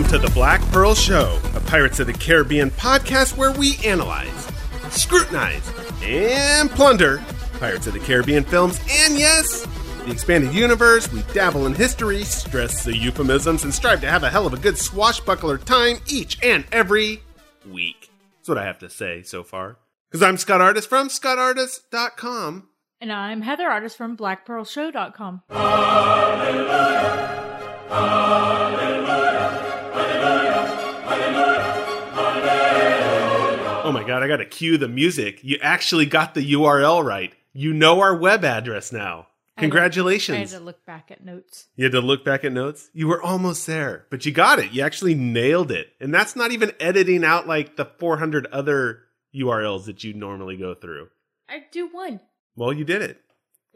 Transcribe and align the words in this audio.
Welcome 0.00 0.18
to 0.18 0.26
the 0.26 0.34
Black 0.34 0.62
Pearl 0.72 0.94
Show, 0.94 1.38
a 1.54 1.60
Pirates 1.60 2.00
of 2.00 2.06
the 2.06 2.14
Caribbean 2.14 2.70
podcast 2.70 3.36
where 3.36 3.52
we 3.52 3.76
analyze, 3.84 4.48
scrutinize, 4.88 5.70
and 6.02 6.70
plunder 6.70 7.22
Pirates 7.58 7.86
of 7.86 7.92
the 7.92 7.98
Caribbean 7.98 8.42
films, 8.42 8.80
and 8.90 9.18
yes, 9.18 9.66
the 10.06 10.10
expanded 10.10 10.54
universe. 10.54 11.12
We 11.12 11.20
dabble 11.34 11.66
in 11.66 11.74
history, 11.74 12.22
stress 12.24 12.82
the 12.82 12.96
euphemisms, 12.96 13.64
and 13.64 13.74
strive 13.74 14.00
to 14.00 14.08
have 14.08 14.22
a 14.22 14.30
hell 14.30 14.46
of 14.46 14.54
a 14.54 14.56
good 14.56 14.78
swashbuckler 14.78 15.58
time 15.58 15.98
each 16.08 16.38
and 16.42 16.64
every 16.72 17.22
week. 17.70 18.08
That's 18.38 18.48
what 18.48 18.56
I 18.56 18.64
have 18.64 18.78
to 18.78 18.88
say 18.88 19.22
so 19.22 19.42
far. 19.44 19.76
Because 20.10 20.22
I'm 20.22 20.38
Scott 20.38 20.62
Artist 20.62 20.88
from 20.88 21.10
ScottArtist.com. 21.10 22.70
And 23.02 23.12
I'm 23.12 23.42
Heather 23.42 23.68
Artist 23.68 23.98
from 23.98 24.16
BlackPearlShow.com. 24.16 25.42
Oh 33.90 33.92
my 33.92 34.06
god, 34.06 34.22
I 34.22 34.28
gotta 34.28 34.44
cue 34.46 34.78
the 34.78 34.88
music. 34.88 35.40
You 35.42 35.58
actually 35.62 36.06
got 36.06 36.34
the 36.34 36.52
URL 36.54 37.04
right. 37.04 37.32
You 37.52 37.72
know 37.72 38.00
our 38.00 38.14
web 38.16 38.44
address 38.44 38.92
now. 38.92 39.26
I 39.56 39.62
had 39.62 39.66
to- 39.66 39.70
Congratulations. 39.72 40.36
I 40.36 40.40
had 40.40 40.48
to 40.50 40.60
look 40.60 40.86
back 40.86 41.10
at 41.10 41.24
notes. 41.24 41.66
You 41.76 41.84
had 41.84 41.92
to 41.92 42.00
look 42.00 42.24
back 42.24 42.44
at 42.44 42.52
notes. 42.52 42.88
You 42.94 43.08
were 43.08 43.20
almost 43.22 43.66
there, 43.66 44.06
but 44.10 44.24
you 44.24 44.32
got 44.32 44.58
it. 44.58 44.72
You 44.72 44.82
actually 44.82 45.14
nailed 45.14 45.70
it. 45.70 45.88
And 46.00 46.14
that's 46.14 46.34
not 46.36 46.52
even 46.52 46.72
editing 46.80 47.24
out 47.24 47.46
like 47.48 47.76
the 47.76 47.84
400 47.84 48.46
other 48.46 49.00
URLs 49.34 49.84
that 49.86 50.02
you 50.04 50.14
normally 50.14 50.56
go 50.56 50.74
through. 50.74 51.08
I 51.48 51.64
do 51.72 51.88
one. 51.88 52.20
Well, 52.56 52.72
you 52.72 52.84
did 52.84 53.02
it. 53.02 53.20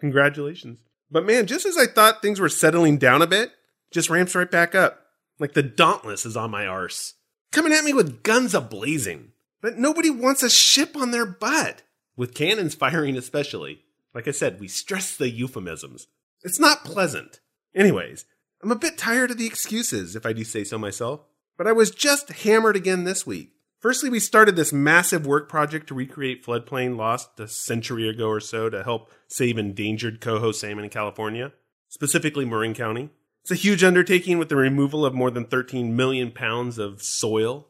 Congratulations. 0.01 0.81
But 1.11 1.25
man, 1.27 1.47
just 1.47 1.67
as 1.67 1.77
I 1.77 1.87
thought 1.87 2.23
things 2.23 2.41
were 2.41 2.49
settling 2.49 2.99
down 2.99 3.23
a 3.23 3.27
bit, 3.27 3.51
just 3.91 4.11
ramps 4.11 4.35
right 4.35 4.51
back 4.51 4.75
up. 4.75 5.01
Like 5.39 5.53
the 5.55 5.63
Dauntless 5.63 6.25
is 6.27 6.37
on 6.37 6.51
my 6.51 6.67
arse. 6.67 7.15
Coming 7.53 7.73
at 7.73 7.85
me 7.85 7.93
with 7.93 8.23
guns 8.23 8.53
ablazing. 8.53 9.29
But 9.65 9.79
nobody 9.79 10.11
wants 10.11 10.43
a 10.43 10.51
ship 10.51 10.95
on 10.95 11.11
their 11.11 11.25
butt. 11.25 11.81
With 12.19 12.35
cannons 12.35 12.75
firing 12.75 13.17
especially. 13.17 13.81
Like 14.15 14.29
I 14.29 14.31
said, 14.31 14.61
we 14.61 14.69
stress 14.69 15.17
the 15.17 15.31
euphemisms. 15.31 16.07
It's 16.43 16.61
not 16.61 16.85
pleasant. 16.85 17.41
Anyways, 17.75 18.27
I'm 18.63 18.71
a 18.71 18.77
bit 18.77 18.99
tired 18.99 19.31
of 19.31 19.39
the 19.39 19.47
excuses, 19.47 20.17
if 20.17 20.27
I 20.27 20.35
do 20.35 20.45
say 20.45 20.65
so 20.65 20.77
myself. 20.77 21.23
But 21.57 21.67
I 21.67 21.73
was 21.73 21.93
just 21.93 22.29
hammered 22.29 22.77
again 22.77 23.05
this 23.05 23.27
week. 23.27 23.53
Firstly, 23.81 24.11
we 24.11 24.21
started 24.21 24.55
this 24.55 24.71
massive 24.71 25.27
work 25.27 25.49
project 25.49 25.87
to 25.87 25.95
recreate 25.95 26.45
floodplain 26.45 26.99
lost 26.99 27.41
a 27.41 27.49
century 27.49 28.07
ago 28.07 28.29
or 28.29 28.41
so 28.41 28.69
to 28.69 28.85
help 28.85 29.11
save 29.29 29.57
endangered 29.57 30.21
coho 30.21 30.53
salmon 30.53 30.85
in 30.85 30.91
California, 30.91 31.55
specifically 31.89 32.45
Marin 32.45 32.75
County. 32.75 33.09
It's 33.41 33.51
a 33.51 33.55
huge 33.55 33.83
undertaking 33.83 34.37
with 34.37 34.51
the 34.51 34.57
removal 34.57 35.07
of 35.07 35.15
more 35.15 35.31
than 35.31 35.47
13 35.47 35.97
million 35.97 36.33
pounds 36.33 36.77
of 36.77 37.01
soil, 37.01 37.69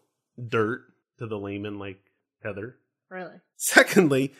dirt, 0.49 0.87
to 1.19 1.27
the 1.27 1.39
layman 1.39 1.79
like 1.79 2.01
Heather. 2.43 2.77
Really? 3.11 3.37
Secondly, 3.57 4.35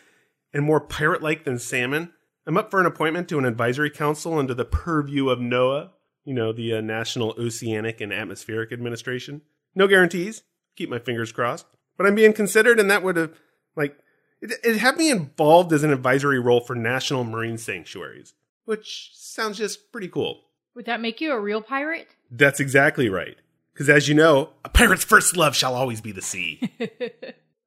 and 0.53 0.63
more 0.63 0.79
pirate 0.79 1.21
like 1.21 1.43
than 1.43 1.59
salmon, 1.59 2.13
I'm 2.47 2.57
up 2.57 2.69
for 2.69 2.79
an 2.79 2.85
appointment 2.85 3.27
to 3.29 3.39
an 3.39 3.45
advisory 3.45 3.89
council 3.89 4.37
under 4.37 4.53
the 4.53 4.65
purview 4.65 5.29
of 5.29 5.39
NOAA, 5.39 5.89
you 6.23 6.33
know, 6.33 6.53
the 6.53 6.75
uh, 6.75 6.81
National 6.81 7.33
Oceanic 7.39 8.01
and 8.01 8.13
Atmospheric 8.13 8.71
Administration. 8.71 9.41
No 9.73 9.87
guarantees. 9.87 10.43
Keep 10.75 10.89
my 10.89 10.99
fingers 10.99 11.31
crossed. 11.31 11.65
But 11.97 12.05
I'm 12.05 12.15
being 12.15 12.33
considered, 12.33 12.79
and 12.79 12.91
that 12.91 13.03
would 13.03 13.15
have, 13.15 13.33
like, 13.75 13.97
it, 14.41 14.51
it 14.63 14.77
had 14.77 14.97
me 14.97 15.09
involved 15.09 15.71
as 15.73 15.83
an 15.83 15.91
advisory 15.91 16.39
role 16.39 16.61
for 16.61 16.75
national 16.75 17.23
marine 17.23 17.57
sanctuaries, 17.57 18.33
which 18.65 19.11
sounds 19.13 19.57
just 19.57 19.91
pretty 19.91 20.09
cool. 20.09 20.41
Would 20.75 20.85
that 20.85 21.01
make 21.01 21.21
you 21.21 21.31
a 21.31 21.39
real 21.39 21.61
pirate? 21.61 22.09
That's 22.29 22.59
exactly 22.59 23.07
right. 23.09 23.37
Because 23.75 23.89
as 23.89 24.07
you 24.07 24.15
know, 24.15 24.51
a 24.63 24.69
pirate's 24.69 25.03
first 25.03 25.35
love 25.35 25.53
shall 25.53 25.75
always 25.75 25.99
be 25.99 26.13
the 26.13 26.21
sea. 26.21 26.61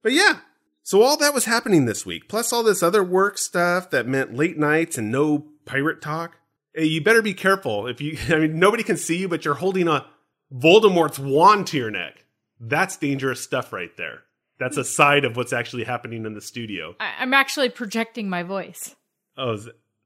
but 0.03 0.13
yeah, 0.13 0.39
so 0.83 1.03
all 1.03 1.19
that 1.19 1.35
was 1.35 1.45
happening 1.45 1.85
this 1.85 2.07
week, 2.07 2.29
plus 2.31 2.51
all 2.51 2.63
this 2.63 2.83
other 2.83 3.05
work 3.05 3.37
stuff 3.37 3.91
that 3.91 4.09
meant 4.09 4.35
late 4.35 4.57
nights 4.57 4.97
and 4.97 5.13
no 5.13 5.45
pirate 5.67 6.01
talk. 6.01 6.39
Hey, 6.75 6.85
you 6.87 7.03
better 7.03 7.21
be 7.21 7.35
careful. 7.35 7.87
If 7.87 8.01
you, 8.01 8.17
I 8.35 8.37
mean, 8.39 8.59
nobody 8.59 8.83
can 8.83 8.97
see 8.97 9.19
you, 9.19 9.29
but 9.29 9.45
you're 9.45 9.53
holding 9.53 9.87
a 9.87 10.07
Voldemort's 10.51 11.19
wand 11.19 11.67
to 11.67 11.77
your 11.77 11.91
neck. 11.91 12.25
That's 12.59 12.97
dangerous 12.97 13.43
stuff 13.43 13.71
right 13.71 13.95
there. 13.99 14.23
That's 14.59 14.79
a 14.79 14.85
side 14.85 15.27
of 15.27 15.37
what's 15.37 15.53
actually 15.53 15.85
happening 15.85 16.25
in 16.25 16.33
the 16.33 16.41
studio. 16.41 16.97
I- 16.99 17.17
I'm 17.19 17.35
actually 17.35 17.69
projecting 17.69 18.31
my 18.31 18.43
voice. 18.43 18.97
Oh, 19.37 19.59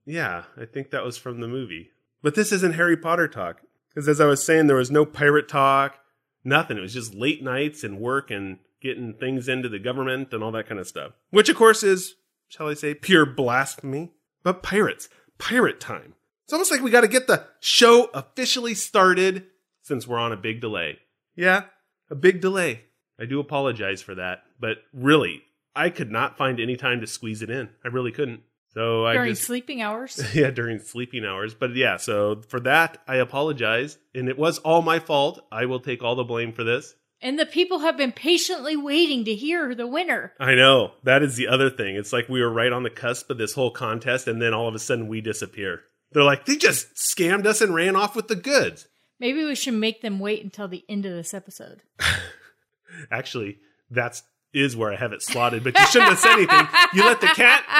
yeah, 0.04 0.44
I 0.60 0.64
think 0.64 0.90
that 0.90 1.04
was 1.04 1.16
from 1.16 1.40
the 1.40 1.46
movie. 1.48 1.90
But 2.22 2.34
this 2.34 2.50
isn't 2.50 2.74
Harry 2.74 2.96
Potter 2.96 3.28
talk. 3.28 3.62
Because 3.94 4.08
as 4.08 4.20
I 4.20 4.26
was 4.26 4.44
saying, 4.44 4.66
there 4.66 4.76
was 4.76 4.90
no 4.90 5.04
pirate 5.04 5.48
talk, 5.48 5.98
nothing. 6.44 6.78
It 6.78 6.82
was 6.82 6.94
just 6.94 7.14
late 7.14 7.42
nights 7.42 7.84
and 7.84 8.00
work 8.00 8.30
and 8.30 8.58
getting 8.80 9.14
things 9.14 9.48
into 9.48 9.68
the 9.68 9.78
government 9.78 10.32
and 10.32 10.42
all 10.42 10.52
that 10.52 10.66
kind 10.68 10.80
of 10.80 10.88
stuff. 10.88 11.12
Which, 11.30 11.48
of 11.48 11.56
course, 11.56 11.82
is, 11.82 12.14
shall 12.48 12.68
I 12.68 12.74
say, 12.74 12.94
pure 12.94 13.26
blasphemy. 13.26 14.12
But 14.42 14.62
pirates, 14.62 15.08
pirate 15.38 15.78
time. 15.78 16.14
It's 16.44 16.52
almost 16.52 16.72
like 16.72 16.82
we 16.82 16.90
got 16.90 17.02
to 17.02 17.08
get 17.08 17.26
the 17.26 17.46
show 17.60 18.10
officially 18.12 18.74
started 18.74 19.46
since 19.82 20.06
we're 20.06 20.18
on 20.18 20.32
a 20.32 20.36
big 20.36 20.60
delay. 20.60 20.98
Yeah, 21.36 21.64
a 22.10 22.14
big 22.14 22.40
delay. 22.40 22.84
I 23.18 23.24
do 23.24 23.40
apologize 23.40 24.02
for 24.02 24.14
that. 24.16 24.42
But 24.58 24.78
really, 24.92 25.42
I 25.74 25.90
could 25.90 26.10
not 26.10 26.36
find 26.36 26.58
any 26.58 26.76
time 26.76 27.00
to 27.00 27.06
squeeze 27.06 27.42
it 27.42 27.50
in. 27.50 27.70
I 27.84 27.88
really 27.88 28.12
couldn't. 28.12 28.40
So 28.74 29.04
I 29.06 29.12
During 29.14 29.34
sleeping 29.34 29.82
hours? 29.82 30.22
yeah, 30.34 30.50
during 30.50 30.78
sleeping 30.78 31.24
hours. 31.24 31.54
But 31.54 31.74
yeah, 31.76 31.98
so 31.98 32.40
for 32.48 32.60
that, 32.60 32.98
I 33.06 33.16
apologize. 33.16 33.98
And 34.14 34.28
it 34.28 34.38
was 34.38 34.58
all 34.58 34.80
my 34.82 34.98
fault. 34.98 35.44
I 35.52 35.66
will 35.66 35.80
take 35.80 36.02
all 36.02 36.14
the 36.14 36.24
blame 36.24 36.52
for 36.52 36.64
this. 36.64 36.94
and 37.20 37.38
the 37.38 37.46
people 37.46 37.80
have 37.80 37.96
been 37.96 38.12
patiently 38.12 38.76
waiting 38.76 39.24
to 39.26 39.34
hear 39.34 39.74
the 39.74 39.86
winner. 39.86 40.32
I 40.40 40.54
know. 40.54 40.92
That 41.04 41.22
is 41.22 41.36
the 41.36 41.48
other 41.48 41.70
thing. 41.70 41.96
It's 41.96 42.12
like 42.12 42.28
we 42.28 42.40
were 42.40 42.50
right 42.50 42.72
on 42.72 42.82
the 42.82 42.90
cusp 42.90 43.30
of 43.30 43.38
this 43.38 43.52
whole 43.52 43.70
contest, 43.70 44.26
and 44.26 44.40
then 44.40 44.54
all 44.54 44.68
of 44.68 44.74
a 44.74 44.78
sudden 44.78 45.06
we 45.06 45.20
disappear. 45.20 45.82
They're 46.12 46.24
like, 46.24 46.46
they 46.46 46.56
just 46.56 46.88
scammed 46.94 47.46
us 47.46 47.60
and 47.60 47.74
ran 47.74 47.94
off 47.94 48.16
with 48.16 48.28
the 48.28 48.36
goods. 48.36 48.88
Maybe 49.20 49.44
we 49.44 49.54
should 49.54 49.74
make 49.74 50.02
them 50.02 50.18
wait 50.18 50.42
until 50.42 50.66
the 50.66 50.84
end 50.88 51.06
of 51.06 51.12
this 51.12 51.32
episode. 51.32 51.82
Actually, 53.10 53.58
that's 53.90 54.22
is 54.52 54.76
where 54.76 54.92
I 54.92 54.96
have 54.96 55.12
it 55.12 55.22
slotted, 55.22 55.64
but 55.64 55.78
you 55.78 55.86
shouldn't 55.86 56.10
have 56.10 56.18
said 56.18 56.34
anything. 56.34 56.68
You 56.92 57.04
let 57.04 57.22
the 57.22 57.28
cat 57.28 57.64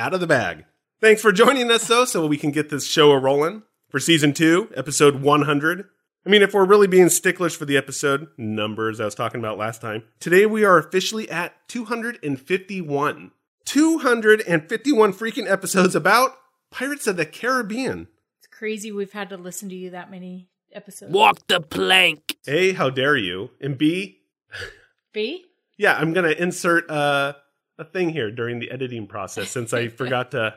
out 0.00 0.14
of 0.14 0.20
the 0.20 0.26
bag. 0.26 0.64
Thanks 0.98 1.20
for 1.20 1.30
joining 1.30 1.70
us, 1.70 1.86
though, 1.86 2.06
so 2.06 2.26
we 2.26 2.38
can 2.38 2.50
get 2.50 2.70
this 2.70 2.86
show 2.86 3.12
a 3.12 3.18
rolling 3.18 3.62
for 3.90 4.00
season 4.00 4.32
two, 4.32 4.70
episode 4.74 5.20
100. 5.20 5.84
I 6.24 6.30
mean, 6.30 6.40
if 6.40 6.54
we're 6.54 6.64
really 6.64 6.86
being 6.86 7.10
sticklers 7.10 7.54
for 7.54 7.66
the 7.66 7.76
episode 7.76 8.28
numbers 8.38 8.98
I 8.98 9.04
was 9.04 9.14
talking 9.14 9.40
about 9.40 9.58
last 9.58 9.82
time, 9.82 10.04
today 10.18 10.46
we 10.46 10.64
are 10.64 10.78
officially 10.78 11.30
at 11.30 11.54
251. 11.68 13.30
251 13.66 15.12
freaking 15.12 15.50
episodes 15.50 15.94
about 15.94 16.36
Pirates 16.70 17.06
of 17.06 17.18
the 17.18 17.26
Caribbean. 17.26 18.08
It's 18.38 18.46
crazy 18.46 18.90
we've 18.90 19.12
had 19.12 19.28
to 19.28 19.36
listen 19.36 19.68
to 19.68 19.74
you 19.74 19.90
that 19.90 20.10
many 20.10 20.48
episodes. 20.72 21.12
Walk 21.12 21.46
the 21.46 21.60
plank. 21.60 22.38
A, 22.46 22.72
how 22.72 22.88
dare 22.88 23.16
you? 23.16 23.50
And 23.60 23.76
B, 23.76 24.20
B? 25.12 25.44
Yeah, 25.76 25.94
I'm 25.94 26.14
gonna 26.14 26.30
insert 26.30 26.90
uh, 26.90 27.34
a 27.80 27.84
thing 27.84 28.10
here 28.10 28.30
during 28.30 28.58
the 28.58 28.70
editing 28.70 29.06
process 29.06 29.50
since 29.50 29.72
I 29.72 29.88
forgot 29.88 30.30
to 30.32 30.54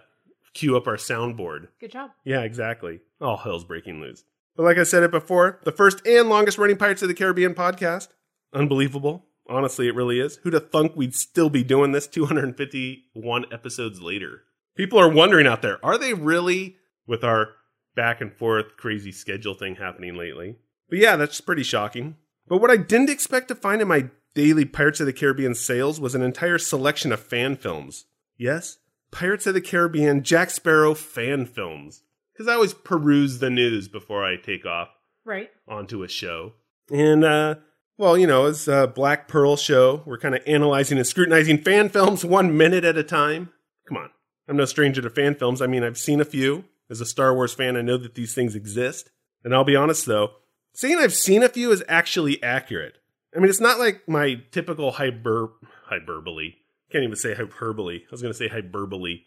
cue 0.54 0.76
up 0.78 0.88
our 0.88 0.98
soundboard. 0.98 1.70
Good 1.80 1.92
job. 1.92 2.12
Yeah, 2.26 2.42
exactly. 2.42 3.00
All 3.22 3.38
hell's 3.38 3.64
breaking 3.64 4.02
loose. 4.02 4.24
But 4.56 4.64
like 4.64 4.78
I 4.78 4.84
said 4.84 5.04
it 5.04 5.10
before, 5.12 5.60
the 5.64 5.72
first 5.72 6.06
and 6.06 6.30
longest 6.30 6.58
running 6.58 6.78
Pirates 6.78 7.02
of 7.02 7.08
the 7.08 7.16
Caribbean 7.16 7.56
podcast. 7.56 8.10
Unbelievable. 8.54 9.26
Honestly, 9.50 9.88
it 9.88 9.96
really 9.96 10.20
is. 10.20 10.38
Who'd 10.44 10.54
have 10.54 10.70
thunk 10.70 10.96
we'd 10.96 11.16
still 11.16 11.50
be 11.50 11.64
doing 11.64 11.92
this 11.92 12.08
251 12.08 13.46
episodes 13.52 14.02
later? 14.02 14.44
People 14.76 15.00
are 15.00 15.10
wondering 15.10 15.48
out 15.48 15.62
there, 15.62 15.84
are 15.84 15.98
they 15.98 16.14
really 16.14 16.76
with 17.08 17.24
our 17.24 17.50
back 17.96 18.22
and 18.22 18.34
forth 18.34 18.78
crazy 18.78 19.12
schedule 19.12 19.54
thing 19.54 19.76
happening 19.76 20.16
lately? 20.16 20.58
But 20.90 21.00
yeah, 21.00 21.16
that's 21.16 21.42
pretty 21.42 21.64
shocking. 21.64 22.16
But 22.48 22.60
what 22.60 22.72
I 22.72 22.78
didn't 22.78 23.10
expect 23.10 23.48
to 23.48 23.56
find 23.56 23.82
in 23.82 23.88
my 23.88 24.10
daily 24.34 24.66
Pirates 24.66 25.00
of 25.00 25.06
the 25.06 25.14
Caribbean 25.14 25.56
sales 25.56 26.00
was 26.00 26.16
an 26.16 26.22
entire 26.22 26.58
selection 26.58 27.12
of 27.12 27.20
fan 27.20 27.56
films. 27.56 28.06
Yes, 28.38 28.78
Pirates 29.12 29.46
of 29.48 29.54
the 29.54 29.62
Caribbean 29.62 30.24
Jack 30.24 30.50
Sparrow 30.50 30.94
fan 30.96 31.46
films. 31.46 32.04
Because 32.34 32.48
I 32.48 32.54
always 32.56 32.74
peruse 32.74 33.40
the 33.40 33.52
news 33.52 33.88
before 33.88 34.26
I 34.26 34.38
take 34.38 34.66
off 34.66 34.90
Right. 35.24 35.52
onto 35.68 36.02
a 36.04 36.08
show. 36.08 36.54
And, 36.92 37.24
uh, 37.24 37.56
well, 37.98 38.18
you 38.18 38.26
know, 38.26 38.48
it's 38.48 38.68
a 38.68 38.88
Black 38.88 39.28
Pearl 39.28 39.56
show. 39.56 40.02
We're 40.08 40.18
kind 40.18 40.34
of 40.34 40.42
analyzing 40.48 40.98
and 40.98 41.06
scrutinizing 41.06 41.60
fan 41.60 41.90
films 41.90 42.26
one 42.26 42.58
minute 42.58 42.84
at 42.84 42.98
a 42.98 43.04
time. 43.04 43.50
Come 43.88 43.98
on. 43.98 44.10
I'm 44.48 44.58
no 44.58 44.66
stranger 44.66 45.02
to 45.02 45.10
fan 45.12 45.36
films. 45.36 45.62
I 45.62 45.68
mean, 45.68 45.84
I've 45.84 45.98
seen 45.98 46.20
a 46.20 46.26
few. 46.26 46.66
As 46.90 47.00
a 47.00 47.06
Star 47.06 47.34
Wars 47.34 47.54
fan, 47.54 47.78
I 47.78 47.82
know 47.82 47.98
that 47.98 48.16
these 48.16 48.34
things 48.34 48.56
exist. 48.56 49.12
And 49.44 49.54
I'll 49.54 49.64
be 49.64 49.76
honest, 49.76 50.06
though, 50.06 50.32
saying 50.74 50.98
I've 50.98 51.14
seen 51.14 51.44
a 51.44 51.50
few 51.50 51.72
is 51.72 51.84
actually 51.88 52.42
accurate. 52.44 52.98
I 53.36 53.40
mean, 53.40 53.50
it's 53.50 53.60
not 53.60 53.80
like 53.80 54.08
my 54.08 54.42
typical 54.52 54.92
hyper 54.92 55.50
hyperbole. 55.86 56.54
Can't 56.92 57.04
even 57.04 57.16
say 57.16 57.34
hyperbole. 57.34 58.02
I 58.02 58.12
was 58.12 58.22
going 58.22 58.34
to 58.34 58.38
say 58.38 58.48
hyperbole. 58.48 59.22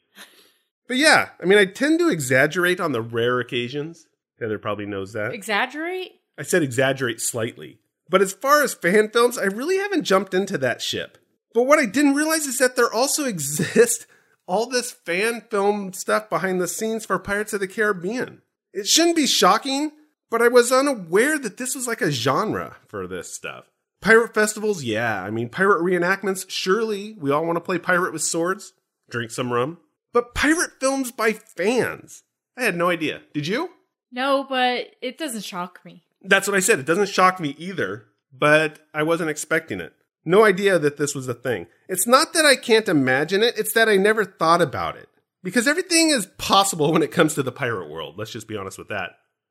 But 0.86 0.98
yeah, 0.98 1.30
I 1.42 1.46
mean, 1.46 1.58
I 1.58 1.64
tend 1.64 1.98
to 1.98 2.08
exaggerate 2.08 2.80
on 2.80 2.92
the 2.92 3.02
rare 3.02 3.40
occasions. 3.40 4.06
Heather 4.40 4.58
probably 4.58 4.86
knows 4.86 5.12
that. 5.14 5.32
Exaggerate? 5.32 6.12
I 6.38 6.42
said 6.42 6.62
exaggerate 6.62 7.20
slightly. 7.20 7.80
But 8.08 8.22
as 8.22 8.32
far 8.32 8.62
as 8.62 8.74
fan 8.74 9.10
films, 9.10 9.36
I 9.36 9.44
really 9.44 9.78
haven't 9.78 10.04
jumped 10.04 10.34
into 10.34 10.58
that 10.58 10.80
ship. 10.80 11.18
But 11.54 11.64
what 11.64 11.78
I 11.78 11.86
didn't 11.86 12.14
realize 12.14 12.46
is 12.46 12.58
that 12.58 12.76
there 12.76 12.92
also 12.92 13.24
exists 13.26 14.06
all 14.46 14.68
this 14.68 14.92
fan 14.92 15.42
film 15.50 15.92
stuff 15.92 16.30
behind 16.30 16.60
the 16.60 16.68
scenes 16.68 17.04
for 17.04 17.18
Pirates 17.18 17.52
of 17.52 17.60
the 17.60 17.66
Caribbean. 17.66 18.42
It 18.72 18.86
shouldn't 18.86 19.16
be 19.16 19.26
shocking, 19.26 19.90
but 20.30 20.42
I 20.42 20.48
was 20.48 20.70
unaware 20.70 21.38
that 21.38 21.56
this 21.56 21.74
was 21.74 21.88
like 21.88 22.00
a 22.00 22.12
genre 22.12 22.76
for 22.86 23.08
this 23.08 23.32
stuff. 23.32 23.64
Pirate 24.00 24.34
festivals, 24.34 24.84
yeah. 24.84 25.22
I 25.22 25.30
mean, 25.30 25.48
pirate 25.48 25.82
reenactments, 25.82 26.48
surely 26.48 27.14
we 27.18 27.30
all 27.30 27.44
want 27.44 27.56
to 27.56 27.60
play 27.60 27.78
pirate 27.78 28.12
with 28.12 28.22
swords, 28.22 28.72
drink 29.10 29.30
some 29.30 29.52
rum. 29.52 29.78
But 30.12 30.34
pirate 30.34 30.72
films 30.80 31.10
by 31.12 31.32
fans? 31.32 32.22
I 32.56 32.62
had 32.62 32.76
no 32.76 32.88
idea. 32.88 33.22
Did 33.34 33.46
you? 33.46 33.70
No, 34.12 34.44
but 34.48 34.88
it 35.02 35.18
doesn't 35.18 35.44
shock 35.44 35.80
me. 35.84 36.04
That's 36.22 36.48
what 36.48 36.56
I 36.56 36.60
said. 36.60 36.78
It 36.78 36.86
doesn't 36.86 37.08
shock 37.08 37.40
me 37.40 37.54
either, 37.58 38.06
but 38.32 38.78
I 38.94 39.02
wasn't 39.02 39.30
expecting 39.30 39.80
it. 39.80 39.92
No 40.24 40.44
idea 40.44 40.78
that 40.78 40.96
this 40.96 41.14
was 41.14 41.28
a 41.28 41.34
thing. 41.34 41.66
It's 41.88 42.06
not 42.06 42.32
that 42.32 42.44
I 42.44 42.56
can't 42.56 42.88
imagine 42.88 43.42
it, 43.42 43.58
it's 43.58 43.72
that 43.74 43.88
I 43.88 43.96
never 43.96 44.24
thought 44.24 44.62
about 44.62 44.96
it. 44.96 45.08
Because 45.42 45.68
everything 45.68 46.10
is 46.10 46.26
possible 46.38 46.92
when 46.92 47.02
it 47.02 47.12
comes 47.12 47.34
to 47.34 47.42
the 47.42 47.52
pirate 47.52 47.88
world. 47.88 48.16
Let's 48.18 48.32
just 48.32 48.48
be 48.48 48.56
honest 48.56 48.78
with 48.78 48.88
that. 48.88 49.10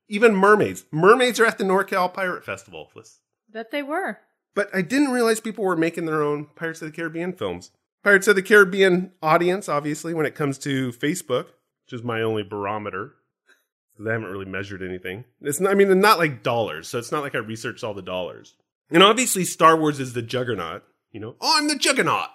Even 0.10 0.36
mermaids. 0.36 0.84
Mermaids 0.92 1.40
are 1.40 1.46
at 1.46 1.58
the 1.58 1.64
NorCal 1.64 2.14
Pirate 2.14 2.44
Festival. 2.46 2.90
Let's- 2.96 3.20
they 3.72 3.82
were. 3.82 4.20
But 4.56 4.70
I 4.74 4.82
didn't 4.82 5.12
realize 5.12 5.40
people 5.40 5.64
were 5.64 5.76
making 5.76 6.06
their 6.06 6.24
own 6.24 6.48
Pirates 6.56 6.82
of 6.82 6.90
the 6.90 6.96
Caribbean 6.96 7.34
films. 7.34 7.72
Pirates 8.04 8.28
of 8.28 8.36
the 8.36 8.42
Caribbean 8.42 9.12
audience, 9.22 9.68
obviously, 9.70 10.14
when 10.14 10.26
it 10.26 10.34
comes 10.36 10.58
to 10.60 10.92
Facebook, 10.92 11.48
which 11.86 11.94
is 11.94 12.04
my 12.04 12.22
only 12.22 12.44
barometer. 12.44 13.16
'cause 13.98 14.08
I 14.08 14.12
haven't 14.12 14.30
really 14.32 14.46
measured 14.46 14.82
anything. 14.84 15.24
It's 15.42 15.60
not, 15.62 15.72
I 15.72 15.76
mean, 15.76 16.00
not 16.02 16.18
like 16.20 16.44
dollars, 16.44 16.88
so 16.90 17.00
it's 17.00 17.12
not 17.14 17.22
like 17.24 17.34
I 17.34 17.38
researched 17.38 17.82
all 17.84 17.94
the 17.94 18.02
dollars. 18.02 18.56
And 18.90 19.02
obviously, 19.02 19.46
Star 19.46 19.78
Wars 19.78 20.00
is 20.02 20.12
the 20.14 20.22
juggernaut. 20.22 20.84
You 21.12 21.22
know, 21.22 21.36
oh, 21.40 21.58
I'm 21.58 21.70
the 21.70 21.78
juggernaut. 21.78 22.28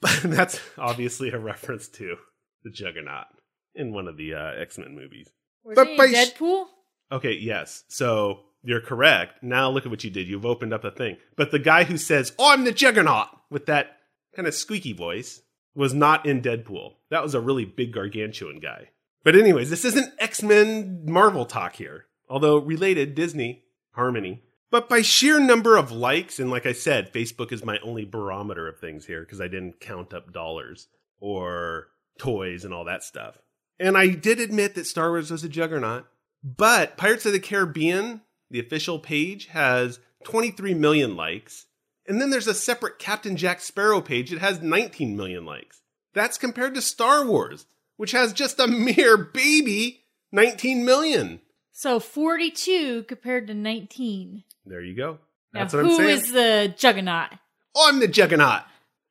But 0.00 0.20
that's 0.24 0.60
obviously 0.78 1.30
a 1.30 1.38
reference 1.38 1.88
to 1.88 2.16
the 2.62 2.70
juggernaut 2.70 3.26
in 3.74 3.92
one 3.92 4.06
of 4.06 4.16
the 4.16 4.34
uh, 4.34 4.52
X 4.56 4.78
Men 4.78 4.94
movies. 4.94 5.30
Was 5.64 5.74
But 5.76 5.96
by 5.96 6.08
sh- 6.08 6.14
Deadpool? 6.14 6.66
Okay, 7.10 7.32
yes. 7.34 7.82
So 7.88 8.40
you're 8.62 8.80
correct. 8.80 9.42
Now 9.42 9.70
look 9.70 9.84
at 9.84 9.90
what 9.90 10.04
you 10.04 10.10
did. 10.10 10.28
You've 10.28 10.46
opened 10.46 10.72
up 10.72 10.84
a 10.84 10.90
thing. 10.90 11.16
But 11.36 11.50
the 11.50 11.58
guy 11.58 11.84
who 11.84 11.96
says, 11.96 12.32
Oh, 12.38 12.52
I'm 12.52 12.64
the 12.64 12.72
juggernaut 12.72 13.28
with 13.50 13.66
that 13.66 13.98
kind 14.34 14.46
of 14.48 14.54
squeaky 14.54 14.92
voice 14.92 15.42
was 15.74 15.94
not 15.94 16.26
in 16.26 16.42
Deadpool. 16.42 16.94
That 17.10 17.22
was 17.22 17.34
a 17.34 17.40
really 17.40 17.64
big 17.64 17.92
gargantuan 17.92 18.60
guy. 18.60 18.90
But, 19.24 19.36
anyways, 19.36 19.70
this 19.70 19.84
isn't 19.84 20.12
X 20.18 20.42
Men 20.42 21.04
Marvel 21.06 21.46
talk 21.46 21.76
here, 21.76 22.06
although 22.28 22.58
related 22.58 23.14
Disney, 23.14 23.64
Harmony. 23.92 24.42
But 24.70 24.88
by 24.88 25.02
sheer 25.02 25.38
number 25.38 25.76
of 25.76 25.92
likes, 25.92 26.40
and 26.40 26.50
like 26.50 26.64
I 26.64 26.72
said, 26.72 27.12
Facebook 27.12 27.52
is 27.52 27.64
my 27.64 27.78
only 27.80 28.06
barometer 28.06 28.66
of 28.66 28.78
things 28.78 29.04
here 29.04 29.20
because 29.20 29.40
I 29.40 29.48
didn't 29.48 29.80
count 29.80 30.14
up 30.14 30.32
dollars 30.32 30.88
or 31.20 31.88
toys 32.18 32.64
and 32.64 32.72
all 32.72 32.84
that 32.86 33.04
stuff. 33.04 33.36
And 33.78 33.98
I 33.98 34.08
did 34.08 34.40
admit 34.40 34.74
that 34.74 34.86
Star 34.86 35.10
Wars 35.10 35.30
was 35.30 35.44
a 35.44 35.48
juggernaut. 35.48 36.06
But 36.42 36.96
Pirates 36.96 37.26
of 37.26 37.32
the 37.32 37.38
Caribbean, 37.38 38.22
the 38.52 38.60
official 38.60 39.00
page, 39.00 39.46
has 39.46 39.98
23 40.24 40.74
million 40.74 41.16
likes. 41.16 41.66
And 42.06 42.20
then 42.20 42.30
there's 42.30 42.46
a 42.46 42.54
separate 42.54 42.98
Captain 42.98 43.36
Jack 43.36 43.60
Sparrow 43.60 44.00
page 44.00 44.30
that 44.30 44.38
has 44.38 44.60
19 44.62 45.16
million 45.16 45.44
likes. 45.44 45.82
That's 46.14 46.38
compared 46.38 46.74
to 46.74 46.82
Star 46.82 47.24
Wars, 47.26 47.66
which 47.96 48.12
has 48.12 48.32
just 48.32 48.60
a 48.60 48.66
mere 48.66 49.16
baby 49.16 50.04
19 50.32 50.84
million. 50.84 51.40
So 51.72 51.98
42 52.00 53.04
compared 53.04 53.46
to 53.48 53.54
19. 53.54 54.44
There 54.66 54.82
you 54.82 54.96
go. 54.96 55.18
Now, 55.52 55.60
That's 55.60 55.74
what 55.74 55.84
I'm 55.84 55.96
saying. 55.96 56.08
is 56.18 56.32
the 56.32 56.74
juggernaut? 56.76 57.30
Oh, 57.74 57.88
I'm 57.88 58.00
the 58.00 58.08
juggernaut. 58.08 58.62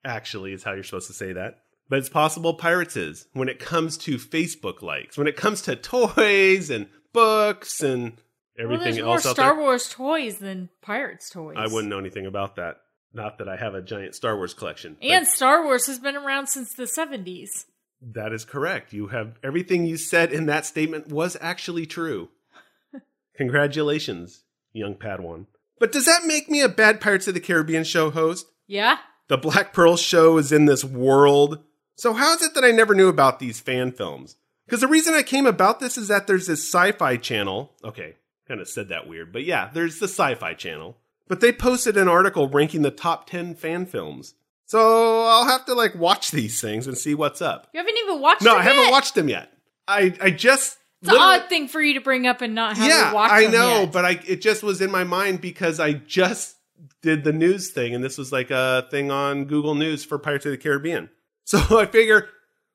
Actually, 0.03 0.53
is 0.53 0.63
how 0.63 0.73
you're 0.73 0.83
supposed 0.83 1.07
to 1.07 1.13
say 1.13 1.33
that. 1.33 1.59
But 1.89 1.99
it's 1.99 2.09
possible 2.09 2.53
Pirates 2.53 2.95
is 2.95 3.27
when 3.33 3.49
it 3.49 3.59
comes 3.59 3.97
to 3.99 4.17
Facebook 4.17 4.81
likes, 4.81 5.17
when 5.17 5.27
it 5.27 5.35
comes 5.35 5.61
to 5.63 5.75
toys 5.75 6.69
and 6.69 6.88
books 7.13 7.81
and 7.81 8.13
everything 8.61 8.95
there's 8.95 8.99
more 9.05 9.15
else 9.15 9.25
out 9.25 9.35
Star 9.35 9.53
there. 9.55 9.63
Wars 9.63 9.89
toys 9.89 10.37
than 10.37 10.69
Pirates 10.81 11.29
toys. 11.29 11.55
I 11.57 11.67
wouldn't 11.67 11.87
know 11.89 11.99
anything 11.99 12.25
about 12.25 12.55
that. 12.57 12.77
Not 13.13 13.39
that 13.39 13.49
I 13.49 13.57
have 13.57 13.73
a 13.75 13.81
giant 13.81 14.15
Star 14.15 14.37
Wars 14.37 14.53
collection. 14.53 14.95
And 15.01 15.27
Star 15.27 15.63
Wars 15.63 15.87
has 15.87 15.99
been 15.99 16.15
around 16.15 16.47
since 16.47 16.73
the 16.73 16.83
70s. 16.83 17.65
that 18.01 18.31
is 18.31 18.45
correct. 18.45 18.93
You 18.93 19.07
have 19.07 19.37
everything 19.43 19.85
you 19.85 19.97
said 19.97 20.31
in 20.31 20.45
that 20.45 20.65
statement 20.65 21.09
was 21.09 21.35
actually 21.41 21.85
true. 21.85 22.29
Congratulations, 23.35 24.43
young 24.73 24.95
Padawan. 24.95 25.45
But 25.79 25.91
does 25.91 26.05
that 26.05 26.25
make 26.25 26.49
me 26.49 26.61
a 26.61 26.69
bad 26.69 27.01
Pirates 27.01 27.27
of 27.27 27.33
the 27.33 27.39
Caribbean 27.39 27.83
show 27.83 28.11
host? 28.11 28.45
Yeah? 28.67 28.97
The 29.27 29.37
Black 29.37 29.73
Pearl 29.73 29.97
show 29.97 30.37
is 30.37 30.51
in 30.51 30.65
this 30.65 30.83
world. 30.83 31.63
So 31.95 32.13
how 32.13 32.33
is 32.35 32.41
it 32.41 32.53
that 32.53 32.63
I 32.63 32.71
never 32.71 32.93
knew 32.95 33.07
about 33.07 33.39
these 33.39 33.59
fan 33.59 33.91
films? 33.91 34.35
Because 34.65 34.81
the 34.81 34.87
reason 34.87 35.13
I 35.13 35.23
came 35.23 35.45
about 35.45 35.79
this 35.79 35.97
is 35.97 36.07
that 36.07 36.27
there's 36.27 36.47
this 36.47 36.62
sci-fi 36.71 37.17
channel. 37.17 37.74
Okay, 37.83 38.15
kind 38.48 38.60
of 38.62 38.67
said 38.67 38.89
that 38.89 39.07
weird, 39.07 39.31
but 39.31 39.43
yeah, 39.43 39.69
there's 39.74 40.00
the 40.00 40.07
sci-fi 40.07 40.53
channel. 40.53 40.98
But 41.27 41.39
they 41.39 41.51
posted 41.53 41.95
an 41.98 42.07
article 42.10 42.50
ranking 42.50 42.81
the 42.81 42.91
top 42.91 43.29
10 43.29 43.55
fan 43.55 43.86
films. 43.86 44.33
So 44.65 45.25
I'll 45.25 45.48
have 45.48 45.65
to 45.65 45.74
like 45.74 45.95
watch 45.95 46.31
these 46.31 46.60
things 46.62 46.88
and 46.88 46.98
see 46.98 47.13
what's 47.15 47.41
up. 47.41 47.67
You 47.74 47.79
haven't 47.79 47.98
even 48.05 48.19
watched 48.21 48.41
No, 48.41 48.55
it 48.55 48.60
I 48.60 48.63
haven't 48.63 48.83
yet? 48.83 48.91
watched 48.91 49.15
them 49.15 49.29
yet. 49.29 49.51
I 49.88 50.13
I 50.21 50.29
just 50.31 50.77
It's 51.01 51.12
an 51.12 51.17
odd 51.17 51.48
thing 51.50 51.67
for 51.67 51.81
you 51.81 51.93
to 51.95 52.01
bring 52.01 52.27
up 52.27 52.41
and 52.41 52.53
not 52.55 52.77
have 52.77 52.88
yeah, 52.88 53.13
watched 53.13 53.33
I 53.33 53.43
them 53.43 53.51
know, 53.53 53.79
yet. 53.81 53.91
but 53.91 54.05
I 54.05 54.19
it 54.27 54.41
just 54.41 54.63
was 54.63 54.81
in 54.81 54.91
my 54.91 55.03
mind 55.03 55.41
because 55.41 55.79
I 55.79 55.93
just 55.93 56.55
did 57.01 57.24
the 57.24 57.33
news 57.33 57.69
thing, 57.71 57.93
and 57.95 58.03
this 58.03 58.17
was 58.17 58.31
like 58.31 58.50
a 58.51 58.88
thing 58.91 59.12
on 59.12 59.45
Google 59.45 59.75
News 59.75 60.03
for 60.05 60.17
Pirates 60.19 60.45
of 60.45 60.51
the 60.51 60.57
Caribbean. 60.57 61.10
So 61.43 61.79
I 61.79 61.86
figure, 61.88 62.29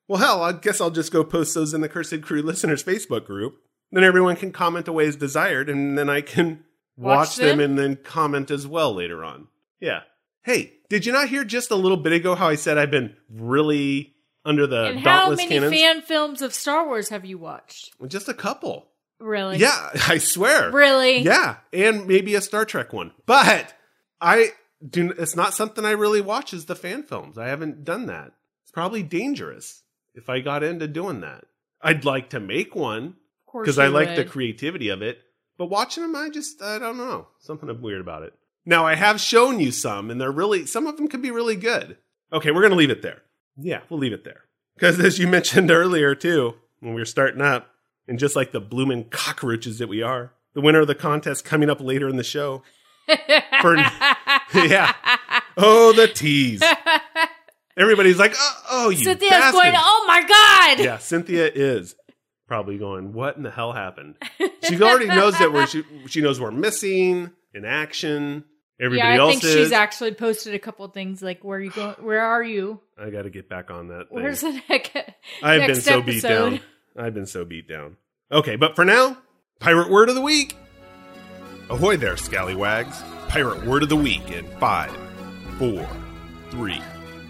well, 0.07 0.19
hell, 0.19 0.43
I 0.43 0.51
guess 0.51 0.81
I'll 0.81 0.91
just 0.91 1.11
go 1.11 1.23
post 1.23 1.55
those 1.55 1.73
in 1.73 1.81
the 1.81 1.89
Cursed 1.89 2.21
Crew 2.21 2.41
listeners 2.43 2.83
Facebook 2.83 3.25
group. 3.25 3.59
Then 3.91 4.03
everyone 4.03 4.35
can 4.35 4.51
comment 4.51 4.87
away 4.87 5.07
as 5.07 5.15
desired, 5.15 5.69
and 5.69 5.97
then 5.97 6.09
I 6.09 6.21
can 6.21 6.63
watch, 6.97 7.17
Watch 7.17 7.35
them 7.37 7.57
them? 7.57 7.59
and 7.61 7.79
then 7.79 7.95
comment 8.03 8.51
as 8.51 8.67
well 8.67 8.93
later 8.93 9.23
on. 9.23 9.47
Yeah. 9.79 10.01
Hey, 10.43 10.73
did 10.89 11.05
you 11.05 11.11
not 11.13 11.29
hear 11.29 11.43
just 11.43 11.71
a 11.71 11.75
little 11.75 11.97
bit 11.97 12.13
ago 12.13 12.35
how 12.35 12.47
I 12.47 12.55
said 12.55 12.77
I've 12.77 12.91
been 12.91 13.15
really 13.29 14.13
under 14.45 14.65
the 14.67 14.85
and 14.87 14.99
how 14.99 15.29
many 15.29 15.47
cannons? 15.47 15.73
fan 15.73 16.01
films 16.01 16.41
of 16.41 16.53
Star 16.53 16.85
Wars 16.85 17.09
have 17.09 17.25
you 17.25 17.37
watched? 17.37 17.91
just 18.07 18.27
a 18.29 18.33
couple. 18.33 18.87
Really? 19.19 19.57
Yeah, 19.57 19.89
I 20.07 20.17
swear. 20.19 20.71
Really? 20.71 21.19
Yeah, 21.19 21.57
and 21.73 22.07
maybe 22.07 22.35
a 22.35 22.41
Star 22.41 22.65
Trek 22.65 22.93
one. 22.93 23.11
But 23.25 23.73
I 24.21 24.49
do. 24.87 25.11
It's 25.17 25.35
not 25.35 25.53
something 25.53 25.83
I 25.85 25.91
really 25.91 26.21
watch. 26.21 26.53
Is 26.53 26.65
the 26.65 26.75
fan 26.75 27.03
films? 27.03 27.37
I 27.37 27.47
haven't 27.47 27.83
done 27.83 28.05
that. 28.07 28.31
It's 28.63 28.71
probably 28.71 29.01
dangerous 29.03 29.83
if 30.13 30.29
I 30.29 30.39
got 30.39 30.63
into 30.63 30.87
doing 30.87 31.21
that. 31.21 31.45
I'd 31.81 32.05
like 32.05 32.29
to 32.31 32.39
make 32.39 32.75
one 32.75 33.15
course 33.47 33.65
because 33.65 33.79
I 33.79 33.87
like 33.87 34.15
the 34.15 34.25
creativity 34.25 34.89
of 34.89 35.01
it. 35.01 35.19
But 35.57 35.67
watching 35.67 36.03
them, 36.03 36.15
I 36.15 36.29
just 36.29 36.61
I 36.61 36.77
don't 36.77 36.97
know 36.97 37.27
something 37.39 37.81
weird 37.81 38.01
about 38.01 38.23
it. 38.23 38.33
Now 38.65 38.85
I 38.85 38.95
have 38.95 39.19
shown 39.19 39.59
you 39.59 39.71
some, 39.71 40.11
and 40.11 40.21
they're 40.21 40.31
really 40.31 40.65
some 40.65 40.85
of 40.85 40.97
them 40.97 41.07
could 41.07 41.21
be 41.21 41.31
really 41.31 41.55
good. 41.55 41.97
Okay, 42.31 42.51
we're 42.51 42.61
gonna 42.61 42.75
leave 42.75 42.91
it 42.91 43.01
there. 43.01 43.23
Yeah, 43.55 43.81
we'll 43.89 43.99
leave 43.99 44.13
it 44.13 44.23
there 44.23 44.43
because 44.75 44.99
as 44.99 45.17
you 45.17 45.27
mentioned 45.27 45.71
earlier 45.71 46.13
too, 46.13 46.55
when 46.79 46.93
we 46.93 47.01
were 47.01 47.05
starting 47.05 47.41
up, 47.41 47.69
and 48.07 48.19
just 48.19 48.35
like 48.35 48.51
the 48.51 48.61
blooming 48.61 49.05
cockroaches 49.09 49.79
that 49.79 49.89
we 49.89 50.01
are, 50.01 50.33
the 50.53 50.61
winner 50.61 50.81
of 50.81 50.87
the 50.87 50.95
contest 50.95 51.43
coming 51.43 51.69
up 51.69 51.81
later 51.81 52.07
in 52.07 52.17
the 52.17 52.23
show. 52.23 52.63
For 53.61 53.77
yeah, 54.53 54.93
oh 55.55 55.93
the 55.93 56.07
tease. 56.07 56.61
Everybody's 57.77 58.17
like, 58.17 58.33
oh, 58.35 58.63
oh 58.69 58.89
you 58.89 59.03
Cynthia's 59.03 59.31
bastard. 59.31 59.53
going, 59.53 59.73
oh 59.75 60.05
my 60.07 60.21
god! 60.27 60.83
Yeah, 60.83 60.97
Cynthia 60.97 61.49
is 61.53 61.95
probably 62.47 62.77
going, 62.77 63.13
what 63.13 63.37
in 63.37 63.43
the 63.43 63.51
hell 63.51 63.73
happened? 63.73 64.15
She 64.63 64.81
already 64.81 65.07
knows 65.07 65.37
that 65.39 65.53
we're, 65.53 65.65
she, 65.65 65.85
she 66.07 66.19
knows 66.19 66.41
we're 66.41 66.51
missing 66.51 67.31
in 67.53 67.63
action. 67.63 68.43
Everybody 68.81 69.07
yeah, 69.07 69.13
I 69.13 69.17
else 69.17 69.31
think 69.31 69.43
is. 69.45 69.53
she's 69.53 69.71
actually 69.71 70.13
posted 70.13 70.55
a 70.55 70.59
couple 70.59 70.85
things 70.89 71.21
like, 71.21 71.41
"Where 71.41 71.57
are 71.57 71.61
you 71.61 71.71
going? 71.71 71.95
Where 72.01 72.21
are 72.21 72.43
you? 72.43 72.81
I 72.97 73.09
got 73.09 73.21
to 73.21 73.29
get 73.29 73.47
back 73.47 73.71
on 73.71 73.87
that. 73.87 74.09
Thing. 74.09 74.21
Where's 74.21 74.41
the 74.41 74.61
next?" 74.69 74.91
I've 75.41 75.61
been 75.61 75.67
next 75.69 75.83
so 75.83 76.01
beat 76.01 76.21
down. 76.21 76.59
I've 76.97 77.13
been 77.13 77.25
so 77.25 77.45
beat 77.45 77.69
down. 77.69 77.95
Okay, 78.29 78.57
but 78.57 78.75
for 78.75 78.83
now, 78.83 79.17
pirate 79.61 79.89
word 79.89 80.09
of 80.09 80.15
the 80.15 80.21
week. 80.21 80.57
Ahoy 81.69 81.95
there, 81.95 82.17
scallywags! 82.17 83.01
Pirate 83.29 83.65
word 83.65 83.83
of 83.83 83.89
the 83.89 83.95
week 83.95 84.29
in 84.29 84.45
five, 84.59 84.91
four, 85.57 85.87
three, 86.49 86.81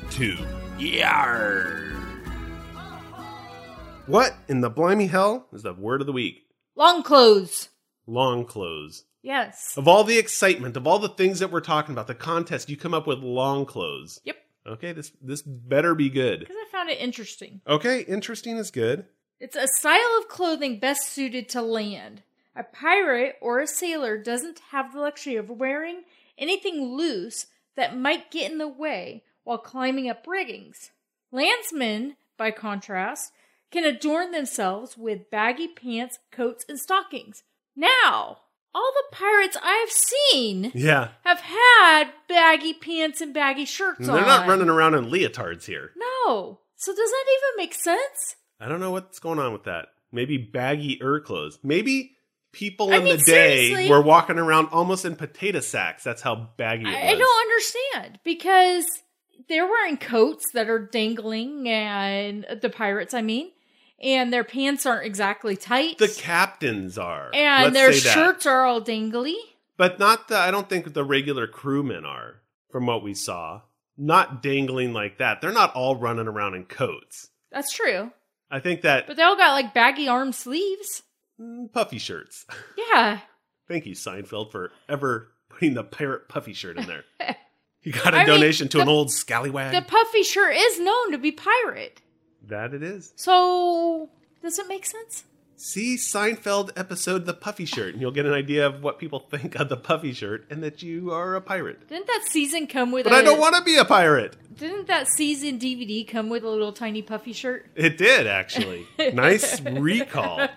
two. 0.09 0.37
Yarr. 0.79 1.96
What 4.07 4.37
in 4.47 4.61
the 4.61 4.69
blimey 4.69 5.07
hell 5.07 5.47
is 5.51 5.63
the 5.63 5.73
word 5.73 5.99
of 5.99 6.07
the 6.07 6.13
week? 6.13 6.47
Long 6.77 7.03
clothes. 7.03 7.67
Long 8.05 8.45
clothes. 8.45 9.03
Yes. 9.21 9.73
Of 9.75 9.85
all 9.85 10.05
the 10.05 10.17
excitement, 10.17 10.77
of 10.77 10.87
all 10.87 10.97
the 10.97 11.09
things 11.09 11.39
that 11.39 11.51
we're 11.51 11.59
talking 11.59 11.93
about, 11.93 12.07
the 12.07 12.15
contest, 12.15 12.69
you 12.69 12.77
come 12.77 12.93
up 12.93 13.05
with 13.05 13.19
long 13.19 13.65
clothes. 13.65 14.21
Yep. 14.23 14.37
Okay, 14.65 14.93
this 14.93 15.11
this 15.21 15.41
better 15.41 15.93
be 15.93 16.09
good. 16.09 16.39
Because 16.39 16.55
I 16.55 16.71
found 16.71 16.89
it 16.89 16.99
interesting. 16.99 17.59
Okay, 17.67 17.99
interesting 18.01 18.55
is 18.55 18.71
good. 18.71 19.05
It's 19.41 19.57
a 19.57 19.67
style 19.67 20.17
of 20.19 20.29
clothing 20.29 20.79
best 20.79 21.09
suited 21.09 21.49
to 21.49 21.61
land. 21.61 22.23
A 22.55 22.63
pirate 22.63 23.35
or 23.41 23.59
a 23.59 23.67
sailor 23.67 24.17
doesn't 24.17 24.59
have 24.71 24.93
the 24.93 25.01
luxury 25.01 25.35
of 25.35 25.49
wearing 25.49 26.03
anything 26.37 26.95
loose 26.95 27.47
that 27.75 27.97
might 27.97 28.31
get 28.31 28.49
in 28.49 28.57
the 28.57 28.69
way 28.69 29.23
while 29.43 29.57
climbing 29.57 30.09
up 30.09 30.25
riggings. 30.25 30.91
Landsmen, 31.29 32.15
by 32.37 32.51
contrast, 32.51 33.33
can 33.71 33.83
adorn 33.83 34.31
themselves 34.31 34.97
with 34.97 35.29
baggy 35.29 35.67
pants, 35.67 36.19
coats, 36.31 36.65
and 36.69 36.79
stockings. 36.79 37.43
Now, 37.75 38.39
all 38.73 38.91
the 38.95 39.15
pirates 39.15 39.57
I've 39.61 39.91
seen 39.91 40.71
Yeah. 40.75 41.09
have 41.23 41.39
had 41.41 42.11
baggy 42.27 42.73
pants 42.73 43.21
and 43.21 43.33
baggy 43.33 43.65
shirts 43.65 44.07
on. 44.07 44.15
They're 44.15 44.23
on. 44.23 44.27
not 44.27 44.47
running 44.47 44.69
around 44.69 44.95
in 44.95 45.05
leotards 45.05 45.65
here. 45.65 45.91
No. 45.95 46.59
So 46.75 46.91
does 46.91 47.09
that 47.09 47.25
even 47.27 47.57
make 47.63 47.73
sense? 47.73 48.35
I 48.59 48.67
don't 48.67 48.79
know 48.79 48.91
what's 48.91 49.19
going 49.19 49.39
on 49.39 49.51
with 49.53 49.63
that. 49.63 49.87
Maybe 50.11 50.37
baggy 50.37 50.99
er 51.01 51.19
clothes. 51.19 51.59
Maybe 51.63 52.15
people 52.53 52.93
I 52.93 52.97
in 52.97 53.03
mean, 53.03 53.17
the 53.17 53.23
day 53.23 53.69
seriously. 53.69 53.89
were 53.89 54.01
walking 54.01 54.37
around 54.39 54.69
almost 54.71 55.05
in 55.05 55.15
potato 55.15 55.59
sacks. 55.59 56.03
That's 56.03 56.21
how 56.21 56.49
baggy. 56.57 56.85
I, 56.85 57.09
I 57.09 57.15
don't 57.15 57.41
understand 57.41 58.19
because 58.23 58.85
they're 59.49 59.65
wearing 59.67 59.97
coats 59.97 60.45
that 60.53 60.69
are 60.69 60.79
dangling 60.79 61.67
and 61.67 62.45
the 62.61 62.69
pirates, 62.69 63.13
I 63.13 63.21
mean, 63.21 63.51
and 64.01 64.31
their 64.31 64.43
pants 64.43 64.85
aren't 64.85 65.05
exactly 65.05 65.55
tight. 65.55 65.97
The 65.97 66.07
captains 66.07 66.97
are. 66.97 67.31
and 67.33 67.65
Let's 67.65 67.73
their 67.73 67.93
say 67.93 68.07
that. 68.09 68.13
shirts 68.13 68.45
are 68.45 68.65
all 68.65 68.81
dangly. 68.81 69.35
But 69.77 69.99
not 69.99 70.27
the 70.27 70.37
I 70.37 70.51
don't 70.51 70.69
think 70.69 70.93
the 70.93 71.03
regular 71.03 71.47
crewmen 71.47 72.05
are, 72.05 72.41
from 72.71 72.85
what 72.85 73.03
we 73.03 73.13
saw. 73.13 73.61
Not 73.97 74.41
dangling 74.43 74.93
like 74.93 75.17
that. 75.17 75.41
They're 75.41 75.51
not 75.51 75.73
all 75.73 75.95
running 75.95 76.27
around 76.27 76.53
in 76.55 76.65
coats. 76.65 77.29
That's 77.51 77.73
true. 77.73 78.11
I 78.51 78.59
think 78.59 78.81
that 78.81 79.07
But 79.07 79.17
they 79.17 79.23
all 79.23 79.35
got 79.37 79.53
like 79.53 79.73
baggy 79.73 80.07
arm 80.07 80.31
sleeves. 80.31 81.03
mm, 81.39 81.71
puffy 81.71 81.97
shirts. 81.97 82.45
Yeah. 82.93 83.19
Thank 83.67 83.85
you, 83.85 83.95
Seinfeld, 83.95 84.51
for 84.51 84.71
ever 84.87 85.29
putting 85.49 85.73
the 85.73 85.83
pirate 85.83 86.29
puffy 86.29 86.53
shirt 86.53 86.77
in 86.77 86.85
there. 86.87 87.03
You 87.83 87.93
got 87.93 88.13
a 88.13 88.17
I 88.17 88.19
mean, 88.21 88.27
donation 88.27 88.67
to 88.69 88.77
the- 88.77 88.83
an 88.83 88.89
old 88.89 89.11
scallywag. 89.11 89.71
The 89.73 89.81
puffy 89.81 90.23
shirt 90.23 90.55
is 90.57 90.79
known 90.79 91.11
to 91.11 91.17
be 91.17 91.31
pirate. 91.31 92.01
That 92.47 92.73
it 92.73 92.83
is. 92.83 93.13
So 93.15 94.09
does 94.41 94.59
it 94.59 94.67
make 94.67 94.85
sense? 94.85 95.23
See 95.59 95.95
Seinfeld 95.95 96.69
episode 96.75 97.25
The 97.25 97.33
Puffy 97.33 97.65
Shirt, 97.65 97.93
and 97.93 98.01
you'll 98.01 98.11
get 98.11 98.27
an 98.27 98.33
idea 98.33 98.67
of 98.67 98.83
what 98.83 98.99
people 98.99 99.19
think 99.19 99.55
of 99.55 99.69
the 99.69 99.77
puffy 99.77 100.13
shirt 100.13 100.45
and 100.51 100.61
that 100.61 100.83
you 100.83 101.11
are 101.11 101.33
a 101.33 101.41
pirate. 101.41 101.87
Didn't 101.89 102.05
that 102.05 102.25
season 102.27 102.67
come 102.67 102.91
with 102.91 103.05
But 103.05 103.13
I 103.13 103.19
I 103.19 103.21
don't 103.23 103.39
want 103.39 103.55
to 103.55 103.63
be 103.63 103.75
a 103.75 103.83
pirate. 103.83 104.35
Didn't 104.55 104.85
that 104.85 105.07
season 105.07 105.57
DVD 105.57 106.07
come 106.07 106.29
with 106.29 106.43
a 106.43 106.49
little 106.49 106.73
tiny 106.73 107.01
puffy 107.01 107.33
shirt? 107.33 107.65
It 107.75 107.97
did, 107.97 108.27
actually. 108.27 108.85
nice 109.13 109.59
recall. 109.61 110.47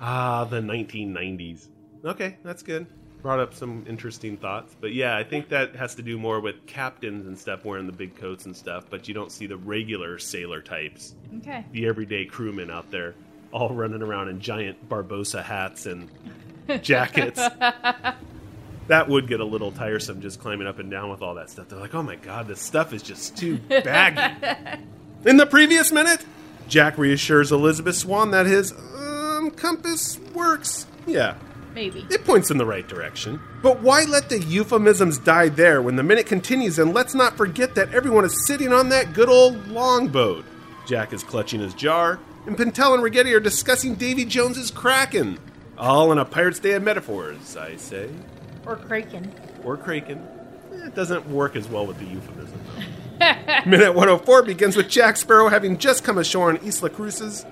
Ah, 0.00 0.44
the 0.44 0.60
1990s. 0.60 1.66
Okay, 2.04 2.36
that's 2.44 2.62
good. 2.62 2.86
Brought 3.24 3.40
up 3.40 3.54
some 3.54 3.86
interesting 3.88 4.36
thoughts. 4.36 4.76
But 4.78 4.92
yeah, 4.92 5.16
I 5.16 5.24
think 5.24 5.48
that 5.48 5.74
has 5.76 5.94
to 5.94 6.02
do 6.02 6.18
more 6.18 6.40
with 6.40 6.66
captains 6.66 7.26
and 7.26 7.38
stuff 7.38 7.64
wearing 7.64 7.86
the 7.86 7.92
big 7.94 8.16
coats 8.16 8.44
and 8.44 8.54
stuff, 8.54 8.84
but 8.90 9.08
you 9.08 9.14
don't 9.14 9.32
see 9.32 9.46
the 9.46 9.56
regular 9.56 10.18
sailor 10.18 10.60
types, 10.60 11.14
Okay. 11.38 11.64
the 11.72 11.86
everyday 11.86 12.26
crewmen 12.26 12.70
out 12.70 12.90
there, 12.90 13.14
all 13.50 13.70
running 13.70 14.02
around 14.02 14.28
in 14.28 14.40
giant 14.40 14.90
Barbossa 14.90 15.42
hats 15.42 15.86
and 15.86 16.10
jackets. 16.82 17.40
that 18.88 19.08
would 19.08 19.26
get 19.26 19.40
a 19.40 19.44
little 19.46 19.72
tiresome 19.72 20.20
just 20.20 20.38
climbing 20.38 20.66
up 20.66 20.78
and 20.78 20.90
down 20.90 21.08
with 21.10 21.22
all 21.22 21.36
that 21.36 21.48
stuff. 21.48 21.68
They're 21.70 21.80
like, 21.80 21.94
oh 21.94 22.02
my 22.02 22.16
god, 22.16 22.46
this 22.46 22.60
stuff 22.60 22.92
is 22.92 23.02
just 23.02 23.38
too 23.38 23.56
baggy. 23.56 24.82
In 25.24 25.38
the 25.38 25.46
previous 25.46 25.90
minute, 25.90 26.22
Jack 26.68 26.98
reassures 26.98 27.52
Elizabeth 27.52 27.96
Swann 27.96 28.32
that 28.32 28.44
his 28.44 28.72
um, 28.72 29.50
compass 29.56 30.18
works. 30.34 30.86
Yeah, 31.06 31.36
Maybe. 31.74 32.06
it 32.08 32.24
points 32.24 32.50
in 32.50 32.58
the 32.58 32.64
right 32.66 32.86
direction. 32.86 33.40
But 33.62 33.80
why 33.80 34.04
let 34.04 34.28
the 34.28 34.38
euphemisms 34.38 35.18
die 35.18 35.48
there 35.48 35.82
when 35.82 35.96
the 35.96 36.02
minute 36.02 36.26
continues? 36.26 36.78
And 36.78 36.94
let's 36.94 37.14
not 37.14 37.36
forget 37.36 37.74
that 37.74 37.92
everyone 37.92 38.24
is 38.24 38.46
sitting 38.46 38.72
on 38.72 38.90
that 38.90 39.12
good 39.12 39.28
old 39.28 39.66
longboat. 39.68 40.44
Jack 40.86 41.12
is 41.12 41.24
clutching 41.24 41.60
his 41.60 41.74
jar, 41.74 42.20
and 42.46 42.56
Pintel 42.56 42.94
and 42.94 43.02
Ragetti 43.02 43.34
are 43.34 43.40
discussing 43.40 43.94
Davy 43.94 44.24
Jones's 44.24 44.70
Kraken. 44.70 45.38
All 45.76 46.12
in 46.12 46.18
a 46.18 46.24
Pirate's 46.24 46.60
Day 46.60 46.72
of 46.72 46.82
metaphors, 46.82 47.56
I 47.56 47.76
say. 47.76 48.08
Or 48.66 48.76
Kraken. 48.76 49.32
Or 49.64 49.76
Kraken. 49.76 50.24
It 50.72 50.94
doesn't 50.94 51.28
work 51.28 51.56
as 51.56 51.66
well 51.68 51.86
with 51.86 51.98
the 51.98 52.04
euphemism. 52.04 52.60
Minute 53.68 53.94
104 53.94 54.42
begins 54.42 54.76
with 54.76 54.88
Jack 54.88 55.16
Sparrow 55.16 55.48
having 55.48 55.78
just 55.78 56.04
come 56.04 56.18
ashore 56.18 56.50
on 56.50 56.58
Isla 56.58 56.90
Cruces 56.90 57.44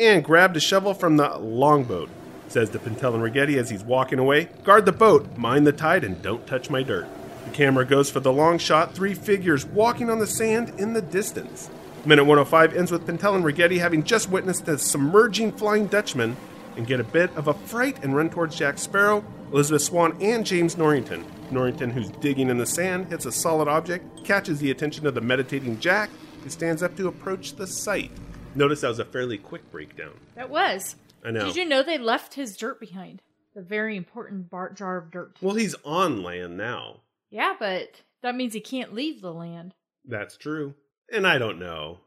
and 0.00 0.24
grabbed 0.24 0.56
a 0.56 0.60
shovel 0.60 0.94
from 0.94 1.16
the 1.16 1.36
longboat. 1.38 2.08
Says 2.48 2.70
to 2.70 2.78
Pintel 2.78 3.14
and 3.14 3.22
Ragetti 3.22 3.58
as 3.58 3.68
he's 3.68 3.84
walking 3.84 4.18
away, 4.18 4.48
Guard 4.64 4.86
the 4.86 4.92
boat, 4.92 5.36
mind 5.36 5.66
the 5.66 5.72
tide, 5.72 6.02
and 6.02 6.20
don't 6.22 6.46
touch 6.46 6.70
my 6.70 6.82
dirt. 6.82 7.06
The 7.44 7.50
camera 7.50 7.84
goes 7.84 8.10
for 8.10 8.20
the 8.20 8.32
long 8.32 8.58
shot, 8.58 8.94
three 8.94 9.14
figures 9.14 9.66
walking 9.66 10.10
on 10.10 10.18
the 10.18 10.26
sand 10.26 10.72
in 10.78 10.94
the 10.94 11.02
distance. 11.02 11.70
Minute 12.06 12.24
105 12.24 12.74
ends 12.74 12.90
with 12.90 13.06
Pintel 13.06 13.34
and 13.34 13.44
Ragetti 13.44 13.78
having 13.78 14.02
just 14.02 14.30
witnessed 14.30 14.64
the 14.64 14.78
submerging 14.78 15.52
Flying 15.52 15.86
Dutchman 15.88 16.36
and 16.76 16.86
get 16.86 17.00
a 17.00 17.04
bit 17.04 17.34
of 17.36 17.48
a 17.48 17.54
fright 17.54 18.02
and 18.02 18.16
run 18.16 18.30
towards 18.30 18.56
Jack 18.56 18.78
Sparrow, 18.78 19.24
Elizabeth 19.52 19.82
Swann, 19.82 20.16
and 20.22 20.46
James 20.46 20.78
Norrington. 20.78 21.24
Norrington, 21.50 21.90
who's 21.90 22.10
digging 22.10 22.48
in 22.48 22.56
the 22.56 22.66
sand, 22.66 23.08
hits 23.08 23.26
a 23.26 23.32
solid 23.32 23.68
object, 23.68 24.24
catches 24.24 24.58
the 24.58 24.70
attention 24.70 25.06
of 25.06 25.14
the 25.14 25.20
meditating 25.20 25.80
Jack, 25.80 26.08
who 26.42 26.48
stands 26.48 26.82
up 26.82 26.96
to 26.96 27.08
approach 27.08 27.56
the 27.56 27.66
site. 27.66 28.12
Notice 28.54 28.80
that 28.82 28.88
was 28.88 28.98
a 29.00 29.04
fairly 29.04 29.38
quick 29.38 29.70
breakdown. 29.70 30.12
That 30.34 30.50
was. 30.50 30.96
I 31.24 31.30
know. 31.30 31.46
Did 31.46 31.56
you 31.56 31.64
know 31.64 31.82
they 31.82 31.98
left 31.98 32.34
his 32.34 32.56
dirt 32.56 32.80
behind? 32.80 33.22
The 33.54 33.62
very 33.62 33.96
important 33.96 34.50
bar- 34.50 34.72
jar 34.72 34.96
of 34.96 35.10
dirt. 35.10 35.36
Well, 35.40 35.56
he's 35.56 35.74
on 35.84 36.22
land 36.22 36.56
now. 36.56 37.00
Yeah, 37.30 37.54
but 37.58 38.02
that 38.22 38.36
means 38.36 38.54
he 38.54 38.60
can't 38.60 38.94
leave 38.94 39.20
the 39.20 39.32
land. 39.32 39.74
That's 40.04 40.36
true. 40.36 40.74
And 41.12 41.26
I 41.26 41.38
don't 41.38 41.58
know. 41.58 41.98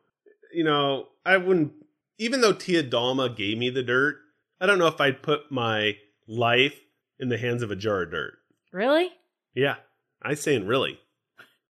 You 0.54 0.64
know, 0.64 1.08
I 1.26 1.38
wouldn't, 1.38 1.74
even 2.18 2.42
though 2.42 2.54
Tia 2.54 2.84
Dalma 2.84 3.36
gave 3.36 3.58
me 3.58 3.70
the 3.70 3.84
dirt, 3.84 4.18
I 4.60 4.66
don't 4.66 4.80
know 4.80 4.88
if 4.88 5.02
I'd 5.02 5.22
put 5.22 5.52
my 5.52 5.98
life 6.28 6.80
in 7.20 7.30
the 7.30 7.38
hands 7.38 7.64
of 7.64 7.72
a 7.72 7.76
jar 7.76 8.04
of 8.04 8.12
dirt. 8.12 8.34
Really? 8.72 9.10
Yeah, 9.54 9.76
I 10.22 10.34
saying 10.36 10.68
really. 10.68 11.00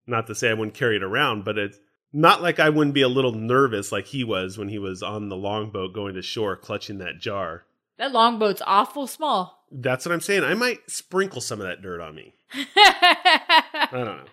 Not 0.06 0.26
to 0.26 0.34
say 0.34 0.50
I 0.50 0.54
wouldn't 0.54 0.76
carry 0.76 0.96
it 0.96 1.02
around, 1.02 1.44
but 1.44 1.58
it's 1.58 1.78
not 2.14 2.40
like 2.40 2.60
I 2.60 2.70
wouldn't 2.70 2.94
be 2.94 3.02
a 3.02 3.08
little 3.08 3.32
nervous 3.32 3.90
like 3.90 4.06
he 4.06 4.22
was 4.22 4.56
when 4.56 4.68
he 4.68 4.78
was 4.78 5.02
on 5.02 5.28
the 5.28 5.36
longboat 5.36 5.92
going 5.92 6.14
to 6.14 6.22
shore 6.22 6.56
clutching 6.56 6.98
that 6.98 7.18
jar. 7.18 7.64
That 7.98 8.12
longboat's 8.12 8.62
awful 8.66 9.08
small. 9.08 9.64
That's 9.72 10.06
what 10.06 10.12
I'm 10.12 10.20
saying. 10.20 10.44
I 10.44 10.54
might 10.54 10.88
sprinkle 10.88 11.40
some 11.40 11.60
of 11.60 11.66
that 11.66 11.82
dirt 11.82 12.00
on 12.00 12.14
me. 12.14 12.32
I 12.54 13.88
don't 13.90 14.04
know. 14.04 14.24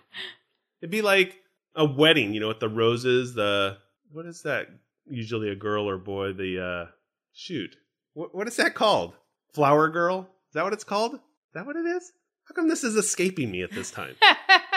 It'd 0.80 0.92
be 0.92 1.02
like 1.02 1.42
a 1.74 1.84
wedding, 1.84 2.32
you 2.32 2.40
know, 2.40 2.48
with 2.48 2.60
the 2.60 2.68
roses, 2.68 3.34
the 3.34 3.78
what 4.12 4.26
is 4.26 4.42
that? 4.42 4.68
Usually 5.08 5.48
a 5.48 5.56
girl 5.56 5.88
or 5.88 5.98
boy, 5.98 6.32
the 6.32 6.62
uh 6.62 6.90
shoot. 7.32 7.76
What 8.14 8.32
what 8.32 8.46
is 8.46 8.56
that 8.56 8.76
called? 8.76 9.14
Flower 9.52 9.88
girl? 9.88 10.28
Is 10.48 10.54
that 10.54 10.64
what 10.64 10.72
it's 10.72 10.84
called? 10.84 11.14
Is 11.14 11.20
that 11.54 11.66
what 11.66 11.76
it 11.76 11.86
is? 11.86 12.12
How 12.44 12.54
come 12.54 12.68
this 12.68 12.84
is 12.84 12.94
escaping 12.94 13.50
me 13.50 13.62
at 13.62 13.72
this 13.72 13.90
time? 13.90 14.14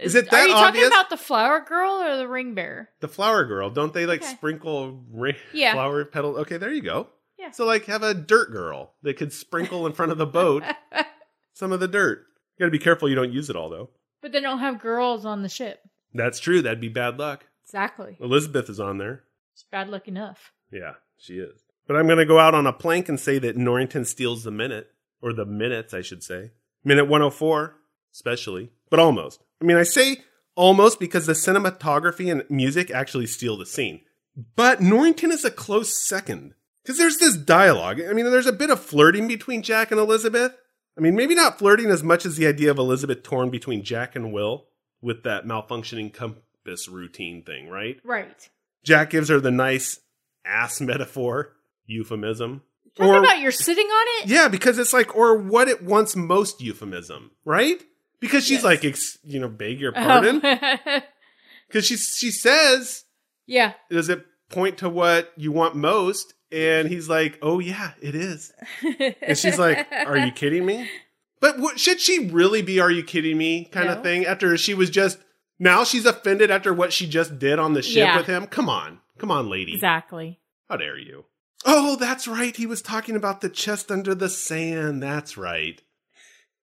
Is 0.00 0.14
it 0.14 0.30
that? 0.30 0.34
Are 0.34 0.46
you 0.46 0.54
obvious? 0.54 0.84
talking 0.84 0.86
about 0.86 1.10
the 1.10 1.16
flower 1.16 1.60
girl 1.60 2.02
or 2.02 2.16
the 2.16 2.28
ring 2.28 2.54
bearer? 2.54 2.88
The 3.00 3.08
flower 3.08 3.44
girl, 3.44 3.70
don't 3.70 3.92
they 3.92 4.06
like 4.06 4.22
Okay. 4.22 4.30
sprinkle 4.32 5.04
Yeah. 5.52 5.72
flower 5.72 6.04
petal? 6.04 6.36
Okay, 6.38 6.56
there 6.56 6.72
you 6.72 6.82
go. 6.82 7.08
Yeah. 7.38 7.50
So 7.50 7.64
like 7.64 7.84
have 7.86 8.02
a 8.02 8.14
dirt 8.14 8.50
girl 8.52 8.94
that 9.02 9.16
could 9.16 9.32
sprinkle 9.32 9.86
in 9.86 9.92
front 9.92 10.12
of 10.12 10.18
the 10.18 10.26
boat 10.26 10.62
some 11.52 11.72
of 11.72 11.80
the 11.80 11.88
dirt. 11.88 12.24
You 12.56 12.64
got 12.64 12.66
to 12.66 12.70
be 12.70 12.78
careful 12.78 13.08
you 13.08 13.14
don't 13.14 13.32
use 13.32 13.48
it 13.50 13.56
all 13.56 13.70
though. 13.70 13.90
But 14.20 14.32
they 14.32 14.40
don't 14.40 14.58
have 14.58 14.80
girls 14.80 15.24
on 15.24 15.42
the 15.42 15.48
ship. 15.48 15.80
That's 16.12 16.40
true. 16.40 16.62
That'd 16.62 16.80
be 16.80 16.88
bad 16.88 17.18
luck. 17.18 17.46
Exactly. 17.64 18.16
Elizabeth 18.20 18.68
is 18.68 18.80
on 18.80 18.98
there. 18.98 19.24
It's 19.52 19.64
bad 19.70 19.88
luck 19.88 20.08
enough. 20.08 20.52
Yeah, 20.72 20.94
she 21.16 21.34
is. 21.34 21.64
But 21.86 21.96
I'm 21.96 22.06
going 22.06 22.18
to 22.18 22.26
go 22.26 22.38
out 22.38 22.54
on 22.54 22.66
a 22.66 22.72
plank 22.72 23.08
and 23.08 23.18
say 23.20 23.38
that 23.38 23.56
Norrington 23.56 24.04
steals 24.04 24.44
the 24.44 24.50
minute, 24.50 24.88
or 25.22 25.32
the 25.32 25.44
minutes, 25.46 25.94
I 25.94 26.00
should 26.02 26.22
say. 26.22 26.50
Minute 26.84 27.04
104, 27.04 27.76
especially, 28.18 28.70
but 28.90 28.98
almost. 28.98 29.40
I 29.62 29.64
mean, 29.64 29.76
I 29.76 29.84
say 29.84 30.18
almost 30.56 30.98
because 30.98 31.26
the 31.26 31.34
cinematography 31.34 32.32
and 32.32 32.42
music 32.50 32.90
actually 32.90 33.28
steal 33.28 33.56
the 33.56 33.64
scene. 33.64 34.00
But 34.56 34.80
Norrington 34.80 35.30
is 35.30 35.44
a 35.44 35.52
close 35.52 36.04
second. 36.04 36.54
Because 36.82 36.98
there's 36.98 37.18
this 37.18 37.36
dialogue. 37.36 38.00
I 38.00 38.12
mean, 38.12 38.28
there's 38.30 38.46
a 38.46 38.52
bit 38.52 38.70
of 38.70 38.80
flirting 38.80 39.28
between 39.28 39.62
Jack 39.62 39.92
and 39.92 40.00
Elizabeth. 40.00 40.56
I 40.96 41.00
mean, 41.00 41.14
maybe 41.14 41.34
not 41.34 41.58
flirting 41.58 41.90
as 41.90 42.02
much 42.02 42.26
as 42.26 42.36
the 42.36 42.46
idea 42.46 42.70
of 42.70 42.78
Elizabeth 42.78 43.22
torn 43.22 43.50
between 43.50 43.84
Jack 43.84 44.16
and 44.16 44.32
Will 44.32 44.66
with 45.00 45.22
that 45.22 45.44
malfunctioning 45.44 46.12
compass 46.12 46.88
routine 46.88 47.42
thing, 47.42 47.68
right? 47.68 48.00
Right. 48.04 48.48
Jack 48.84 49.10
gives 49.10 49.28
her 49.28 49.38
the 49.38 49.50
nice 49.50 50.00
ass 50.44 50.80
metaphor, 50.80 51.52
euphemism. 51.86 52.62
Talk 52.96 53.22
about 53.22 53.40
you're 53.40 53.52
sitting 53.52 53.86
on 53.86 54.06
it? 54.22 54.28
yeah, 54.28 54.48
because 54.48 54.76
it's 54.78 54.92
like, 54.92 55.14
or 55.14 55.36
what 55.36 55.68
it 55.68 55.84
wants 55.84 56.16
most 56.16 56.60
euphemism, 56.60 57.30
right? 57.44 57.80
Because 58.20 58.44
she's 58.44 58.58
Yes. 58.58 58.64
like, 58.64 58.84
ex, 58.84 59.18
you 59.24 59.38
know, 59.40 59.48
beg 59.48 59.80
your 59.80 59.92
oh. 59.96 60.02
pardon. 60.02 60.40
Oh. 60.44 61.00
Because 61.68 61.84
she 61.86 61.96
she 61.98 62.30
says, 62.30 63.04
yeah. 63.46 63.74
does 63.90 64.08
it 64.08 64.24
point 64.48 64.78
to 64.78 64.88
what 64.88 65.30
you 65.36 65.52
want 65.52 65.74
most? 65.76 66.32
And 66.50 66.88
he's 66.88 67.10
like, 67.10 67.38
oh 67.42 67.58
yeah, 67.58 67.90
it 68.00 68.14
is. 68.14 68.52
And 69.20 69.36
she's 69.36 69.58
like, 69.58 69.86
are 69.92 70.16
you 70.16 70.32
kidding 70.34 70.64
me? 70.64 70.88
But 71.40 71.58
what, 71.58 71.78
should 71.78 72.00
she 72.00 72.30
really 72.30 72.62
be, 72.62 72.80
are 72.80 72.90
you 72.90 73.02
kidding 73.04 73.36
me 73.36 73.66
kind 73.66 73.86
No. 73.88 73.96
of 73.96 74.02
thing? 74.02 74.24
After 74.24 74.56
she 74.56 74.72
was 74.72 74.88
just, 74.88 75.18
now 75.58 75.84
she's 75.84 76.06
offended 76.06 76.50
after 76.50 76.72
what 76.72 76.90
she 76.94 77.06
just 77.06 77.38
did 77.38 77.58
on 77.58 77.74
the 77.74 77.82
ship 77.82 77.96
Yeah. 77.98 78.16
with 78.16 78.26
him? 78.26 78.46
Come 78.46 78.70
on. 78.70 79.00
Come 79.18 79.30
on, 79.30 79.50
lady. 79.50 79.74
Exactly. 79.74 80.40
How 80.70 80.78
dare 80.78 80.98
you? 80.98 81.26
Oh, 81.66 81.96
that's 81.96 82.26
right. 82.26 82.56
He 82.56 82.64
was 82.64 82.80
talking 82.80 83.14
about 83.14 83.42
the 83.42 83.50
chest 83.50 83.90
under 83.90 84.14
the 84.14 84.30
sand. 84.30 85.02
That's 85.02 85.36
right. 85.36 85.82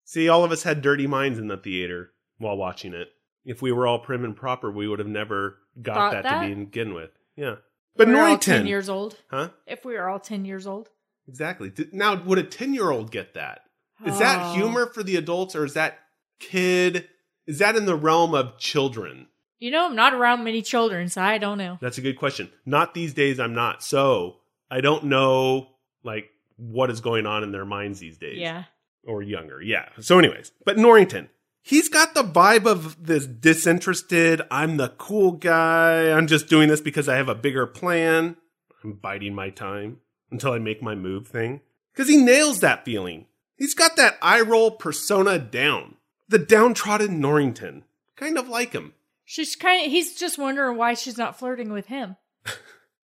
See, 0.06 0.30
all 0.30 0.44
of 0.44 0.52
us 0.52 0.64
had 0.64 0.82
dirty 0.82 1.08
minds 1.08 1.38
in 1.40 1.48
the 1.48 1.58
theater 1.58 2.12
while 2.38 2.56
watching 2.56 2.94
it. 2.94 3.10
If 3.44 3.62
we 3.62 3.72
were 3.72 3.86
all 3.86 4.00
prim 4.00 4.24
and 4.24 4.36
proper, 4.36 4.72
we 4.72 4.88
would 4.88 5.00
have 5.00 5.08
never 5.08 5.58
got 5.82 5.96
Thought 5.96 6.12
that, 6.14 6.24
that? 6.24 6.48
to 6.48 6.56
begin 6.56 6.94
with. 6.94 7.12
Yeah. 7.36 7.56
But 7.98 8.08
we 8.08 8.14
were 8.14 8.20
all 8.20 8.26
Norrington. 8.28 8.58
10 8.60 8.68
years 8.68 8.88
old. 8.90 9.18
Huh? 9.30 9.50
If 9.68 9.84
we 9.84 9.94
were 9.96 10.08
all 10.08 10.20
10 10.20 10.46
years 10.46 10.66
old. 10.68 10.90
Exactly. 11.28 11.72
Now, 11.92 12.22
would 12.24 12.38
a 12.38 12.44
10 12.44 12.74
year 12.74 12.92
old 12.92 13.12
get 13.12 13.34
that? 13.34 13.62
Is 14.06 14.20
that 14.20 14.40
Oh. 14.42 14.54
humor 14.54 14.88
for 14.88 15.04
the 15.04 15.16
adults 15.16 15.56
or 15.56 15.66
is 15.66 15.74
that 15.74 16.00
kid? 16.40 17.08
Is 17.48 17.60
that 17.60 17.76
in 17.76 17.86
the 17.86 17.96
realm 17.96 18.34
of 18.36 18.58
children? 18.58 19.28
You 19.60 19.72
know, 19.72 19.86
I'm 19.86 19.96
not 19.96 20.14
around 20.14 20.44
many 20.44 20.62
children, 20.62 21.08
so 21.08 21.22
I 21.22 21.38
don't 21.38 21.58
know. 21.58 21.78
That's 21.82 21.98
a 21.98 22.02
good 22.02 22.18
question. 22.18 22.52
Not 22.66 22.94
these 22.94 23.14
days, 23.14 23.40
I'm 23.40 23.54
not. 23.54 23.82
So 23.82 24.38
I 24.70 24.82
don't 24.82 25.06
know, 25.06 25.70
like, 26.04 26.30
what 26.58 26.90
is 26.92 27.00
going 27.02 27.26
on 27.26 27.44
in 27.44 27.52
their 27.52 27.66
minds 27.66 28.00
these 28.00 28.18
days. 28.18 28.38
Yeah. 28.38 28.66
Or 29.06 29.22
younger. 29.22 29.62
Yeah. 29.62 29.90
So, 30.00 30.18
anyways, 30.18 30.52
but 30.66 30.78
Norrington, 30.78 31.30
he's 31.62 31.90
got 31.90 32.14
the 32.14 32.24
vibe 32.24 32.66
of 32.66 33.06
this 33.06 33.26
disinterested, 33.26 34.42
I'm 34.50 34.78
the 34.78 34.90
cool 34.90 35.34
guy. 35.34 36.12
I'm 36.12 36.28
just 36.28 36.48
doing 36.48 36.70
this 36.70 36.82
because 36.82 37.08
I 37.08 37.18
have 37.18 37.30
a 37.30 37.36
bigger 37.36 37.68
plan. 37.68 38.38
I'm 38.84 38.94
biding 38.94 39.36
my 39.36 39.50
time 39.50 39.98
until 40.32 40.54
I 40.54 40.60
make 40.60 40.82
my 40.82 40.96
move 40.96 41.28
thing. 41.28 41.62
Because 41.94 42.10
he 42.10 42.18
nails 42.18 42.60
that 42.60 42.84
feeling. 42.84 43.26
He's 43.56 43.74
got 43.74 43.96
that 43.96 44.18
eye 44.22 44.42
roll 44.42 44.72
persona 44.72 45.40
down. 45.40 45.96
The 46.28 46.40
downtrodden 46.40 47.20
Norrington. 47.22 47.84
Kind 48.16 48.38
of 48.38 48.50
like 48.50 48.74
him. 48.74 48.94
She's 49.24 49.56
kind 49.56 49.86
of, 49.86 49.92
he's 49.92 50.16
just 50.16 50.38
wondering 50.38 50.78
why 50.78 50.94
she's 50.94 51.18
not 51.18 51.38
flirting 51.38 51.72
with 51.72 51.88
him. 51.88 52.16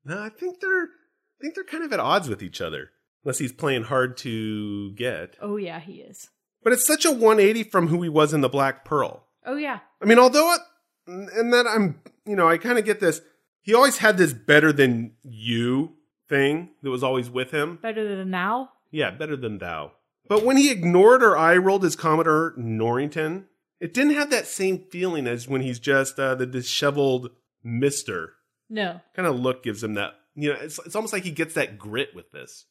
No, 0.08 0.22
I 0.22 0.28
think 0.28 0.60
they're 0.60 0.84
I 0.84 1.42
think 1.42 1.56
they're 1.56 1.64
kind 1.64 1.82
of 1.82 1.92
at 1.92 1.98
odds 1.98 2.28
with 2.28 2.40
each 2.40 2.60
other. 2.60 2.92
Unless 3.26 3.38
he's 3.38 3.50
playing 3.50 3.82
hard 3.82 4.16
to 4.18 4.92
get. 4.92 5.36
Oh, 5.42 5.56
yeah, 5.56 5.80
he 5.80 5.94
is. 5.94 6.30
But 6.62 6.72
it's 6.72 6.86
such 6.86 7.04
a 7.04 7.10
180 7.10 7.64
from 7.64 7.88
who 7.88 8.00
he 8.02 8.08
was 8.08 8.32
in 8.32 8.40
the 8.40 8.48
Black 8.48 8.84
Pearl. 8.84 9.26
Oh, 9.44 9.56
yeah. 9.56 9.80
I 10.00 10.04
mean, 10.04 10.20
although 10.20 10.54
it, 10.54 10.60
and 11.08 11.52
that 11.52 11.66
I'm, 11.66 12.00
you 12.24 12.36
know, 12.36 12.48
I 12.48 12.56
kind 12.56 12.78
of 12.78 12.84
get 12.84 13.00
this. 13.00 13.20
He 13.62 13.74
always 13.74 13.98
had 13.98 14.16
this 14.16 14.32
better 14.32 14.72
than 14.72 15.14
you 15.24 15.94
thing 16.28 16.70
that 16.84 16.90
was 16.90 17.02
always 17.02 17.28
with 17.28 17.50
him. 17.50 17.80
Better 17.82 18.16
than 18.16 18.30
now? 18.30 18.70
Yeah, 18.92 19.10
better 19.10 19.34
than 19.34 19.58
thou. 19.58 19.90
But 20.28 20.44
when 20.44 20.56
he 20.56 20.70
ignored 20.70 21.24
or 21.24 21.36
eye 21.36 21.56
rolled 21.56 21.82
his 21.82 21.96
Commodore 21.96 22.54
Norrington, 22.56 23.46
it 23.80 23.92
didn't 23.92 24.14
have 24.14 24.30
that 24.30 24.46
same 24.46 24.84
feeling 24.88 25.26
as 25.26 25.48
when 25.48 25.62
he's 25.62 25.80
just 25.80 26.16
uh, 26.20 26.36
the 26.36 26.46
disheveled 26.46 27.30
Mister. 27.64 28.34
No. 28.70 29.00
kind 29.16 29.26
of 29.26 29.34
look 29.34 29.64
gives 29.64 29.82
him 29.82 29.94
that 29.94 30.14
you 30.36 30.52
know 30.52 30.58
it's, 30.60 30.78
it's 30.86 30.94
almost 30.94 31.12
like 31.12 31.24
he 31.24 31.30
gets 31.32 31.54
that 31.54 31.76
grit 31.76 32.14
with 32.14 32.30
this 32.30 32.66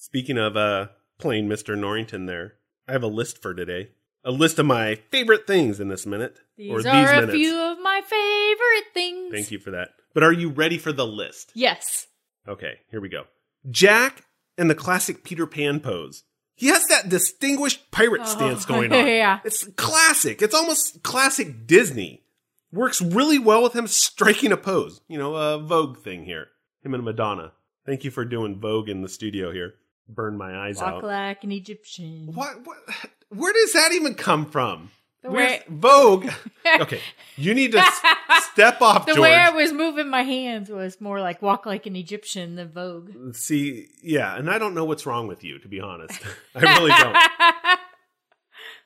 speaking 0.00 0.38
of 0.38 0.56
uh 0.56 0.86
playing 1.18 1.48
mr 1.48 1.76
norrington 1.76 2.26
there 2.26 2.54
i 2.86 2.92
have 2.92 3.02
a 3.02 3.06
list 3.08 3.42
for 3.42 3.52
today 3.52 3.88
a 4.24 4.30
list 4.30 4.58
of 4.58 4.64
my 4.66 4.94
favorite 5.10 5.46
things 5.46 5.80
in 5.80 5.88
this 5.88 6.06
minute 6.06 6.38
These 6.56 6.70
or 6.70 6.78
are 6.78 6.82
these 6.82 7.10
a 7.10 7.14
minutes 7.16 7.32
few 7.32 7.58
of 7.58 7.78
my 7.80 8.00
favorite 8.04 8.94
things. 8.94 9.32
thank 9.32 9.50
you 9.50 9.58
for 9.58 9.72
that 9.72 9.90
but 10.14 10.22
are 10.22 10.32
you 10.32 10.50
ready 10.50 10.78
for 10.78 10.92
the 10.92 11.04
list 11.06 11.50
Yes. 11.54 12.06
okay 12.46 12.78
here 12.90 13.00
we 13.00 13.08
go 13.08 13.24
jack 13.68 14.24
and 14.56 14.70
the 14.70 14.74
classic 14.76 15.24
peter 15.24 15.46
pan 15.46 15.80
pose 15.80 16.22
he 16.54 16.68
has 16.68 16.84
that 16.86 17.08
distinguished 17.08 17.90
pirate 17.90 18.22
Oh, 18.22 18.26
stance 18.26 18.64
going 18.66 18.92
on 18.92 19.04
yeah. 19.06 19.40
it's 19.44 19.66
classic 19.76 20.40
it's 20.42 20.54
almost 20.54 21.02
classic 21.02 21.66
disney 21.66 22.22
works 22.70 23.02
really 23.02 23.38
well 23.40 23.62
with 23.64 23.74
him 23.74 23.86
striking 23.86 24.52
a 24.52 24.56
pose. 24.58 25.00
You 25.08 25.16
know, 25.16 25.34
a 25.36 25.58
Vogue 25.58 25.96
thing 26.00 26.26
here. 26.26 26.48
Him 26.84 26.92
and 26.92 27.02
Madonna. 27.02 27.52
Thank 27.86 28.04
you 28.04 28.10
for 28.10 28.26
doing 28.26 28.60
Vogue 28.60 28.90
in 28.90 29.00
the 29.00 29.08
studio 29.08 29.50
here. 29.52 29.76
Burn 30.08 30.36
my 30.38 30.66
eyes 30.66 30.80
out. 30.80 30.94
Walk 30.94 31.04
out. 31.04 31.08
like 31.08 31.44
an 31.44 31.52
Egyptian. 31.52 32.30
What, 32.34 32.64
what? 32.66 32.78
Where 33.28 33.52
does 33.52 33.72
that 33.74 33.92
even 33.92 34.14
come 34.14 34.46
from? 34.46 34.90
The 35.22 35.30
Where's 35.30 35.50
way- 35.50 35.62
Vogue? 35.68 36.30
okay, 36.80 37.00
you 37.36 37.52
need 37.52 37.72
to 37.72 37.78
s- 37.80 38.00
step 38.52 38.80
off, 38.80 39.04
The 39.04 39.14
George. 39.14 39.22
way 39.28 39.34
I 39.34 39.50
was 39.50 39.72
moving 39.72 40.08
my 40.08 40.22
hands 40.22 40.70
was 40.70 41.00
more 41.00 41.20
like 41.20 41.42
walk 41.42 41.66
like 41.66 41.86
an 41.86 41.96
Egyptian 41.96 42.54
than 42.54 42.70
Vogue. 42.70 43.10
See, 43.34 43.88
yeah, 44.02 44.36
and 44.36 44.48
I 44.48 44.58
don't 44.58 44.74
know 44.74 44.84
what's 44.84 45.06
wrong 45.06 45.26
with 45.26 45.42
you, 45.44 45.58
to 45.58 45.68
be 45.68 45.80
honest. 45.80 46.20
I 46.54 46.60
really 46.78 46.90
don't. 46.92 47.78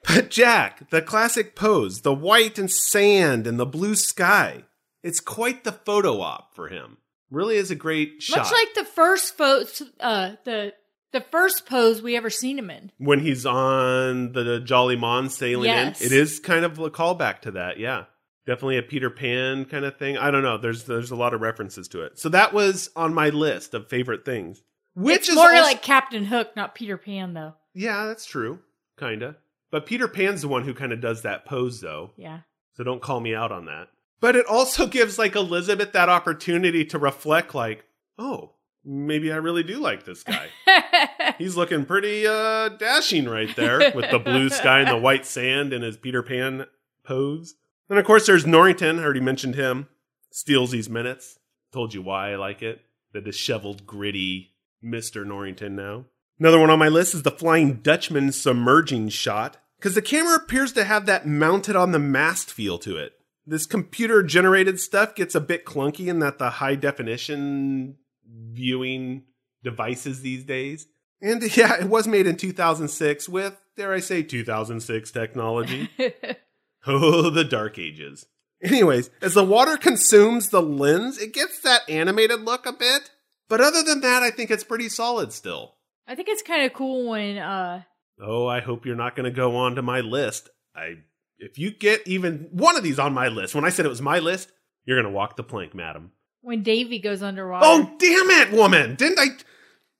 But 0.04 0.30
Jack, 0.30 0.90
the 0.90 1.00
classic 1.00 1.54
pose, 1.54 2.00
the 2.00 2.12
white 2.14 2.58
and 2.58 2.68
sand 2.70 3.46
and 3.46 3.58
the 3.58 3.66
blue 3.66 3.94
sky. 3.94 4.64
It's 5.02 5.20
quite 5.20 5.62
the 5.64 5.70
photo 5.72 6.20
op 6.20 6.54
for 6.56 6.68
him. 6.68 6.96
Really 7.30 7.56
is 7.56 7.70
a 7.70 7.76
great 7.76 8.20
shot. 8.20 8.38
Much 8.38 8.52
like 8.52 8.74
the 8.74 8.84
first 8.84 9.38
pose, 9.38 9.80
uh, 10.00 10.32
the 10.44 10.72
the 11.12 11.20
first 11.20 11.66
pose 11.66 12.02
we 12.02 12.16
ever 12.16 12.30
seen 12.30 12.58
him 12.58 12.70
in. 12.70 12.90
when 12.98 13.20
he's 13.20 13.44
on 13.46 14.32
the 14.32 14.60
Jolly 14.60 14.96
Mon 14.96 15.28
sailing 15.28 15.66
Yes. 15.70 16.00
in. 16.00 16.06
It 16.06 16.12
is 16.12 16.40
kind 16.40 16.64
of 16.64 16.78
a 16.78 16.90
callback 16.90 17.40
to 17.42 17.50
that, 17.52 17.78
yeah. 17.78 18.04
Definitely 18.46 18.78
a 18.78 18.82
Peter 18.82 19.08
Pan 19.10 19.64
kind 19.66 19.84
of 19.84 19.96
thing. 19.98 20.16
I 20.18 20.30
don't 20.32 20.42
know. 20.42 20.58
There's 20.58 20.84
there's 20.84 21.10
a 21.12 21.16
lot 21.16 21.32
of 21.34 21.40
references 21.40 21.86
to 21.88 22.02
it. 22.02 22.18
So 22.18 22.28
that 22.30 22.52
was 22.52 22.90
on 22.96 23.14
my 23.14 23.28
list 23.28 23.72
of 23.74 23.86
favorite 23.88 24.24
things. 24.24 24.62
Which 24.94 25.16
it's 25.20 25.28
is 25.28 25.36
more 25.36 25.50
also- 25.50 25.62
like 25.62 25.82
Captain 25.82 26.24
Hook, 26.24 26.56
not 26.56 26.74
Peter 26.74 26.96
Pan, 26.96 27.34
though. 27.34 27.54
Yeah, 27.72 28.06
that's 28.06 28.26
true. 28.26 28.58
Kinda. 28.98 29.36
But 29.70 29.86
Peter 29.86 30.08
Pan's 30.08 30.42
the 30.42 30.48
one 30.48 30.64
who 30.64 30.74
kind 30.74 30.92
of 30.92 31.00
does 31.00 31.22
that 31.22 31.44
pose 31.46 31.80
though. 31.80 32.10
Yeah. 32.16 32.40
So 32.74 32.82
don't 32.84 33.00
call 33.00 33.20
me 33.20 33.34
out 33.34 33.52
on 33.52 33.66
that. 33.66 33.88
But 34.20 34.34
it 34.36 34.46
also 34.46 34.86
gives 34.86 35.18
like 35.18 35.34
Elizabeth 35.36 35.92
that 35.92 36.08
opportunity 36.08 36.84
to 36.86 36.98
reflect 36.98 37.54
like, 37.54 37.84
oh, 38.18 38.52
maybe 38.84 39.32
I 39.32 39.36
really 39.36 39.62
do 39.62 39.78
like 39.78 40.04
this 40.04 40.22
guy. 40.22 40.48
He's 41.38 41.56
looking 41.56 41.84
pretty 41.84 42.26
uh 42.26 42.70
dashing 42.70 43.28
right 43.28 43.54
there 43.56 43.92
with 43.94 44.10
the 44.10 44.18
blue 44.18 44.48
sky 44.48 44.80
and 44.80 44.88
the 44.88 44.96
white 44.98 45.26
sand 45.26 45.72
and 45.72 45.84
his 45.84 45.96
Peter 45.96 46.22
Pan 46.22 46.66
pose. 47.04 47.54
And 47.88 47.98
of 47.98 48.04
course 48.04 48.26
there's 48.26 48.46
Norrington, 48.46 48.98
I 48.98 49.04
already 49.04 49.20
mentioned 49.20 49.54
him. 49.54 49.88
Steals 50.30 50.70
these 50.70 50.88
minutes. 50.88 51.38
Told 51.72 51.94
you 51.94 52.02
why 52.02 52.32
I 52.32 52.36
like 52.36 52.62
it. 52.62 52.80
The 53.12 53.20
disheveled, 53.20 53.86
gritty 53.86 54.52
Mr. 54.82 55.26
Norrington 55.26 55.76
now. 55.76 56.06
Another 56.38 56.58
one 56.58 56.70
on 56.70 56.78
my 56.78 56.88
list 56.88 57.14
is 57.14 57.22
the 57.22 57.30
Flying 57.30 57.74
Dutchman 57.76 58.32
submerging 58.32 59.10
shot. 59.10 59.58
Because 59.78 59.94
the 59.94 60.02
camera 60.02 60.36
appears 60.36 60.72
to 60.72 60.84
have 60.84 61.06
that 61.06 61.26
mounted 61.26 61.76
on 61.76 61.92
the 61.92 61.98
mast 61.98 62.52
feel 62.52 62.78
to 62.78 62.96
it. 62.96 63.12
This 63.46 63.66
computer 63.66 64.22
generated 64.22 64.78
stuff 64.78 65.14
gets 65.14 65.34
a 65.34 65.40
bit 65.40 65.64
clunky 65.64 66.06
in 66.06 66.20
that 66.20 66.38
the 66.38 66.50
high 66.50 66.76
definition 66.76 67.96
viewing 68.32 69.24
devices 69.62 70.22
these 70.22 70.44
days. 70.44 70.86
And 71.20 71.42
yeah, 71.56 71.80
it 71.80 71.88
was 71.88 72.06
made 72.08 72.26
in 72.26 72.36
2006 72.36 73.28
with, 73.28 73.60
dare 73.76 73.92
I 73.92 74.00
say, 74.00 74.22
2006 74.22 75.10
technology. 75.10 75.90
oh, 76.86 77.30
the 77.30 77.44
dark 77.44 77.78
ages. 77.78 78.26
Anyways, 78.62 79.10
as 79.20 79.34
the 79.34 79.44
water 79.44 79.76
consumes 79.76 80.50
the 80.50 80.62
lens, 80.62 81.18
it 81.18 81.32
gets 81.32 81.60
that 81.60 81.82
animated 81.88 82.42
look 82.42 82.64
a 82.64 82.72
bit. 82.72 83.10
But 83.48 83.60
other 83.60 83.82
than 83.82 84.00
that, 84.02 84.22
I 84.22 84.30
think 84.30 84.50
it's 84.50 84.64
pretty 84.64 84.88
solid 84.88 85.32
still. 85.32 85.74
I 86.06 86.14
think 86.14 86.28
it's 86.28 86.42
kind 86.42 86.64
of 86.64 86.72
cool 86.72 87.10
when 87.10 87.38
uh 87.38 87.82
Oh, 88.20 88.46
I 88.46 88.60
hope 88.60 88.86
you're 88.86 88.94
not 88.94 89.16
going 89.16 89.24
to 89.24 89.36
go 89.36 89.56
on 89.56 89.74
to 89.74 89.82
my 89.82 90.00
list. 90.00 90.48
I 90.76 90.98
if 91.42 91.58
you 91.58 91.72
get 91.72 92.06
even 92.06 92.48
one 92.52 92.76
of 92.76 92.84
these 92.84 92.98
on 92.98 93.12
my 93.12 93.28
list, 93.28 93.54
when 93.54 93.64
I 93.64 93.70
said 93.70 93.84
it 93.84 93.90
was 93.90 94.00
my 94.00 94.20
list, 94.20 94.52
you're 94.84 95.00
gonna 95.00 95.12
walk 95.12 95.36
the 95.36 95.42
plank, 95.42 95.74
madam. 95.74 96.12
When 96.42 96.62
Davy 96.62 96.98
goes 96.98 97.22
underwater. 97.22 97.64
Oh, 97.66 97.90
damn 97.98 98.30
it, 98.30 98.52
woman! 98.52 98.96
Didn't 98.96 99.18
I? 99.18 99.28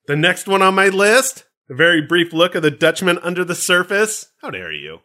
The 0.07 0.17
next 0.17 0.47
one 0.47 0.63
on 0.63 0.75
my 0.75 0.89
list, 0.89 1.45
a 1.71 1.75
very 1.75 2.03
brief 2.03 2.33
look 2.33 2.55
of 2.55 2.63
the 2.63 2.71
Dutchman 2.71 3.19
under 3.19 3.45
the 3.45 3.55
surface. 3.55 4.27
How 4.41 4.51
dare 4.51 4.73
you? 4.73 5.01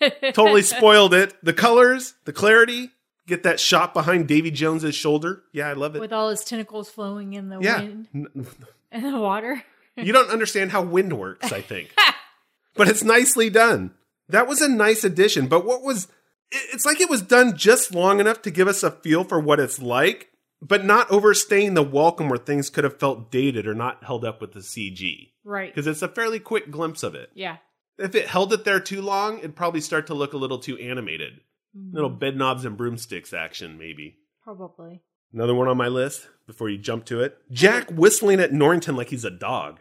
totally 0.32 0.62
spoiled 0.62 1.12
it. 1.14 1.34
The 1.42 1.52
colors, 1.52 2.14
the 2.24 2.32
clarity, 2.32 2.90
get 3.26 3.42
that 3.42 3.60
shot 3.60 3.94
behind 3.94 4.28
Davy 4.28 4.50
Jones's 4.50 4.94
shoulder. 4.94 5.42
Yeah, 5.52 5.68
I 5.68 5.72
love 5.74 5.96
it. 5.96 6.00
With 6.00 6.12
all 6.12 6.30
his 6.30 6.44
tentacles 6.44 6.88
flowing 6.88 7.34
in 7.34 7.48
the 7.48 7.58
yeah. 7.60 7.80
wind 7.80 8.08
N- 8.14 8.46
and 8.92 9.04
the 9.04 9.18
water. 9.18 9.62
You 9.96 10.12
don't 10.12 10.30
understand 10.30 10.70
how 10.70 10.82
wind 10.82 11.12
works, 11.12 11.52
I 11.52 11.60
think. 11.60 11.92
but 12.76 12.88
it's 12.88 13.02
nicely 13.02 13.50
done. 13.50 13.94
That 14.28 14.46
was 14.46 14.62
a 14.62 14.68
nice 14.68 15.02
addition. 15.02 15.48
But 15.48 15.64
what 15.64 15.82
was, 15.82 16.06
it's 16.50 16.86
like 16.86 17.00
it 17.00 17.10
was 17.10 17.22
done 17.22 17.56
just 17.56 17.92
long 17.92 18.20
enough 18.20 18.42
to 18.42 18.50
give 18.50 18.68
us 18.68 18.84
a 18.84 18.92
feel 18.92 19.24
for 19.24 19.40
what 19.40 19.58
it's 19.58 19.80
like, 19.80 20.30
but 20.60 20.84
not 20.84 21.10
overstaying 21.10 21.74
the 21.74 21.82
welcome 21.82 22.28
where 22.28 22.38
things 22.38 22.70
could 22.70 22.84
have 22.84 22.98
felt 22.98 23.30
dated 23.30 23.66
or 23.66 23.74
not 23.74 24.04
held 24.04 24.24
up 24.24 24.40
with 24.40 24.52
the 24.52 24.60
CG. 24.60 25.32
Right. 25.44 25.72
Because 25.72 25.86
it's 25.86 26.02
a 26.02 26.08
fairly 26.08 26.40
quick 26.40 26.70
glimpse 26.70 27.02
of 27.02 27.14
it. 27.14 27.30
Yeah. 27.34 27.58
If 27.98 28.14
it 28.14 28.28
held 28.28 28.52
it 28.52 28.64
there 28.64 28.80
too 28.80 29.02
long, 29.02 29.38
it'd 29.38 29.56
probably 29.56 29.80
start 29.80 30.06
to 30.08 30.14
look 30.14 30.32
a 30.32 30.38
little 30.38 30.58
too 30.58 30.76
animated. 30.78 31.40
Mm-hmm. 31.76 31.94
Little 31.94 32.10
bed 32.10 32.36
knobs 32.36 32.64
and 32.64 32.76
broomsticks 32.76 33.32
action, 33.32 33.78
maybe. 33.78 34.18
Probably. 34.42 35.02
Another 35.32 35.54
one 35.54 35.68
on 35.68 35.76
my 35.76 35.88
list 35.88 36.28
before 36.46 36.70
you 36.70 36.78
jump 36.78 37.04
to 37.06 37.20
it. 37.20 37.36
Jack 37.50 37.90
whistling 37.90 38.40
at 38.40 38.52
Norrington 38.52 38.96
like 38.96 39.10
he's 39.10 39.24
a 39.24 39.30
dog. 39.30 39.78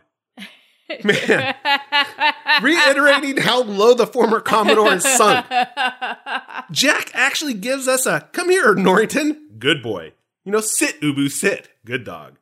Man, 1.03 1.55
reiterating 2.61 3.37
how 3.37 3.63
low 3.63 3.93
the 3.93 4.07
former 4.07 4.39
Commodore 4.39 4.91
has 4.91 5.17
sunk. 5.17 5.45
Jack 6.71 7.11
actually 7.13 7.55
gives 7.55 7.87
us 7.87 8.05
a 8.05 8.21
come 8.31 8.49
here, 8.49 8.73
Norrington. 8.73 9.49
Good 9.59 9.83
boy. 9.83 10.13
You 10.47 10.53
know, 10.53 10.61
sit, 10.61 11.01
Ubu, 11.01 11.29
sit. 11.29 11.67
Good 11.83 12.05
dog. 12.05 12.37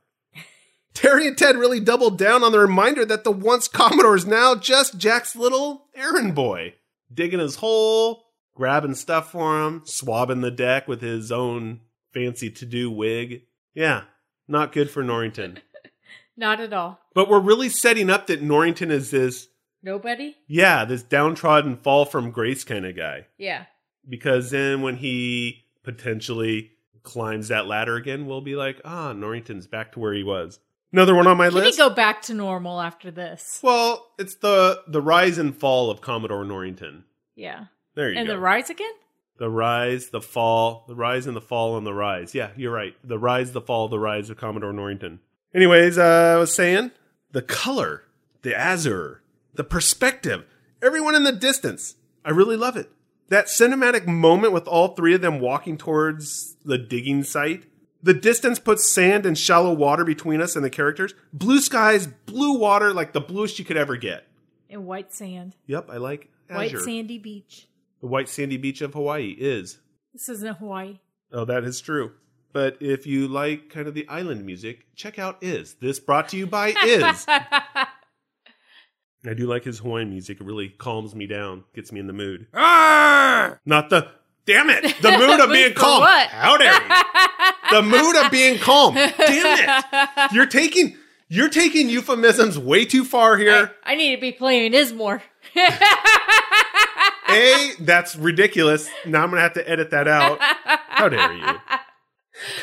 Terry 0.93 1.25
and 1.25 1.35
Ted 1.35 1.55
really 1.55 1.79
doubled 1.79 2.19
down 2.19 2.43
on 2.43 2.51
the 2.51 2.59
reminder 2.59 3.03
that 3.03 3.23
the 3.23 3.31
once 3.31 3.67
Commodore 3.67 4.15
is 4.15 4.27
now 4.27 4.53
just 4.53 4.99
Jack's 4.99 5.35
little 5.35 5.87
errand 5.95 6.35
boy. 6.35 6.75
Digging 7.11 7.39
his 7.39 7.55
hole, 7.55 8.25
grabbing 8.53 8.93
stuff 8.93 9.31
for 9.31 9.65
him, 9.65 9.81
swabbing 9.85 10.41
the 10.41 10.51
deck 10.51 10.87
with 10.87 11.01
his 11.01 11.31
own 11.31 11.79
fancy 12.13 12.51
to 12.51 12.65
do 12.67 12.91
wig. 12.91 13.41
Yeah, 13.73 14.03
not 14.47 14.71
good 14.71 14.91
for 14.91 15.01
Norrington. 15.01 15.57
Not 16.37 16.59
at 16.59 16.73
all. 16.73 16.99
But 17.15 17.27
we're 17.27 17.39
really 17.39 17.69
setting 17.69 18.11
up 18.11 18.27
that 18.27 18.43
Norrington 18.43 18.91
is 18.91 19.09
this, 19.09 19.47
Nobody? 19.81 20.35
yeah, 20.47 20.85
this 20.85 21.01
downtrodden 21.01 21.77
fall 21.77 22.05
from 22.05 22.29
grace 22.29 22.63
kind 22.63 22.85
of 22.85 22.95
guy. 22.95 23.25
Yeah. 23.39 23.65
Because 24.07 24.51
then 24.51 24.83
when 24.83 24.97
he 24.97 25.65
potentially 25.81 26.74
climbs 27.05 27.47
that 27.47 27.67
ladder 27.67 27.95
again, 27.95 28.25
we'll 28.25 28.41
be 28.41 28.55
like, 28.55 28.81
ah, 28.83 29.13
Norrington's 29.13 29.67
back 29.67 29.93
to 29.93 29.99
where 29.99 30.13
he 30.13 30.23
was. 30.23 30.59
Another 30.91 31.15
one 31.15 31.27
on 31.27 31.37
my 31.37 31.47
Can 31.47 31.55
list. 31.55 31.77
Can 31.77 31.85
he 31.85 31.89
go 31.89 31.95
back 31.95 32.21
to 32.23 32.33
normal 32.33 32.81
after 32.81 33.11
this? 33.11 33.59
well, 33.63 34.11
it's 34.17 34.35
the 34.35 34.81
the 34.87 35.01
rise 35.01 35.37
and 35.37 35.55
fall 35.55 35.89
of 35.89 36.01
Commodore 36.01 36.45
Norrington. 36.45 37.03
Yeah. 37.35 37.65
There 37.95 38.09
you 38.09 38.17
And 38.17 38.27
go. 38.27 38.33
And 38.33 38.37
the 38.39 38.43
rise 38.43 38.69
again? 38.69 38.91
The 39.37 39.49
rise, 39.49 40.09
the 40.09 40.21
fall, 40.21 40.85
the 40.87 40.95
rise 40.95 41.27
and 41.27 41.35
the 41.35 41.41
fall 41.41 41.77
and 41.77 41.85
the 41.85 41.93
rise. 41.93 42.33
Yeah, 42.33 42.51
you're 42.55 42.71
right. 42.73 42.95
The 43.03 43.19
rise, 43.19 43.51
the 43.51 43.61
fall, 43.61 43.89
the 43.89 43.99
rise 43.99 44.29
of 44.29 44.37
Commodore 44.37 44.71
Norrington. 44.71 45.19
Anyways, 45.53 45.97
uh, 45.97 46.35
I 46.35 46.39
was 46.39 46.53
saying 46.53 46.91
the 47.31 47.41
color, 47.41 48.03
the 48.43 48.57
azure, 48.57 49.21
the 49.53 49.63
perspective, 49.65 50.45
everyone 50.81 51.15
in 51.15 51.23
the 51.23 51.33
distance. 51.33 51.95
I 52.23 52.29
really 52.29 52.55
love 52.57 52.77
it. 52.77 52.89
That 53.29 53.47
cinematic 53.47 54.05
moment 54.05 54.53
with 54.53 54.67
all 54.67 54.89
three 54.89 55.15
of 55.15 55.21
them 55.21 55.39
walking 55.39 55.77
towards 55.77 56.55
the 56.63 56.77
digging 56.77 57.23
site. 57.23 57.65
The 58.03 58.13
distance 58.13 58.59
puts 58.59 58.89
sand 58.89 59.25
and 59.25 59.35
shallow 59.35 59.73
water 59.73 60.03
between 60.03 60.41
us 60.41 60.55
and 60.55 60.63
the 60.63 60.69
characters. 60.69 61.15
Blue 61.33 61.59
skies, 61.59 62.05
blue 62.05 62.57
water, 62.59 62.93
like 62.93 63.13
the 63.13 63.21
bluest 63.21 63.57
you 63.57 63.65
could 63.65 63.77
ever 63.77 63.97
get. 63.97 64.27
And 64.69 64.85
white 64.85 65.11
sand. 65.11 65.55
Yep, 65.65 65.89
I 65.89 65.97
like 65.97 66.29
White 66.47 66.77
sandy 66.77 67.17
beach. 67.17 67.67
The 68.01 68.07
white 68.07 68.29
sandy 68.29 68.57
beach 68.57 68.81
of 68.81 68.93
Hawaii 68.93 69.35
is. 69.37 69.79
This 70.13 70.29
isn't 70.29 70.57
Hawaii. 70.59 70.99
Oh, 71.31 71.45
that 71.45 71.63
is 71.63 71.81
true. 71.81 72.11
But 72.53 72.77
if 72.79 73.07
you 73.07 73.27
like 73.27 73.69
kind 73.69 73.87
of 73.87 73.95
the 73.95 74.07
island 74.07 74.45
music, 74.45 74.85
check 74.95 75.17
out 75.17 75.41
Iz. 75.41 75.73
This 75.81 75.99
brought 75.99 76.29
to 76.29 76.37
you 76.37 76.45
by 76.47 76.69
Iz. 76.85 77.25
I 79.27 79.33
do 79.33 79.47
like 79.47 79.63
his 79.63 79.79
Hawaiian 79.79 80.09
music. 80.09 80.39
It 80.39 80.45
really 80.45 80.69
calms 80.69 81.15
me 81.15 81.27
down, 81.27 81.63
gets 81.73 81.91
me 81.91 81.99
in 81.99 82.07
the 82.07 82.13
mood. 82.13 82.47
Not 82.53 83.89
the 83.89 84.07
damn 84.45 84.69
it, 84.69 84.83
the 85.01 85.11
mood 85.17 85.39
of 85.39 85.49
being 85.51 85.73
calm. 85.73 86.01
what? 86.01 86.27
How 86.29 86.57
dare 86.57 86.73
you? 86.73 86.89
The 87.71 87.81
mood 87.81 88.15
of 88.17 88.31
being 88.31 88.59
calm. 88.59 88.93
Damn 88.95 89.11
it. 89.17 90.31
You're 90.33 90.45
taking 90.45 90.95
you're 91.27 91.49
taking 91.49 91.89
euphemisms 91.89 92.57
way 92.59 92.85
too 92.85 93.03
far 93.03 93.37
here. 93.37 93.71
I 93.83 93.95
need 93.95 94.15
to 94.15 94.21
be 94.21 94.31
playing 94.31 94.73
Ismore. 94.73 95.21
A, 97.29 97.71
that's 97.79 98.15
ridiculous. 98.15 98.87
Now 99.05 99.23
I'm 99.23 99.29
gonna 99.31 99.41
have 99.41 99.53
to 99.53 99.67
edit 99.67 99.89
that 99.91 100.07
out. 100.07 100.37
How 100.41 101.09
dare 101.09 101.33
you? 101.33 101.55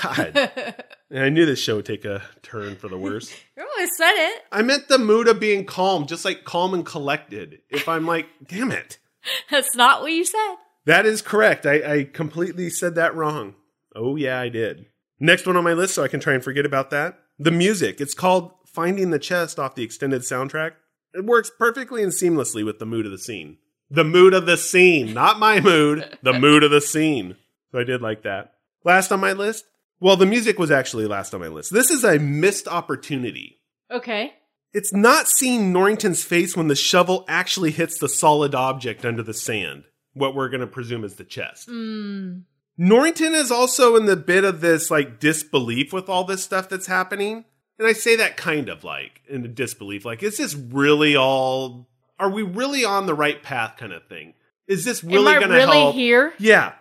God. 0.03 0.75
I 1.15 1.29
knew 1.29 1.45
this 1.45 1.61
show 1.61 1.77
would 1.77 1.87
take 1.87 2.05
a 2.05 2.23
turn 2.43 2.77
for 2.77 2.89
the 2.89 2.99
worse. 2.99 3.35
You 3.57 3.69
always 3.77 3.91
said 3.97 4.13
it. 4.15 4.43
I 4.51 4.63
meant 4.63 4.89
the 4.89 4.99
mood 4.99 5.29
of 5.29 5.41
being 5.41 5.65
calm, 5.65 6.07
just 6.07 6.25
like 6.25 6.45
calm 6.45 6.75
and 6.75 6.85
collected. 6.85 7.61
If 7.71 7.89
I'm 7.89 8.07
like, 8.07 8.27
damn 8.47 8.71
it. 8.71 8.99
That's 9.51 9.75
not 9.75 10.03
what 10.03 10.13
you 10.13 10.25
said. 10.25 10.57
That 10.85 11.07
is 11.07 11.23
correct. 11.23 11.65
I, 11.65 11.95
I 11.95 12.05
completely 12.05 12.71
said 12.71 12.95
that 12.97 13.15
wrong. 13.15 13.55
Oh, 13.95 14.17
yeah, 14.17 14.41
I 14.41 14.49
did. 14.49 14.87
Next 15.21 15.47
one 15.47 15.57
on 15.57 15.65
my 15.65 15.73
list, 15.75 15.95
so 15.95 16.03
I 16.03 16.09
can 16.09 16.21
try 16.21 16.35
and 16.35 16.43
forget 16.43 16.67
about 16.67 16.91
that. 16.91 17.19
The 17.39 17.51
music. 17.51 18.01
It's 18.01 18.15
called 18.15 18.53
Finding 18.67 19.11
the 19.11 19.19
Chest 19.19 19.59
off 19.59 19.75
the 19.75 19.85
extended 19.85 20.23
soundtrack. 20.23 20.73
It 21.15 21.25
works 21.25 21.51
perfectly 21.57 22.03
and 22.03 22.13
seamlessly 22.13 22.65
with 22.65 22.79
the 22.79 22.87
mood 22.87 23.07
of 23.07 23.13
the 23.13 23.19
scene. 23.19 23.59
The 23.91 24.05
mood 24.05 24.35
of 24.35 24.47
the 24.47 24.57
scene, 24.57 25.13
not 25.13 25.39
my 25.39 25.61
mood, 25.61 26.19
the 26.23 26.39
mood 26.39 26.63
of 26.65 26.71
the 26.71 26.81
scene. 26.81 27.37
So 27.71 27.79
I 27.79 27.85
did 27.85 28.01
like 28.03 28.23
that. 28.23 28.55
Last 28.85 29.13
on 29.13 29.21
my 29.21 29.33
list? 29.33 29.65
Well, 30.03 30.17
the 30.17 30.27
music 30.27 30.59
was 30.59 30.73
actually 30.73 31.07
last 31.07 31.33
on 31.33 31.41
my 31.41 31.47
list. 31.47 31.73
This 31.73 31.89
is 31.89 32.03
a 32.03 32.19
missed 32.19 32.67
opportunity. 32.67 33.61
Okay. 33.89 34.35
It's 34.73 34.93
not 34.93 35.29
seeing 35.29 35.73
Norrington's 35.73 36.25
face 36.25 36.57
when 36.57 36.67
the 36.67 36.75
shovel 36.75 37.25
actually 37.29 37.71
hits 37.71 37.99
the 37.99 38.09
solid 38.09 38.53
object 38.53 39.05
under 39.05 39.23
the 39.23 39.33
sand, 39.33 39.85
what 40.13 40.35
we're 40.35 40.49
going 40.49 40.61
to 40.61 40.67
presume 40.67 41.05
is 41.05 41.15
the 41.15 41.25
chest. 41.25 41.69
Mm. 41.69 42.43
Norrington 42.77 43.33
is 43.33 43.53
also 43.53 43.95
in 43.95 44.07
the 44.07 44.17
bit 44.17 44.43
of 44.43 44.61
this 44.61 44.91
like 44.91 45.21
disbelief 45.21 45.93
with 45.93 46.09
all 46.09 46.25
this 46.25 46.43
stuff 46.43 46.69
that's 46.69 46.89
happening. 46.89 47.45
And 47.79 47.87
I 47.87 47.93
say 47.93 48.17
that 48.17 48.37
kind 48.37 48.69
of 48.69 48.83
like 48.83 49.21
in 49.29 49.45
a 49.45 49.49
disbelief, 49.49 50.05
like, 50.05 50.25
is 50.25 50.37
this 50.37 50.57
really 50.57 51.15
all, 51.15 51.89
are 52.19 52.31
we 52.31 52.43
really 52.43 52.85
on 52.85 53.07
the 53.07 53.15
right 53.15 53.41
path 53.41 53.77
kind 53.77 53.93
of 53.93 54.09
thing? 54.09 54.35
Is 54.67 54.85
this 54.85 55.05
really 55.05 55.35
going 55.35 55.49
to 55.51 55.55
really 55.55 55.79
help? 55.79 55.95
here? 55.95 56.33
Yeah. 56.41 56.73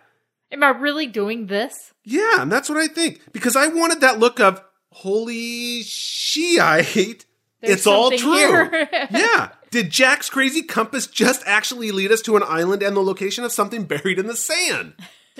Am 0.52 0.62
I 0.62 0.68
really 0.68 1.06
doing 1.06 1.46
this? 1.46 1.92
Yeah, 2.04 2.42
and 2.42 2.52
that's 2.52 2.68
what 2.68 2.78
I 2.78 2.86
think. 2.86 3.20
Because 3.32 3.56
I 3.56 3.68
wanted 3.68 4.02
that 4.02 4.18
look 4.18 4.38
of, 4.38 4.62
holy 4.90 5.82
Shiite, 5.82 7.24
There's 7.60 7.74
it's 7.74 7.86
all 7.86 8.10
true. 8.10 8.68
yeah. 9.10 9.50
Did 9.70 9.90
Jack's 9.90 10.28
crazy 10.28 10.62
compass 10.62 11.06
just 11.06 11.42
actually 11.46 11.90
lead 11.92 12.12
us 12.12 12.20
to 12.22 12.36
an 12.36 12.42
island 12.46 12.82
and 12.82 12.94
the 12.94 13.00
location 13.00 13.44
of 13.44 13.52
something 13.52 13.84
buried 13.84 14.18
in 14.18 14.26
the 14.26 14.36
sand? 14.36 14.94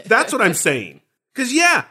That's 0.06 0.32
what 0.32 0.40
I'm 0.40 0.54
saying. 0.54 1.02
Because, 1.34 1.52
yeah, 1.52 1.84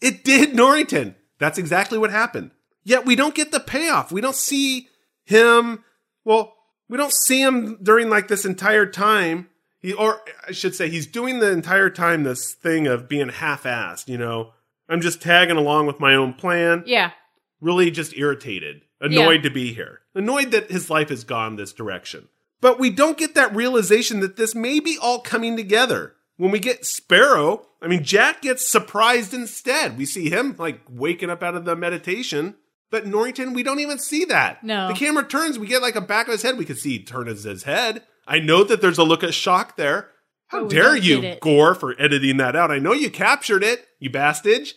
it 0.00 0.22
did 0.22 0.54
Norrington. 0.54 1.16
That's 1.40 1.58
exactly 1.58 1.98
what 1.98 2.10
happened. 2.10 2.52
Yet 2.84 3.04
we 3.04 3.16
don't 3.16 3.34
get 3.34 3.50
the 3.50 3.60
payoff. 3.60 4.12
We 4.12 4.20
don't 4.20 4.36
see 4.36 4.88
him. 5.24 5.84
Well, 6.24 6.54
we 6.88 6.96
don't 6.96 7.12
see 7.12 7.42
him 7.42 7.78
during 7.82 8.08
like 8.08 8.28
this 8.28 8.44
entire 8.44 8.86
time. 8.86 9.48
He, 9.80 9.92
or 9.92 10.20
I 10.46 10.52
should 10.52 10.74
say, 10.74 10.88
he's 10.88 11.06
doing 11.06 11.38
the 11.38 11.50
entire 11.52 11.90
time 11.90 12.24
this 12.24 12.52
thing 12.54 12.86
of 12.86 13.08
being 13.08 13.28
half 13.28 13.62
assed, 13.64 14.08
you 14.08 14.18
know? 14.18 14.52
I'm 14.88 15.00
just 15.00 15.20
tagging 15.22 15.56
along 15.56 15.86
with 15.86 16.00
my 16.00 16.14
own 16.14 16.32
plan 16.34 16.82
Yeah. 16.86 17.12
really 17.60 17.90
just 17.90 18.16
irritated, 18.16 18.82
annoyed 19.00 19.42
to 19.44 19.50
be 19.50 19.72
here, 19.74 20.00
annoyed 20.14 20.50
that 20.50 20.70
his 20.70 20.88
life 20.90 21.10
has 21.10 21.24
gone 21.24 21.56
this 21.56 21.72
direction. 21.72 22.28
But 22.60 22.80
we 22.80 22.90
don't 22.90 23.18
get 23.18 23.34
that 23.34 23.54
realization 23.54 24.20
that 24.20 24.36
this 24.36 24.54
may 24.54 24.80
be 24.80 24.98
all 25.00 25.20
coming 25.20 25.56
together. 25.56 26.14
When 26.38 26.50
we 26.50 26.58
get 26.58 26.84
Sparrow, 26.86 27.66
I 27.82 27.86
mean, 27.88 28.02
Jack 28.02 28.42
gets 28.42 28.68
surprised 28.68 29.34
instead. 29.34 29.98
We 29.98 30.06
see 30.06 30.30
him 30.30 30.54
like 30.58 30.80
waking 30.88 31.30
up 31.30 31.42
out 31.42 31.54
of 31.54 31.64
the 31.64 31.76
meditation. 31.76 32.54
But 32.90 33.06
Norrington, 33.06 33.52
we 33.52 33.62
don't 33.62 33.80
even 33.80 33.98
see 33.98 34.24
that. 34.24 34.64
No. 34.64 34.88
The 34.88 34.94
camera 34.94 35.22
turns, 35.24 35.58
we 35.58 35.66
get 35.66 35.82
like 35.82 35.96
a 35.96 36.00
back 36.00 36.26
of 36.26 36.32
his 36.32 36.42
head. 36.42 36.56
We 36.56 36.64
can 36.64 36.76
see 36.76 37.02
turn 37.04 37.26
his 37.26 37.44
head. 37.64 38.02
I 38.28 38.38
know 38.38 38.62
that 38.62 38.80
there's 38.80 38.98
a 38.98 39.04
look 39.04 39.22
of 39.22 39.34
shock 39.34 39.76
there. 39.76 40.10
How 40.48 40.64
we 40.64 40.68
dare 40.68 40.96
you. 40.96 41.36
Gore, 41.40 41.74
for 41.74 42.00
editing 42.00 42.36
that 42.36 42.54
out? 42.54 42.70
I 42.70 42.78
know 42.78 42.92
you 42.92 43.10
captured 43.10 43.64
it, 43.64 43.86
you 43.98 44.10
bastard. 44.10 44.68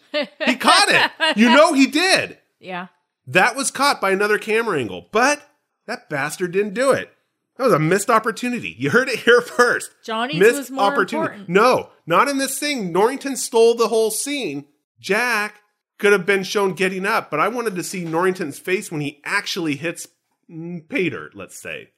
He 0.45 0.55
caught 0.55 0.87
it. 0.89 1.37
You 1.37 1.49
know 1.49 1.73
he 1.73 1.87
did. 1.87 2.37
Yeah. 2.63 2.87
That 3.25 3.55
was 3.55 3.71
caught 3.71 3.99
by 3.99 4.11
another 4.11 4.37
camera 4.37 4.77
angle, 4.77 5.07
but 5.11 5.41
that 5.87 6.09
bastard 6.11 6.51
didn't 6.51 6.75
do 6.75 6.91
it. 6.91 7.11
That 7.57 7.63
was 7.63 7.73
a 7.73 7.79
missed 7.79 8.11
opportunity. 8.11 8.75
You 8.77 8.91
heard 8.91 9.09
it 9.09 9.21
here 9.21 9.41
first. 9.41 9.89
Johnny's 10.05 10.39
missed 10.39 10.57
was 10.57 10.71
more 10.71 10.93
important. 11.01 11.49
No, 11.49 11.89
not 12.05 12.27
in 12.27 12.37
this 12.37 12.59
thing. 12.59 12.91
Norrington 12.91 13.35
stole 13.35 13.73
the 13.73 13.87
whole 13.87 14.11
scene. 14.11 14.65
Jack 14.99 15.61
could 15.97 16.11
have 16.11 16.27
been 16.27 16.43
shown 16.43 16.73
getting 16.73 17.03
up, 17.03 17.31
but 17.31 17.39
I 17.39 17.47
wanted 17.47 17.75
to 17.77 17.83
see 17.83 18.03
Norrington's 18.05 18.59
face 18.59 18.91
when 18.91 19.01
he 19.01 19.21
actually 19.25 19.75
hits 19.75 20.07
Pater, 20.87 21.31
let's 21.33 21.59
say. 21.59 21.89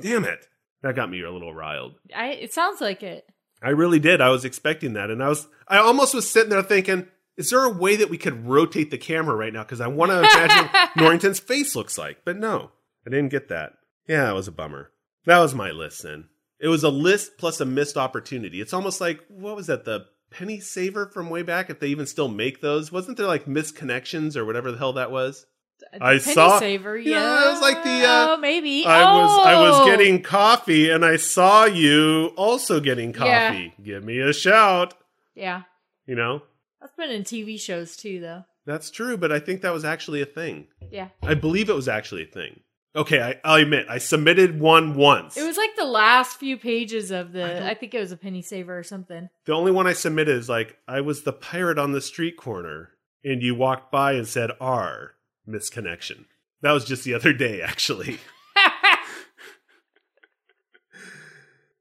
Damn 0.00 0.24
it. 0.24 0.46
That 0.82 0.96
got 0.96 1.10
me 1.10 1.22
a 1.22 1.30
little 1.30 1.54
riled. 1.54 1.94
I, 2.14 2.28
it 2.28 2.52
sounds 2.52 2.80
like 2.80 3.02
it. 3.02 3.26
I 3.62 3.70
really 3.70 3.98
did. 3.98 4.20
I 4.20 4.30
was 4.30 4.44
expecting 4.44 4.94
that. 4.94 5.10
And 5.10 5.22
I 5.22 5.28
was, 5.28 5.46
I 5.68 5.78
almost 5.78 6.14
was 6.14 6.30
sitting 6.30 6.50
there 6.50 6.62
thinking, 6.62 7.06
is 7.36 7.50
there 7.50 7.64
a 7.64 7.70
way 7.70 7.96
that 7.96 8.10
we 8.10 8.18
could 8.18 8.46
rotate 8.46 8.90
the 8.90 8.98
camera 8.98 9.34
right 9.34 9.52
now? 9.52 9.62
Because 9.62 9.80
I 9.80 9.88
want 9.88 10.10
to 10.10 10.20
imagine 10.20 10.70
Norrington's 10.96 11.40
face 11.40 11.76
looks 11.76 11.98
like. 11.98 12.18
But 12.24 12.38
no, 12.38 12.70
I 13.06 13.10
didn't 13.10 13.30
get 13.30 13.48
that. 13.48 13.74
Yeah, 14.08 14.30
it 14.30 14.34
was 14.34 14.48
a 14.48 14.52
bummer. 14.52 14.90
That 15.26 15.38
was 15.38 15.54
my 15.54 15.70
list 15.70 16.02
then. 16.02 16.28
It 16.58 16.68
was 16.68 16.84
a 16.84 16.90
list 16.90 17.38
plus 17.38 17.60
a 17.60 17.64
missed 17.64 17.96
opportunity. 17.96 18.60
It's 18.60 18.74
almost 18.74 19.00
like, 19.00 19.20
what 19.28 19.56
was 19.56 19.66
that? 19.68 19.84
The 19.84 20.06
penny 20.30 20.60
saver 20.60 21.06
from 21.06 21.30
way 21.30 21.42
back, 21.42 21.70
if 21.70 21.80
they 21.80 21.88
even 21.88 22.06
still 22.06 22.28
make 22.28 22.60
those. 22.60 22.92
Wasn't 22.92 23.16
there 23.16 23.26
like 23.26 23.46
misconnections 23.46 24.36
or 24.36 24.44
whatever 24.44 24.70
the 24.70 24.78
hell 24.78 24.94
that 24.94 25.10
was? 25.10 25.46
I 25.94 26.18
Penny 26.18 26.18
saw- 26.20 26.58
saver. 26.58 26.96
Yeah, 26.98 27.20
Yeah, 27.20 27.48
it 27.48 27.52
was 27.52 27.60
like 27.60 27.82
the, 27.84 27.90
uh, 27.90 28.26
oh, 28.30 28.36
maybe. 28.38 28.84
I 28.86 29.02
was 29.20 29.46
I 29.46 29.60
was 29.60 29.74
Oh! 29.80 29.86
getting 29.86 30.22
coffee 30.22 30.90
and 30.90 31.04
I 31.04 31.16
saw 31.16 31.64
you 31.64 32.32
also 32.36 32.80
getting 32.80 33.10
Yeah. 33.14 33.48
coffee. 33.50 33.74
Give 33.82 34.04
me 34.04 34.18
a 34.20 34.32
shout. 34.32 34.94
Yeah, 35.34 35.62
You 36.06 36.14
know? 36.16 36.42
that's 36.80 36.94
been 36.96 37.10
in 37.10 37.24
TV 37.24 37.58
shows 37.58 37.96
too, 37.96 38.20
though. 38.20 38.44
That's 38.66 38.90
true, 38.90 39.16
but 39.16 39.32
I 39.32 39.38
think 39.40 39.62
that 39.62 39.72
was 39.72 39.84
actually 39.84 40.20
a 40.20 40.26
thing. 40.26 40.66
Yeah, 40.90 41.08
I 41.22 41.34
believe 41.34 41.68
it 41.70 41.74
was 41.74 41.88
actually 41.88 42.22
a 42.24 42.26
thing. 42.26 42.60
Okay, 42.94 43.20
I, 43.22 43.40
I'll 43.44 43.62
admit, 43.62 43.86
I 43.88 43.98
submitted 43.98 44.58
one 44.60 44.94
once. 44.96 45.36
it 45.36 45.46
was 45.46 45.56
like 45.56 45.76
the 45.76 45.84
last 45.84 46.38
few 46.38 46.56
pages 46.56 47.10
of 47.12 47.32
the. 47.32 47.38
don't- 47.46 47.62
I, 47.62 47.74
think 47.74 47.94
it 47.94 48.00
was 48.00 48.10
a 48.12 48.16
penny 48.16 48.42
saver 48.42 48.76
or 48.78 48.82
something. 48.82 49.28
the 49.46 49.52
only 49.52 49.70
one 49.72 49.86
I 49.86 49.92
submitted 49.92 50.36
is 50.36 50.48
like, 50.48 50.76
I 50.88 51.00
was 51.00 51.22
the 51.22 51.32
pirate 51.32 51.78
on 51.78 51.92
the 51.92 52.00
street 52.00 52.36
corner, 52.36 52.90
and 53.24 53.42
you 53.42 53.54
walked 53.54 53.92
by 53.92 54.12
and 54.14 54.26
said 54.26 54.50
R, 54.60 55.12
misconnection. 55.50 56.24
That 56.62 56.72
was 56.72 56.84
just 56.84 57.04
the 57.04 57.14
other 57.14 57.32
day, 57.32 57.62
actually. 57.62 58.18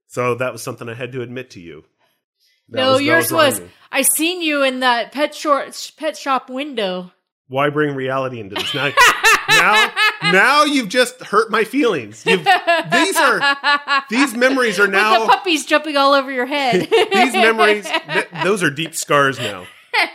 So 0.09 0.33
that 0.35 0.51
was 0.51 0.63
something 0.63 0.89
I 0.89 0.95
had 0.95 1.11
to 1.11 1.21
admit 1.21 1.51
to 1.51 1.59
you. 1.61 1.85
That 2.69 2.77
no, 2.79 2.93
was- 2.93 3.01
yours 3.03 3.31
was. 3.31 3.61
I 3.91 4.01
seen 4.01 4.41
you 4.41 4.63
in 4.63 4.81
that 4.81 5.11
pet 5.11 5.33
short 5.33 5.91
pet 5.97 6.17
shop 6.17 6.49
window. 6.49 7.11
Why 7.47 7.69
bring 7.69 7.95
reality 7.95 8.39
into 8.39 8.55
this? 8.55 8.73
Now, 8.75 8.91
now, 9.49 9.91
now 10.23 10.63
you've 10.65 10.89
just 10.89 11.21
hurt 11.21 11.49
my 11.49 11.63
feelings. 11.63 12.23
You've, 12.25 12.43
these 12.43 13.17
are 13.17 14.03
these 14.09 14.35
memories 14.35 14.79
are 14.79 14.83
With 14.83 14.91
the 14.91 14.97
now 14.97 15.25
puppies 15.25 15.65
jumping 15.65 15.95
all 15.97 16.13
over 16.13 16.31
your 16.31 16.45
head. 16.45 16.87
these 17.11 17.33
memories. 17.33 17.87
Th- 17.87 18.27
those 18.43 18.61
are 18.61 18.69
deep 18.69 18.95
scars 18.95 19.39
now. 19.39 19.65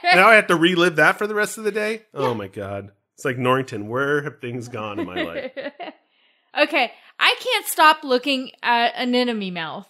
Now 0.05 0.29
I 0.29 0.35
have 0.37 0.47
to 0.49 0.57
relive 0.57 0.97
that 0.97 1.19
for 1.19 1.27
the 1.27 1.35
rest 1.35 1.59
of 1.59 1.65
the 1.65 1.73
day. 1.73 2.03
Oh 2.13 2.35
my 2.35 2.47
god! 2.49 2.93
It's 3.15 3.25
like 3.25 3.39
Norrington. 3.39 3.89
Where 3.89 4.23
have 4.23 4.41
things 4.41 4.69
gone 4.69 4.99
in 4.99 5.07
my 5.07 5.23
life? 5.23 5.53
okay, 6.59 6.93
I 7.19 7.37
can't 7.41 7.67
stop 7.67 8.05
looking 8.05 8.51
at 8.63 8.93
an 8.97 9.15
enemy 9.15 9.51
mouth. 9.51 9.89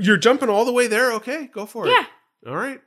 You're 0.00 0.16
jumping 0.16 0.48
all 0.48 0.64
the 0.64 0.72
way 0.72 0.86
there. 0.86 1.12
Okay, 1.14 1.48
go 1.52 1.66
for 1.66 1.86
it. 1.86 1.90
Yeah. 1.90 2.04
All 2.50 2.56
right. 2.56 2.80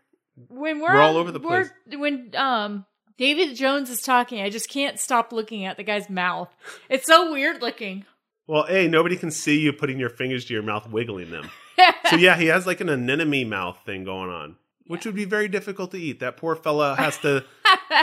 When 0.49 0.79
we're, 0.79 0.93
We're 0.93 1.01
all 1.01 1.17
over 1.17 1.31
the 1.31 1.39
we're- 1.39 1.69
When 1.97 2.31
um 2.35 2.85
David 3.17 3.55
Jones 3.55 3.89
is 3.89 4.01
talking, 4.01 4.41
I 4.41 4.49
just 4.49 4.69
can't 4.69 4.99
stop 4.99 5.31
looking 5.31 5.65
at 5.65 5.77
the 5.77 5.83
guy's 5.83 6.09
mouth. 6.09 6.49
It's 6.89 7.05
so 7.05 7.31
weird 7.31 7.61
looking. 7.61 8.05
Well, 8.47 8.65
a 8.67 8.87
nobody 8.87 9.15
can 9.17 9.31
see 9.31 9.59
you 9.59 9.71
putting 9.73 9.99
your 9.99 10.09
fingers 10.09 10.45
to 10.45 10.53
your 10.53 10.63
mouth, 10.63 10.89
wiggling 10.89 11.29
them. 11.31 11.49
So 12.09 12.17
yeah, 12.17 12.35
he 12.37 12.45
has 12.47 12.67
like 12.67 12.81
an 12.81 12.89
anemone 12.89 13.49
mouth 13.49 13.79
thing 13.85 14.03
going 14.03 14.29
on, 14.29 14.55
which 14.87 15.05
would 15.05 15.15
be 15.15 15.25
very 15.25 15.47
difficult 15.47 15.91
to 15.91 15.97
eat. 15.97 16.19
That 16.19 16.37
poor 16.37 16.55
fella 16.55 16.95
has 16.95 17.17
to 17.19 17.43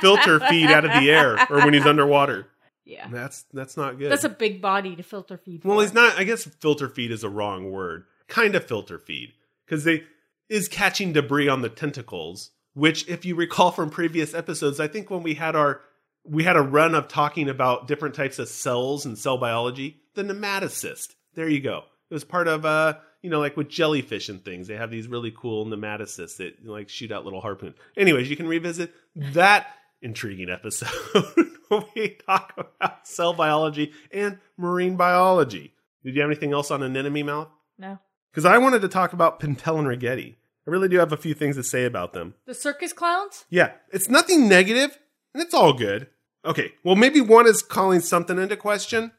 filter 0.00 0.40
feed 0.40 0.70
out 0.70 0.84
of 0.84 0.92
the 0.92 1.10
air 1.10 1.36
or 1.50 1.58
when 1.64 1.74
he's 1.74 1.86
underwater. 1.86 2.46
yeah, 2.84 3.08
That's 3.10 3.44
that's 3.52 3.76
not 3.76 3.98
good. 3.98 4.10
that's 4.10 4.24
a 4.24 4.28
big 4.28 4.60
body 4.62 4.96
to 4.96 5.02
filter 5.02 5.36
feed. 5.38 5.64
well, 5.64 5.78
for. 5.78 5.82
he's 5.82 5.94
not. 5.94 6.18
I 6.18 6.24
guess 6.24 6.44
filter 6.44 6.88
feed 6.88 7.10
is 7.10 7.24
a 7.24 7.28
wrong 7.28 7.70
word. 7.70 8.04
Kind 8.28 8.54
of 8.54 8.64
filter 8.64 8.98
feed 8.98 9.32
because 9.66 9.84
they 9.84 10.04
is 10.48 10.68
catching 10.68 11.12
debris 11.12 11.48
on 11.48 11.62
the 11.62 11.68
tentacles. 11.68 12.50
Which, 12.74 13.08
if 13.08 13.24
you 13.24 13.34
recall 13.34 13.72
from 13.72 13.90
previous 13.90 14.32
episodes, 14.32 14.78
I 14.78 14.86
think 14.86 15.10
when 15.10 15.24
we 15.24 15.34
had 15.34 15.56
our 15.56 15.80
we 16.24 16.44
had 16.44 16.56
a 16.56 16.62
run 16.62 16.94
of 16.94 17.08
talking 17.08 17.48
about 17.48 17.88
different 17.88 18.14
types 18.14 18.38
of 18.38 18.48
cells 18.48 19.04
and 19.06 19.18
cell 19.18 19.38
biology. 19.38 19.96
The 20.14 20.22
nematocyst. 20.22 21.14
There 21.34 21.48
you 21.48 21.60
go. 21.60 21.82
It 22.10 22.14
was 22.14 22.24
part 22.24 22.46
of 22.48 22.64
uh, 22.64 22.94
you 23.22 23.30
know, 23.30 23.40
like 23.40 23.56
with 23.56 23.68
jellyfish 23.68 24.28
and 24.28 24.44
things. 24.44 24.66
They 24.68 24.76
have 24.76 24.90
these 24.90 25.09
really 25.09 25.33
cool 25.37 25.66
nematocysts 25.66 26.37
that 26.38 26.64
like 26.66 26.88
shoot 26.88 27.12
out 27.12 27.24
little 27.24 27.40
harpoons. 27.40 27.76
Anyways, 27.96 28.30
you 28.30 28.37
can 28.37 28.48
revisit 28.48 28.92
that 29.16 29.66
intriguing 30.02 30.50
episode 30.50 30.88
when 31.68 31.85
we 31.94 32.16
talk 32.26 32.54
about 32.56 33.06
cell 33.06 33.33
biology 33.33 33.92
and 34.12 34.38
marine 34.56 34.96
biology. 34.96 35.74
Did 36.04 36.14
you 36.14 36.22
have 36.22 36.30
anything 36.30 36.52
else 36.52 36.70
on 36.70 36.83
anemone 36.83 37.26
mouth? 37.26 37.48
no 37.78 37.98
Because 38.30 38.44
I 38.44 38.59
wanted 38.59 38.80
to 38.83 38.88
talk 38.88 39.12
about 39.12 39.40
Pintel 39.40 39.78
and 39.78 39.87
Ragetti. 39.87 40.37
I 40.66 40.70
really 40.70 40.88
do 40.88 40.98
have 40.98 41.12
a 41.12 41.16
few 41.16 41.35
things 41.35 41.56
to 41.56 41.62
say 41.62 41.85
about 41.85 42.12
them. 42.12 42.35
the 42.46 42.54
circus 42.54 42.92
clowns. 42.92 43.44
Yeah, 43.50 43.72
it's 43.92 44.09
nothing 44.09 44.48
negative, 44.48 44.98
and 45.35 45.42
it's 45.42 45.54
all 45.54 45.72
good. 45.72 46.09
Okay, 46.44 46.72
well, 46.85 46.96
maybe 46.96 47.20
one 47.20 47.46
is 47.46 47.62
calling 47.62 48.00
something 48.00 48.38
into 48.38 48.56
question. 48.56 49.12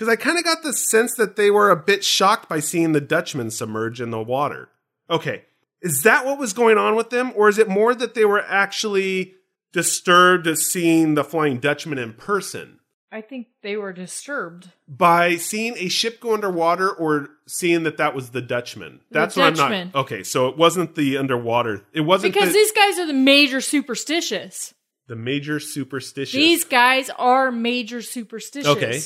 Because 0.00 0.10
I 0.10 0.16
kind 0.16 0.38
of 0.38 0.44
got 0.44 0.62
the 0.62 0.72
sense 0.72 1.14
that 1.16 1.36
they 1.36 1.50
were 1.50 1.70
a 1.70 1.76
bit 1.76 2.02
shocked 2.02 2.48
by 2.48 2.58
seeing 2.58 2.92
the 2.92 3.02
Dutchman 3.02 3.50
submerge 3.50 4.00
in 4.00 4.10
the 4.10 4.22
water. 4.22 4.70
Okay, 5.10 5.44
is 5.82 6.04
that 6.04 6.24
what 6.24 6.38
was 6.38 6.54
going 6.54 6.78
on 6.78 6.96
with 6.96 7.10
them? 7.10 7.34
Or 7.36 7.50
is 7.50 7.58
it 7.58 7.68
more 7.68 7.94
that 7.94 8.14
they 8.14 8.24
were 8.24 8.40
actually 8.40 9.34
disturbed 9.74 10.46
at 10.46 10.56
seeing 10.56 11.16
the 11.16 11.22
Flying 11.22 11.58
Dutchman 11.58 11.98
in 11.98 12.14
person? 12.14 12.78
I 13.12 13.20
think 13.20 13.48
they 13.62 13.76
were 13.76 13.92
disturbed. 13.92 14.70
By 14.88 15.36
seeing 15.36 15.74
a 15.76 15.90
ship 15.90 16.18
go 16.18 16.32
underwater 16.32 16.90
or 16.90 17.28
seeing 17.46 17.82
that 17.82 17.98
that 17.98 18.14
was 18.14 18.30
the 18.30 18.40
Dutchman? 18.40 19.00
The 19.10 19.18
That's 19.18 19.36
what 19.36 19.60
I'm 19.60 19.90
not. 19.90 19.94
Okay, 19.94 20.22
so 20.22 20.48
it 20.48 20.56
wasn't 20.56 20.94
the 20.94 21.18
underwater. 21.18 21.84
It 21.92 22.00
wasn't 22.00 22.32
Because 22.32 22.48
the, 22.48 22.54
these 22.54 22.72
guys 22.72 22.98
are 22.98 23.06
the 23.06 23.12
major 23.12 23.60
superstitious. 23.60 24.72
the 25.08 25.16
major 25.16 25.60
superstitious. 25.60 26.32
These 26.32 26.64
guys 26.64 27.10
are 27.18 27.52
major 27.52 28.00
superstitious. 28.00 28.66
Okay. 28.66 29.02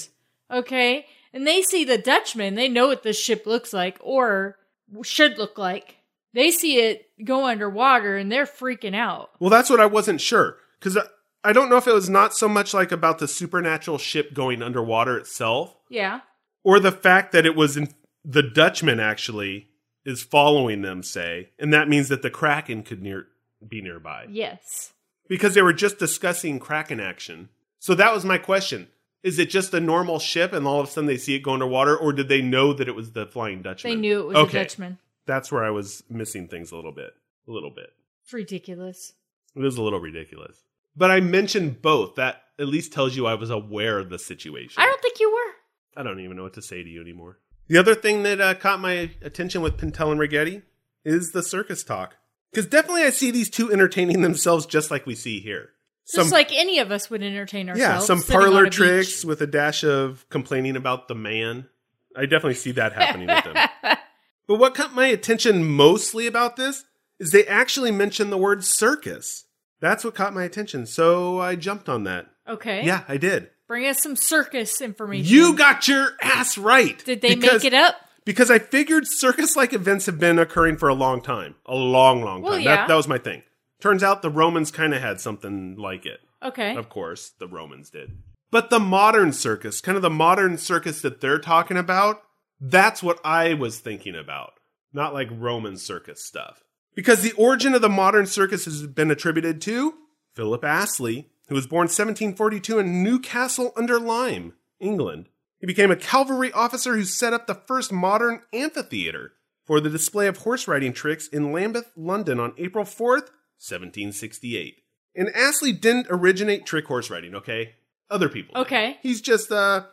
Okay. 0.50 1.06
And 1.32 1.46
they 1.46 1.62
see 1.62 1.84
the 1.84 1.98
Dutchman. 1.98 2.54
They 2.54 2.68
know 2.68 2.86
what 2.88 3.02
this 3.02 3.20
ship 3.20 3.46
looks 3.46 3.72
like 3.72 3.98
or 4.00 4.56
should 5.02 5.38
look 5.38 5.58
like. 5.58 5.96
They 6.32 6.50
see 6.50 6.78
it 6.78 7.08
go 7.24 7.46
underwater 7.46 8.16
and 8.16 8.30
they're 8.30 8.46
freaking 8.46 8.94
out. 8.94 9.30
Well, 9.40 9.50
that's 9.50 9.70
what 9.70 9.80
I 9.80 9.86
wasn't 9.86 10.20
sure 10.20 10.56
because 10.78 10.98
I, 11.44 11.52
don't 11.52 11.68
know 11.70 11.76
if 11.76 11.86
it 11.86 11.94
was 11.94 12.10
not 12.10 12.34
so 12.34 12.48
much 12.48 12.74
like 12.74 12.92
about 12.92 13.18
the 13.18 13.28
supernatural 13.28 13.98
ship 13.98 14.34
going 14.34 14.62
underwater 14.62 15.16
itself, 15.16 15.76
Yeah. 15.88 16.20
or 16.64 16.80
the 16.80 16.92
fact 16.92 17.32
that 17.32 17.46
it 17.46 17.54
was 17.54 17.76
in, 17.76 17.88
the 18.24 18.42
Dutchman 18.42 18.98
actually 19.00 19.68
is 20.04 20.22
following 20.22 20.82
them, 20.82 21.02
say, 21.02 21.50
and 21.58 21.72
that 21.72 21.88
means 21.88 22.08
that 22.08 22.22
the 22.22 22.30
Kraken 22.30 22.82
could 22.82 23.00
near 23.02 23.28
be 23.66 23.80
nearby 23.80 24.26
Yes. 24.28 24.92
because 25.28 25.54
they 25.54 25.62
were 25.62 25.72
just 25.72 25.98
discussing 25.98 26.58
Kraken 26.58 27.00
action. 27.00 27.48
So 27.78 27.94
that 27.94 28.12
was 28.12 28.24
my 28.24 28.38
question: 28.38 28.88
Is 29.24 29.38
it 29.38 29.48
just 29.48 29.72
a 29.72 29.80
normal 29.80 30.18
ship, 30.18 30.52
and 30.52 30.66
all 30.66 30.80
of 30.80 30.88
a 30.88 30.90
sudden 30.90 31.06
they 31.06 31.16
see 31.16 31.34
it 31.34 31.40
go 31.40 31.54
underwater, 31.54 31.96
or 31.96 32.12
did 32.12 32.28
they 32.28 32.42
know 32.42 32.74
that 32.74 32.88
it 32.88 32.94
was 32.94 33.12
the 33.12 33.24
Flying 33.24 33.62
Dutchman? 33.62 33.94
They 33.94 33.98
knew 33.98 34.20
it 34.20 34.26
was 34.26 34.36
okay. 34.36 34.58
a 34.58 34.62
Dutchman. 34.62 34.98
That's 35.24 35.50
where 35.50 35.64
I 35.64 35.70
was 35.70 36.04
missing 36.10 36.46
things 36.46 36.70
a 36.72 36.76
little 36.76 36.92
bit. 36.92 37.14
A 37.48 37.50
little 37.50 37.70
bit. 37.70 37.90
It's 38.22 38.34
ridiculous. 38.34 39.14
It 39.56 39.60
was 39.60 39.78
a 39.78 39.82
little 39.82 39.98
ridiculous. 39.98 40.58
But 40.94 41.10
I 41.10 41.20
mentioned 41.20 41.80
both. 41.80 42.16
That 42.16 42.42
at 42.58 42.68
least 42.68 42.92
tells 42.92 43.16
you 43.16 43.26
I 43.26 43.34
was 43.34 43.48
aware 43.48 43.98
of 43.98 44.10
the 44.10 44.18
situation. 44.18 44.82
I 44.82 44.86
don't 44.86 45.00
think 45.00 45.18
you 45.18 45.32
were. 45.32 46.00
I 46.00 46.02
don't 46.02 46.20
even 46.20 46.36
know 46.36 46.42
what 46.42 46.54
to 46.54 46.62
say 46.62 46.82
to 46.82 46.88
you 46.88 47.00
anymore. 47.00 47.38
The 47.68 47.78
other 47.78 47.94
thing 47.94 48.24
that 48.24 48.42
uh, 48.42 48.54
caught 48.54 48.80
my 48.80 49.10
attention 49.22 49.62
with 49.62 49.78
Pintel 49.78 50.12
and 50.12 50.20
Ragetti 50.20 50.62
is 51.02 51.32
the 51.32 51.42
circus 51.42 51.82
talk. 51.82 52.16
Because 52.50 52.66
definitely 52.66 53.04
I 53.04 53.10
see 53.10 53.30
these 53.30 53.48
two 53.48 53.72
entertaining 53.72 54.20
themselves 54.20 54.66
just 54.66 54.90
like 54.90 55.06
we 55.06 55.14
see 55.14 55.40
here. 55.40 55.70
Just 56.12 56.32
like 56.32 56.52
any 56.52 56.78
of 56.80 56.90
us 56.90 57.08
would 57.10 57.22
entertain 57.22 57.68
ourselves. 57.68 57.80
yeah, 57.80 57.98
some 58.00 58.22
parlor 58.22 58.62
a 58.62 58.64
beach. 58.64 58.74
tricks 58.74 59.24
with 59.24 59.40
a 59.40 59.46
dash 59.46 59.84
of 59.84 60.26
complaining 60.28 60.76
about 60.76 61.08
the 61.08 61.14
man. 61.14 61.68
I 62.16 62.22
definitely 62.22 62.54
see 62.54 62.72
that 62.72 62.92
happening 62.92 63.28
with 63.28 63.44
them. 63.44 63.68
But 64.46 64.58
what 64.58 64.74
caught 64.74 64.92
my 64.94 65.06
attention 65.06 65.64
mostly 65.64 66.26
about 66.26 66.56
this 66.56 66.84
is 67.18 67.30
they 67.30 67.46
actually 67.46 67.90
mentioned 67.90 68.30
the 68.30 68.36
word 68.36 68.62
circus. 68.62 69.46
That's 69.80 70.04
what 70.04 70.14
caught 70.14 70.34
my 70.34 70.42
attention. 70.44 70.84
So 70.84 71.40
I 71.40 71.56
jumped 71.56 71.88
on 71.88 72.04
that. 72.04 72.26
Okay. 72.46 72.84
Yeah, 72.84 73.04
I 73.08 73.16
did. 73.16 73.48
Bring 73.66 73.86
us 73.86 74.02
some 74.02 74.16
circus 74.16 74.82
information. 74.82 75.32
You 75.34 75.56
got 75.56 75.88
your 75.88 76.10
ass 76.20 76.58
right. 76.58 77.02
Did 77.06 77.22
they 77.22 77.34
Because- 77.36 77.62
make 77.64 77.72
it 77.72 77.74
up? 77.74 77.96
Because 78.26 78.50
I 78.50 78.58
figured 78.58 79.04
circus 79.06 79.56
like 79.56 79.72
events 79.72 80.04
have 80.06 80.18
been 80.18 80.38
occurring 80.38 80.76
for 80.76 80.90
a 80.90 80.94
long 80.94 81.22
time. 81.22 81.54
A 81.64 81.74
long, 81.74 82.22
long 82.22 82.42
time. 82.42 82.50
Well, 82.50 82.64
that, 82.64 82.88
that 82.88 82.94
was 82.94 83.08
my 83.08 83.16
thing. 83.18 83.42
Turns 83.84 84.02
out 84.02 84.22
the 84.22 84.30
Romans 84.30 84.70
kind 84.70 84.94
of 84.94 85.02
had 85.02 85.20
something 85.20 85.76
like 85.76 86.06
it. 86.06 86.20
Okay. 86.42 86.74
Of 86.74 86.88
course, 86.88 87.32
the 87.38 87.46
Romans 87.46 87.90
did. 87.90 88.16
But 88.50 88.70
the 88.70 88.80
modern 88.80 89.30
circus, 89.34 89.82
kind 89.82 89.96
of 89.96 90.00
the 90.00 90.08
modern 90.08 90.56
circus 90.56 91.02
that 91.02 91.20
they're 91.20 91.38
talking 91.38 91.76
about, 91.76 92.22
That's 92.58 93.02
what 93.02 93.20
I 93.22 93.52
was 93.52 93.80
thinking 93.80 94.14
about, 94.14 94.54
not 94.94 95.12
like 95.12 95.28
Roman 95.30 95.76
circus 95.76 96.24
stuff. 96.24 96.64
Because 96.94 97.20
the 97.20 97.32
origin 97.32 97.74
of 97.74 97.82
the 97.82 97.90
modern 97.90 98.24
circus 98.24 98.64
has 98.64 98.86
been 98.86 99.10
attributed 99.10 99.60
to 99.60 99.92
Philip 100.32 100.64
Astley, 100.64 101.28
who 101.48 101.54
was 101.54 101.66
born 101.66 101.84
1742 101.84 102.78
in 102.78 103.02
Newcastle 103.02 103.74
under 103.76 104.00
Lyme, 104.00 104.54
England. 104.80 105.28
He 105.58 105.66
became 105.66 105.90
a 105.90 105.96
cavalry 105.96 106.50
officer 106.52 106.96
who 106.96 107.04
set 107.04 107.34
up 107.34 107.46
the 107.46 107.54
first 107.54 107.92
modern 107.92 108.40
amphitheater 108.50 109.32
for 109.66 109.78
the 109.78 109.90
display 109.90 110.26
of 110.26 110.38
horse 110.38 110.66
riding 110.66 110.94
tricks 110.94 111.28
in 111.28 111.52
Lambeth, 111.52 111.92
London 111.94 112.40
on 112.40 112.54
April 112.56 112.86
4th, 112.86 113.28
1768. 113.68 114.80
And 115.16 115.28
Astley 115.34 115.72
didn't 115.72 116.06
originate 116.10 116.66
trick 116.66 116.86
horse 116.86 117.08
riding, 117.10 117.34
okay? 117.36 117.74
Other 118.10 118.28
people. 118.28 118.54
did. 118.54 118.60
Okay. 118.66 118.98
He's 119.02 119.20
just 119.20 119.50
uh 119.52 119.84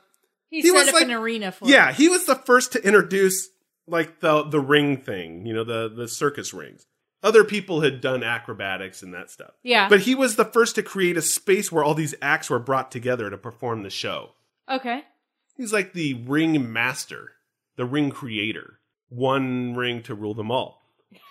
He, 0.49 0.61
He 0.61 0.67
set 0.69 0.73
was 0.73 0.87
up 0.89 0.93
like- 0.95 1.03
an 1.03 1.11
arena 1.11 1.51
for 1.51 1.67
yeah, 1.67 1.89
it. 1.89 1.95
he 1.95 2.09
was 2.09 2.25
the 2.25 2.35
first 2.35 2.71
to 2.73 2.83
introduce 2.85 3.49
like 3.87 4.19
the 4.19 4.43
the 4.43 4.59
ring 4.59 4.97
thing, 4.97 5.45
you 5.45 5.53
know, 5.53 5.63
the 5.63 5.89
the 5.89 6.07
circus 6.07 6.53
rings. 6.53 6.85
Other 7.23 7.43
people 7.43 7.81
had 7.81 8.01
done 8.01 8.23
acrobatics 8.23 9.03
and 9.03 9.13
that 9.13 9.29
stuff. 9.29 9.51
Yeah. 9.61 9.87
But 9.89 10.01
he 10.01 10.15
was 10.15 10.35
the 10.37 10.45
first 10.45 10.73
to 10.75 10.81
create 10.83 11.17
a 11.17 11.21
space 11.21 11.71
where 11.71 11.83
all 11.83 11.93
these 11.93 12.15
acts 12.19 12.49
were 12.49 12.57
brought 12.57 12.89
together 12.91 13.29
to 13.29 13.37
perform 13.37 13.83
the 13.83 13.91
show. 13.91 14.31
Okay. 14.67 15.03
He's 15.55 15.71
like 15.71 15.93
the 15.93 16.15
ring 16.15 16.73
master, 16.73 17.33
the 17.75 17.85
ring 17.85 18.09
creator. 18.09 18.79
One 19.09 19.75
ring 19.75 20.01
to 20.03 20.15
rule 20.15 20.33
them 20.33 20.49
all. 20.49 20.80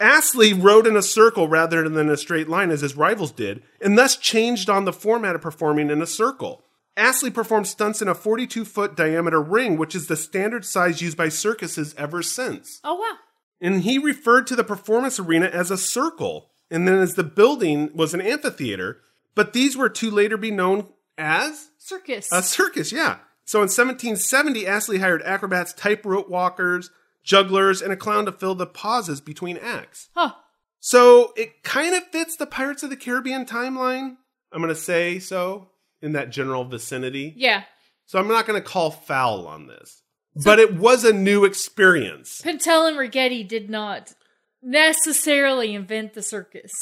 Astley 0.01 0.53
rode 0.53 0.87
in 0.87 0.97
a 0.97 1.03
circle 1.03 1.49
rather 1.49 1.88
than 1.88 2.09
a 2.09 2.16
straight 2.16 2.49
line 2.49 2.71
as 2.71 2.81
his 2.81 2.97
rivals 2.97 3.33
did, 3.33 3.62
and 3.81 3.97
thus 3.99 4.16
changed 4.16 4.71
on 4.71 4.85
the 4.85 4.93
format 4.93 5.35
of 5.35 5.43
performing 5.43 5.90
in 5.90 6.01
a 6.03 6.07
circle. 6.07 6.64
Astley 6.97 7.31
performed 7.31 7.66
stunts 7.66 8.03
in 8.03 8.09
a 8.09 8.14
42 8.14 8.64
foot 8.64 8.97
diameter 8.97 9.40
ring, 9.40 9.77
which 9.77 9.95
is 9.95 10.07
the 10.07 10.16
standard 10.16 10.64
size 10.64 11.01
used 11.01 11.16
by 11.16 11.29
circuses 11.29 11.95
ever 11.97 12.23
since. 12.23 12.81
Oh 12.85 12.95
wow. 12.95 13.16
And 13.61 13.83
he 13.83 13.99
referred 13.99 14.47
to 14.49 14.57
the 14.57 14.64
performance 14.64 15.19
arena 15.19 15.47
as 15.47 15.71
a 15.71 15.79
circle, 15.79 16.51
and 16.71 16.88
then 16.88 16.99
as 16.99 17.14
the 17.14 17.25
building 17.25 17.90
was 17.95 18.14
an 18.14 18.21
amphitheater, 18.21 19.01
but 19.35 19.53
these 19.53 19.77
were 19.77 19.88
to 19.90 20.11
later 20.11 20.37
be 20.37 20.51
known 20.51 20.88
as 21.19 21.69
Circus. 21.79 22.29
a 22.33 22.43
circus, 22.43 22.93
yeah. 22.93 23.19
So 23.45 23.59
in 23.59 23.69
1770, 23.69 24.66
Astley 24.66 24.99
hired 24.99 25.23
acrobats, 25.23 25.73
tightrope 25.73 26.29
walkers, 26.29 26.90
jugglers, 27.22 27.83
and 27.83 27.92
a 27.92 27.96
clown 27.96 28.24
to 28.26 28.33
fill 28.33 28.54
the 28.54 28.66
pauses 28.66 29.20
between 29.20 29.56
acts. 29.59 30.09
huh. 30.14 30.33
So 30.80 31.33
it 31.37 31.62
kind 31.62 31.94
of 31.94 32.04
fits 32.04 32.37
the 32.37 32.46
Pirates 32.46 32.83
of 32.83 32.88
the 32.90 32.96
Caribbean 32.96 33.44
timeline. 33.44 34.16
I'm 34.52 34.62
going 34.62 34.74
to 34.74 34.80
say 34.80 35.18
so 35.18 35.68
in 36.00 36.12
that 36.12 36.30
general 36.30 36.64
vicinity. 36.64 37.35
Yeah. 37.37 37.64
So 38.06 38.18
I'm 38.18 38.28
not 38.28 38.46
going 38.46 38.61
to 38.61 38.66
call 38.66 38.90
foul 38.90 39.46
on 39.46 39.66
this. 39.66 40.02
but 40.44 40.59
it 40.59 40.74
was 40.74 41.04
a 41.04 41.12
new 41.12 41.44
experience. 41.44 42.40
Pintel 42.42 42.88
and 42.88 42.96
Ragetti 42.96 43.46
did 43.46 43.68
not 43.68 44.14
necessarily 44.62 45.74
invent 45.74 46.14
the 46.14 46.22
circus. 46.22 46.72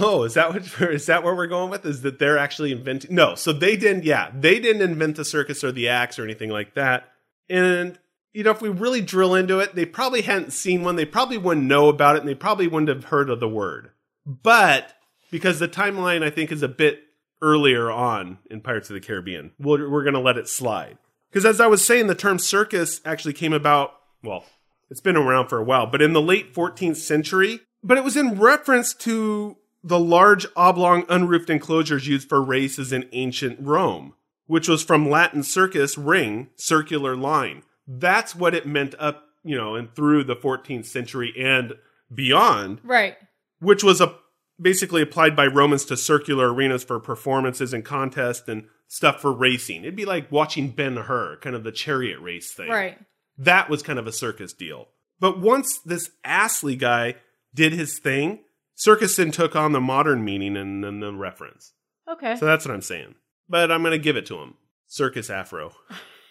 Oh, 0.00 0.22
is 0.22 0.34
that 0.34 0.52
what 0.52 0.90
is 0.92 1.06
that 1.06 1.24
what 1.24 1.36
we're 1.36 1.46
going 1.48 1.68
with? 1.70 1.84
Is 1.84 2.02
that 2.02 2.18
they're 2.20 2.38
actually 2.38 2.70
inventing? 2.72 3.14
No, 3.14 3.34
so 3.34 3.52
they 3.52 3.76
didn't. 3.76 4.04
Yeah, 4.04 4.30
they 4.32 4.60
didn't 4.60 4.82
invent 4.82 5.16
the 5.16 5.24
circus 5.24 5.64
or 5.64 5.72
the 5.72 5.88
acts 5.88 6.18
or 6.20 6.24
anything 6.24 6.50
like 6.50 6.74
that. 6.74 7.08
And 7.48 7.98
you 8.32 8.42
know, 8.42 8.50
if 8.50 8.62
we 8.62 8.68
really 8.68 9.00
drill 9.00 9.34
into 9.34 9.58
it, 9.58 9.74
they 9.74 9.84
probably 9.84 10.22
hadn't 10.22 10.52
seen 10.52 10.82
one. 10.82 10.96
They 10.96 11.04
probably 11.04 11.38
wouldn't 11.38 11.66
know 11.66 11.88
about 11.88 12.16
it, 12.16 12.20
and 12.20 12.28
they 12.28 12.34
probably 12.34 12.66
wouldn't 12.66 12.88
have 12.88 13.04
heard 13.04 13.28
of 13.28 13.40
the 13.40 13.48
word. 13.48 13.90
But 14.24 14.94
because 15.30 15.58
the 15.58 15.68
timeline, 15.68 16.22
I 16.22 16.30
think, 16.30 16.50
is 16.50 16.62
a 16.62 16.68
bit 16.68 17.02
earlier 17.40 17.90
on 17.90 18.38
in 18.50 18.60
Pirates 18.60 18.88
of 18.88 18.94
the 18.94 19.00
Caribbean, 19.00 19.52
we're, 19.58 19.88
we're 19.88 20.04
going 20.04 20.14
to 20.14 20.20
let 20.20 20.38
it 20.38 20.48
slide. 20.48 20.98
Because 21.30 21.44
as 21.44 21.60
I 21.60 21.66
was 21.66 21.84
saying, 21.84 22.06
the 22.06 22.14
term 22.14 22.38
circus 22.38 23.00
actually 23.04 23.34
came 23.34 23.52
about. 23.52 23.92
Well, 24.22 24.44
it's 24.90 25.00
been 25.00 25.16
around 25.16 25.48
for 25.48 25.58
a 25.58 25.64
while, 25.64 25.86
but 25.86 26.02
in 26.02 26.12
the 26.12 26.20
late 26.20 26.54
14th 26.54 26.96
century. 26.96 27.60
But 27.82 27.98
it 27.98 28.04
was 28.04 28.16
in 28.16 28.38
reference 28.38 28.94
to 28.94 29.56
the 29.82 29.98
large 29.98 30.46
oblong 30.54 31.04
unroofed 31.08 31.50
enclosures 31.50 32.06
used 32.06 32.28
for 32.28 32.40
races 32.40 32.92
in 32.92 33.08
ancient 33.12 33.58
Rome, 33.60 34.14
which 34.46 34.68
was 34.68 34.84
from 34.84 35.10
Latin 35.10 35.42
circus, 35.42 35.98
ring, 35.98 36.50
circular 36.54 37.16
line. 37.16 37.64
That's 37.86 38.34
what 38.34 38.54
it 38.54 38.66
meant 38.66 38.94
up, 38.98 39.24
you 39.44 39.56
know, 39.56 39.74
and 39.74 39.94
through 39.94 40.24
the 40.24 40.36
14th 40.36 40.86
century 40.86 41.32
and 41.38 41.74
beyond, 42.14 42.80
Right. 42.84 43.16
which 43.60 43.82
was 43.82 44.00
a, 44.00 44.14
basically 44.60 45.02
applied 45.02 45.34
by 45.34 45.46
Romans 45.46 45.84
to 45.86 45.96
circular 45.96 46.52
arenas 46.52 46.84
for 46.84 47.00
performances 47.00 47.72
and 47.72 47.84
contests 47.84 48.46
and 48.48 48.68
stuff 48.86 49.20
for 49.20 49.32
racing. 49.32 49.82
It'd 49.82 49.96
be 49.96 50.04
like 50.04 50.30
watching 50.30 50.70
Ben 50.70 50.96
Hur, 50.96 51.38
kind 51.40 51.56
of 51.56 51.64
the 51.64 51.72
chariot 51.72 52.20
race 52.20 52.52
thing 52.52 52.68
Right. 52.70 52.98
that 53.38 53.68
was 53.70 53.82
kind 53.82 53.98
of 53.98 54.06
a 54.06 54.12
circus 54.12 54.52
deal. 54.52 54.88
But 55.18 55.40
once 55.40 55.78
this 55.78 56.10
Astley 56.24 56.76
guy 56.76 57.16
did 57.54 57.72
his 57.72 57.98
thing, 57.98 58.40
circus 58.74 59.16
then 59.16 59.30
took 59.30 59.56
on 59.56 59.72
the 59.72 59.80
modern 59.80 60.24
meaning 60.24 60.56
and 60.56 60.82
then 60.84 61.00
the 61.00 61.12
reference. 61.12 61.72
Okay. 62.08 62.36
So 62.36 62.44
that's 62.44 62.64
what 62.66 62.74
I'm 62.74 62.82
saying. 62.82 63.14
But 63.48 63.70
I'm 63.72 63.82
going 63.82 63.92
to 63.92 63.98
give 63.98 64.16
it 64.16 64.26
to 64.26 64.38
him. 64.38 64.54
Circus 64.86 65.30
Afro. 65.30 65.72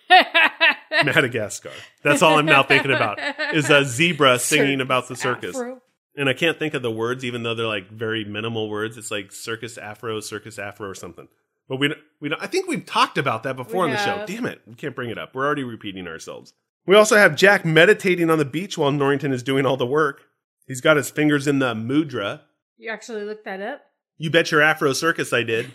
Madagascar. 1.06 1.72
That's 2.04 2.22
all 2.22 2.38
I'm 2.38 2.46
now 2.46 2.64
thinking 2.64 2.92
about 2.92 3.20
is 3.54 3.70
a 3.70 3.86
zebra 3.86 4.40
singing 4.40 4.82
about 4.82 5.08
the 5.08 5.16
circus. 5.16 5.56
Afro. 5.56 5.82
And 6.16 6.28
I 6.28 6.34
can't 6.34 6.60
think 6.60 6.74
of 6.74 6.82
the 6.82 6.92
words, 6.92 7.24
even 7.24 7.44
though 7.44 7.56
they're 7.56 7.68
like 7.68 7.90
very 7.90 8.26
minimal 8.26 8.70
words. 8.70 8.98
It's 8.98 9.12
like 9.12 9.32
circus 9.32 9.78
afro, 9.78 10.20
circus 10.20 10.60
afro, 10.60 10.90
or 10.90 10.96
something. 10.96 11.30
But 11.70 11.78
we 11.78 11.88
don't, 11.88 12.00
we 12.20 12.30
don't, 12.30 12.44
I 12.44 12.48
think 12.48 12.68
we've 12.68 12.86
talked 12.86 13.18
about 13.18 13.44
that 13.44 13.56
before 13.56 13.86
We 13.86 13.92
on 13.92 13.96
the 13.96 13.98
show. 13.98 14.26
Damn 14.28 14.46
it, 14.46 14.62
we 14.68 14.76
can't 14.76 14.96
bring 14.96 15.10
it 15.10 15.18
up. 15.18 15.34
We're 15.34 15.46
already 15.46 15.64
repeating 15.64 16.08
ourselves. 16.08 16.54
We 16.86 16.96
also 16.96 17.16
have 17.16 17.36
Jack 17.36 17.64
meditating 17.64 18.30
on 18.30 18.38
the 18.40 18.46
beach 18.46 18.78
while 18.78 18.92
Norrington 18.92 19.32
is 19.32 19.42
doing 19.44 19.66
all 19.66 19.78
the 19.78 19.86
work. 19.86 20.24
He's 20.68 20.82
got 20.82 20.98
his 20.98 21.10
fingers 21.10 21.48
in 21.48 21.60
the 21.60 21.74
mudra. 21.74 22.42
You 22.78 22.90
actually 22.92 23.24
looked 23.24 23.46
that 23.46 23.62
up? 23.62 23.82
You 24.18 24.30
bet 24.30 24.52
your 24.52 24.62
Afro 24.62 24.92
circus 24.94 25.32
I 25.32 25.44
did. 25.44 25.72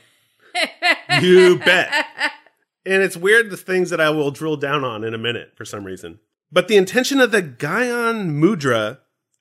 You 1.22 1.58
bet. 1.58 1.92
And 2.86 3.02
it's 3.02 3.16
weird 3.16 3.50
the 3.50 3.56
things 3.56 3.90
that 3.90 4.00
I 4.00 4.10
will 4.10 4.30
drill 4.30 4.56
down 4.56 4.84
on 4.84 5.02
in 5.02 5.12
a 5.12 5.18
minute 5.18 5.52
for 5.56 5.64
some 5.64 5.84
reason. 5.84 6.20
But 6.52 6.68
the 6.68 6.76
intention 6.76 7.20
of 7.20 7.32
the 7.32 7.42
Gyan 7.42 8.30
Mudra 8.30 8.98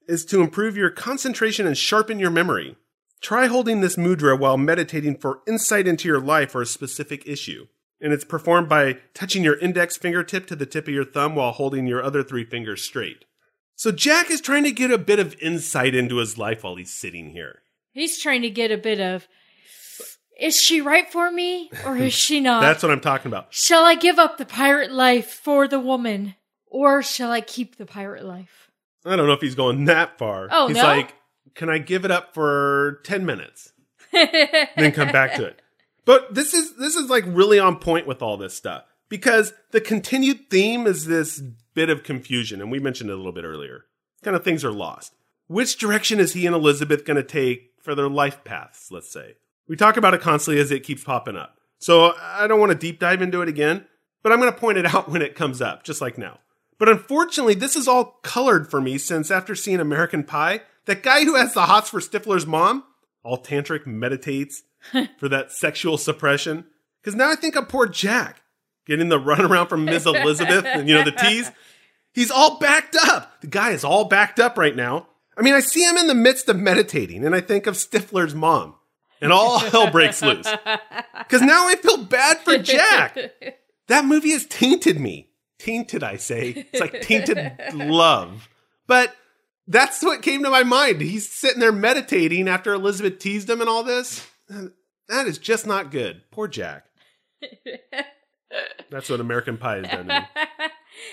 is 0.07 0.25
to 0.25 0.41
improve 0.41 0.75
your 0.75 0.89
concentration 0.89 1.67
and 1.67 1.77
sharpen 1.77 2.17
your 2.17 2.31
memory. 2.31 2.75
Try 3.21 3.45
holding 3.45 3.81
this 3.81 3.95
mudra 3.95 4.37
while 4.37 4.57
meditating 4.57 5.17
for 5.17 5.41
insight 5.47 5.87
into 5.87 6.07
your 6.07 6.19
life 6.19 6.55
or 6.55 6.63
a 6.63 6.65
specific 6.65 7.27
issue. 7.27 7.67
And 8.01 8.11
it's 8.11 8.25
performed 8.25 8.67
by 8.67 8.97
touching 9.13 9.43
your 9.43 9.57
index 9.59 9.95
fingertip 9.95 10.47
to 10.47 10.55
the 10.55 10.65
tip 10.65 10.87
of 10.87 10.93
your 10.93 11.05
thumb 11.05 11.35
while 11.35 11.51
holding 11.51 11.87
your 11.87 12.03
other 12.03 12.23
three 12.23 12.45
fingers 12.45 12.81
straight. 12.81 13.25
So 13.75 13.91
Jack 13.91 14.31
is 14.31 14.41
trying 14.41 14.63
to 14.63 14.71
get 14.71 14.91
a 14.91 14.97
bit 14.97 15.19
of 15.19 15.35
insight 15.39 15.93
into 15.93 16.17
his 16.17 16.37
life 16.37 16.63
while 16.63 16.75
he's 16.75 16.93
sitting 16.93 17.31
here. 17.31 17.61
He's 17.91 18.21
trying 18.21 18.41
to 18.41 18.49
get 18.49 18.71
a 18.71 18.77
bit 18.77 18.99
of 18.99 19.27
is 20.39 20.59
she 20.59 20.81
right 20.81 21.09
for 21.09 21.31
me 21.31 21.71
or 21.85 21.97
is 21.97 22.13
she 22.13 22.39
not? 22.39 22.61
That's 22.61 22.83
what 22.83 22.91
I'm 22.91 23.01
talking 23.01 23.31
about. 23.31 23.53
shall 23.53 23.85
I 23.85 23.95
give 23.95 24.19
up 24.19 24.37
the 24.37 24.45
pirate 24.45 24.91
life 24.91 25.29
for 25.29 25.67
the 25.67 25.79
woman 25.79 26.35
or 26.67 27.01
shall 27.01 27.31
I 27.31 27.41
keep 27.41 27.77
the 27.77 27.85
pirate 27.85 28.25
life? 28.25 28.69
I 29.05 29.15
don't 29.15 29.27
know 29.27 29.33
if 29.33 29.41
he's 29.41 29.55
going 29.55 29.85
that 29.85 30.17
far. 30.17 30.47
Oh, 30.51 30.67
he's 30.67 30.77
no? 30.77 30.83
like, 30.83 31.13
can 31.53 31.69
I 31.69 31.77
give 31.77 32.05
it 32.05 32.11
up 32.11 32.33
for 32.33 33.01
10 33.03 33.25
minutes? 33.25 33.71
then 34.11 34.91
come 34.91 35.11
back 35.11 35.35
to 35.35 35.45
it. 35.45 35.61
But 36.05 36.33
this 36.33 36.53
is 36.53 36.75
this 36.77 36.95
is 36.95 37.09
like 37.09 37.23
really 37.27 37.59
on 37.59 37.77
point 37.77 38.07
with 38.07 38.21
all 38.21 38.37
this 38.37 38.53
stuff 38.53 38.83
because 39.09 39.53
the 39.71 39.81
continued 39.81 40.49
theme 40.49 40.85
is 40.85 41.05
this 41.05 41.41
bit 41.73 41.89
of 41.89 42.03
confusion 42.03 42.61
and 42.61 42.71
we 42.71 42.79
mentioned 42.79 43.09
it 43.09 43.13
a 43.13 43.17
little 43.17 43.31
bit 43.31 43.43
earlier. 43.43 43.85
Kind 44.23 44.35
of 44.35 44.43
things 44.43 44.63
are 44.63 44.71
lost. 44.71 45.15
Which 45.47 45.77
direction 45.77 46.19
is 46.19 46.33
he 46.33 46.45
and 46.45 46.55
Elizabeth 46.55 47.05
going 47.05 47.17
to 47.17 47.23
take 47.23 47.71
for 47.81 47.93
their 47.93 48.09
life 48.09 48.43
paths, 48.43 48.91
let's 48.91 49.11
say? 49.11 49.35
We 49.67 49.75
talk 49.75 49.97
about 49.97 50.13
it 50.13 50.21
constantly 50.21 50.61
as 50.61 50.71
it 50.71 50.83
keeps 50.83 51.03
popping 51.03 51.37
up. 51.37 51.57
So 51.79 52.13
I 52.19 52.47
don't 52.47 52.59
want 52.59 52.71
to 52.71 52.77
deep 52.77 52.99
dive 52.99 53.21
into 53.21 53.41
it 53.41 53.49
again, 53.49 53.85
but 54.23 54.31
I'm 54.31 54.39
going 54.39 54.51
to 54.51 54.57
point 54.57 54.77
it 54.77 54.85
out 54.93 55.09
when 55.09 55.21
it 55.21 55.35
comes 55.35 55.61
up, 55.61 55.83
just 55.83 56.01
like 56.01 56.17
now. 56.17 56.39
But 56.77 56.89
unfortunately, 56.89 57.53
this 57.53 57.75
is 57.75 57.87
all 57.87 58.19
colored 58.23 58.69
for 58.69 58.81
me 58.81 58.97
since 58.97 59.31
after 59.31 59.55
seeing 59.55 59.79
American 59.79 60.23
Pie, 60.23 60.61
that 60.85 61.03
guy 61.03 61.23
who 61.23 61.35
has 61.35 61.53
the 61.53 61.63
hots 61.63 61.89
for 61.89 61.99
Stifler's 61.99 62.45
mom, 62.45 62.83
all 63.23 63.41
tantric, 63.41 63.85
meditates 63.87 64.63
for 65.17 65.29
that 65.29 65.51
sexual 65.51 65.97
suppression. 65.97 66.65
Because 67.01 67.15
now 67.15 67.31
I 67.31 67.35
think 67.35 67.55
of 67.55 67.69
poor 67.69 67.87
Jack 67.87 68.41
getting 68.85 69.09
the 69.09 69.19
runaround 69.19 69.69
from 69.69 69.85
Ms. 69.85 70.05
Elizabeth 70.05 70.65
and, 70.65 70.87
you 70.87 70.95
know, 70.95 71.03
the 71.03 71.11
tease. 71.11 71.51
He's 72.13 72.31
all 72.31 72.59
backed 72.59 72.95
up. 72.95 73.41
The 73.41 73.47
guy 73.47 73.71
is 73.71 73.83
all 73.83 74.05
backed 74.05 74.39
up 74.39 74.57
right 74.57 74.75
now. 74.75 75.07
I 75.37 75.41
mean, 75.41 75.53
I 75.53 75.59
see 75.59 75.83
him 75.83 75.97
in 75.97 76.07
the 76.07 76.15
midst 76.15 76.49
of 76.49 76.57
meditating 76.57 77.25
and 77.25 77.35
I 77.35 77.41
think 77.41 77.67
of 77.67 77.75
Stifler's 77.75 78.35
mom 78.35 78.75
and 79.21 79.31
all 79.31 79.59
hell 79.59 79.89
breaks 79.91 80.21
loose. 80.21 80.47
Because 81.17 81.41
now 81.41 81.67
I 81.67 81.75
feel 81.75 81.97
bad 81.97 82.39
for 82.39 82.57
Jack. 82.57 83.17
That 83.87 84.05
movie 84.05 84.31
has 84.31 84.47
tainted 84.47 84.99
me. 84.99 85.29
Tainted, 85.59 86.03
I 86.03 86.17
say. 86.17 86.67
It's 86.71 86.81
like 86.81 87.01
tainted 87.01 87.37
love. 87.73 88.49
But 88.87 89.15
that's 89.67 90.01
what 90.01 90.23
came 90.23 90.43
to 90.43 90.49
my 90.49 90.63
mind. 90.63 91.01
He's 91.01 91.31
sitting 91.31 91.59
there 91.59 91.71
meditating 91.71 92.47
after 92.47 92.73
Elizabeth 92.73 93.19
teased 93.19 93.47
him 93.47 93.61
and 93.61 93.69
all 93.69 93.83
this. 93.83 94.27
That 95.07 95.27
is 95.27 95.37
just 95.37 95.67
not 95.67 95.91
good. 95.91 96.23
Poor 96.31 96.47
Jack. 96.47 96.85
That's 98.89 99.09
what 99.09 99.19
American 99.19 99.57
Pie 99.57 99.77
has 99.77 99.87
done 99.87 100.07
to 100.07 100.19
me. 100.21 100.45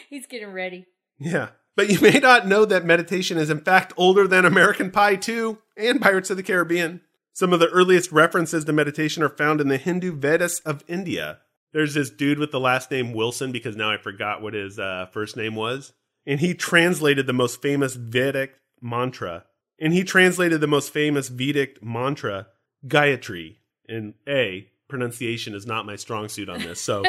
He's 0.09 0.27
getting 0.27 0.53
ready. 0.53 0.87
Yeah. 1.19 1.49
But 1.77 1.91
you 1.91 2.01
may 2.01 2.19
not 2.19 2.47
know 2.47 2.65
that 2.65 2.85
meditation 2.85 3.39
is 3.39 3.51
in 3.51 3.61
fact 3.61 3.93
older 3.97 4.27
than 4.29 4.45
American 4.45 4.91
Pie 4.91 5.17
2 5.17 5.59
and 5.77 6.01
Pirates 6.01 6.31
of 6.31 6.37
the 6.37 6.43
Caribbean. 6.43 7.01
Some 7.33 7.53
of 7.53 7.61
the 7.61 7.69
earliest 7.69 8.13
references 8.13 8.65
to 8.65 8.73
meditation 8.73 9.23
are 9.23 9.29
found 9.29 9.61
in 9.61 9.69
the 9.69 9.79
Hindu 9.79 10.13
Vedas 10.13 10.61
of 10.61 10.85
India. 10.89 11.39
There's 11.73 11.95
this 11.95 12.11
dude 12.11 12.39
with 12.39 12.53
the 12.53 12.61
last 12.61 12.91
name 12.91 13.13
Wilson 13.13 13.53
because 13.53 13.77
now 13.77 13.91
I 13.91 13.97
forgot 13.97 14.43
what 14.43 14.55
his 14.55 14.79
uh, 14.79 15.07
first 15.13 15.37
name 15.37 15.55
was. 15.55 15.93
And 16.27 16.41
he 16.41 16.55
translated 16.55 17.27
the 17.27 17.33
most 17.33 17.63
famous 17.63 17.95
Vedic 17.95 18.55
mantra. 18.81 19.45
And 19.81 19.93
he 19.93 20.05
translated 20.05 20.61
the 20.61 20.67
most 20.67 20.93
famous 20.93 21.29
Vedic 21.29 21.83
mantra, 21.83 22.49
Gayatri. 22.87 23.57
And 23.89 24.15
A, 24.29 24.69
pronunciation 24.89 25.55
is 25.55 25.67
not 25.67 25.87
my 25.87 25.97
strong 25.97 26.29
suit 26.29 26.49
on 26.49 26.61
this. 26.61 26.81
So 26.81 27.03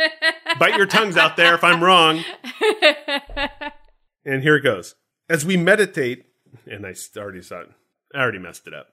bite 0.58 0.76
your 0.76 0.86
tongues 0.86 1.16
out 1.16 1.36
there 1.36 1.54
if 1.54 1.62
I'm 1.62 1.82
wrong. 1.82 2.24
And 4.24 4.42
here 4.42 4.56
it 4.56 4.62
goes. 4.62 4.94
As 5.28 5.44
we 5.44 5.56
meditate, 5.56 6.26
and 6.66 6.86
I 6.86 6.94
already 7.16 7.42
saw 7.42 7.60
it, 7.60 7.70
I 8.14 8.18
already 8.18 8.38
messed 8.38 8.66
it 8.66 8.74
up. 8.74 8.88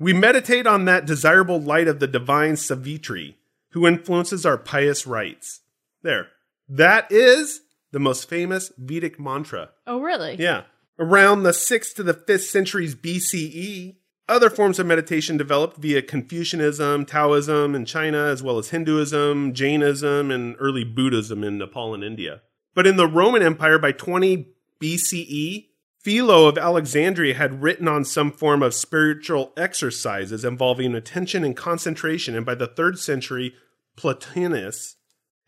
We 0.00 0.14
meditate 0.14 0.66
on 0.66 0.86
that 0.86 1.04
desirable 1.04 1.60
light 1.60 1.86
of 1.86 2.00
the 2.00 2.06
divine 2.06 2.56
Savitri, 2.56 3.36
who 3.72 3.86
influences 3.86 4.46
our 4.46 4.56
pious 4.56 5.06
rites. 5.06 5.60
There. 6.02 6.28
That 6.66 7.12
is 7.12 7.60
the 7.92 8.00
most 8.00 8.26
famous 8.26 8.72
Vedic 8.78 9.20
mantra. 9.20 9.70
oh, 9.86 10.00
really? 10.00 10.36
Yeah. 10.38 10.62
Around 10.98 11.42
the 11.42 11.50
6th 11.50 11.94
to 11.96 12.02
the 12.02 12.14
5th 12.14 12.48
centuries 12.48 12.94
BCE, 12.94 13.96
other 14.26 14.48
forms 14.48 14.78
of 14.78 14.86
meditation 14.86 15.36
developed 15.36 15.76
via 15.76 16.00
Confucianism, 16.00 17.04
Taoism 17.04 17.74
in 17.74 17.84
China, 17.84 18.24
as 18.24 18.42
well 18.42 18.58
as 18.58 18.70
Hinduism, 18.70 19.52
Jainism, 19.52 20.30
and 20.30 20.56
early 20.58 20.84
Buddhism 20.84 21.44
in 21.44 21.58
Nepal 21.58 21.94
and 21.94 22.04
India. 22.04 22.40
But 22.74 22.86
in 22.86 22.96
the 22.96 23.08
Roman 23.08 23.42
Empire 23.42 23.78
by 23.78 23.92
20 23.92 24.46
BCE, 24.80 25.66
Philo 26.02 26.46
of 26.46 26.56
Alexandria 26.56 27.34
had 27.34 27.62
written 27.62 27.86
on 27.86 28.06
some 28.06 28.32
form 28.32 28.62
of 28.62 28.74
spiritual 28.74 29.52
exercises 29.56 30.46
involving 30.46 30.94
attention 30.94 31.44
and 31.44 31.54
concentration, 31.54 32.34
and 32.34 32.46
by 32.46 32.54
the 32.54 32.66
third 32.66 32.98
century, 32.98 33.54
Plotinus 33.96 34.96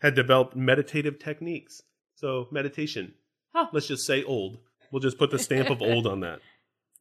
had 0.01 0.13
developed 0.13 0.55
meditative 0.55 1.17
techniques. 1.17 1.81
So, 2.15 2.47
meditation. 2.51 3.15
Huh. 3.51 3.67
Let's 3.73 3.87
just 3.87 4.05
say 4.05 4.23
old. 4.23 4.59
We'll 4.91 5.01
just 5.01 5.17
put 5.17 5.31
the 5.31 5.39
stamp 5.39 5.71
of 5.71 5.81
old 5.81 6.05
on 6.05 6.19
that. 6.19 6.39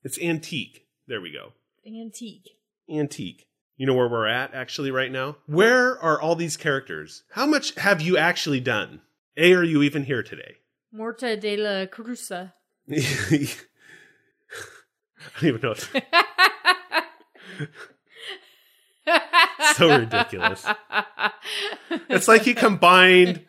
It's 0.02 0.18
antique. 0.18 0.86
There 1.06 1.20
we 1.20 1.30
go. 1.30 1.52
Antique. 1.86 2.48
Antique. 2.90 3.46
You 3.76 3.86
know 3.86 3.94
where 3.94 4.08
we're 4.08 4.26
at 4.26 4.54
actually 4.54 4.90
right 4.90 5.12
now? 5.12 5.36
Where 5.46 6.00
are 6.02 6.20
all 6.20 6.36
these 6.36 6.56
characters? 6.56 7.24
How 7.32 7.44
much 7.44 7.74
have 7.74 8.00
you 8.00 8.16
actually 8.16 8.60
done? 8.60 9.02
A, 9.36 9.52
are 9.52 9.62
you 9.62 9.82
even 9.82 10.04
here 10.04 10.22
today? 10.22 10.56
Morta 10.90 11.36
de 11.36 11.56
la 11.56 11.86
Cruza. 11.86 12.52
I 13.00 13.48
don't 15.40 15.48
even 15.48 15.60
know. 15.60 15.74
So 19.76 19.98
ridiculous. 19.98 20.64
It's 22.08 22.28
like 22.28 22.46
you 22.46 22.54
combined 22.54 23.44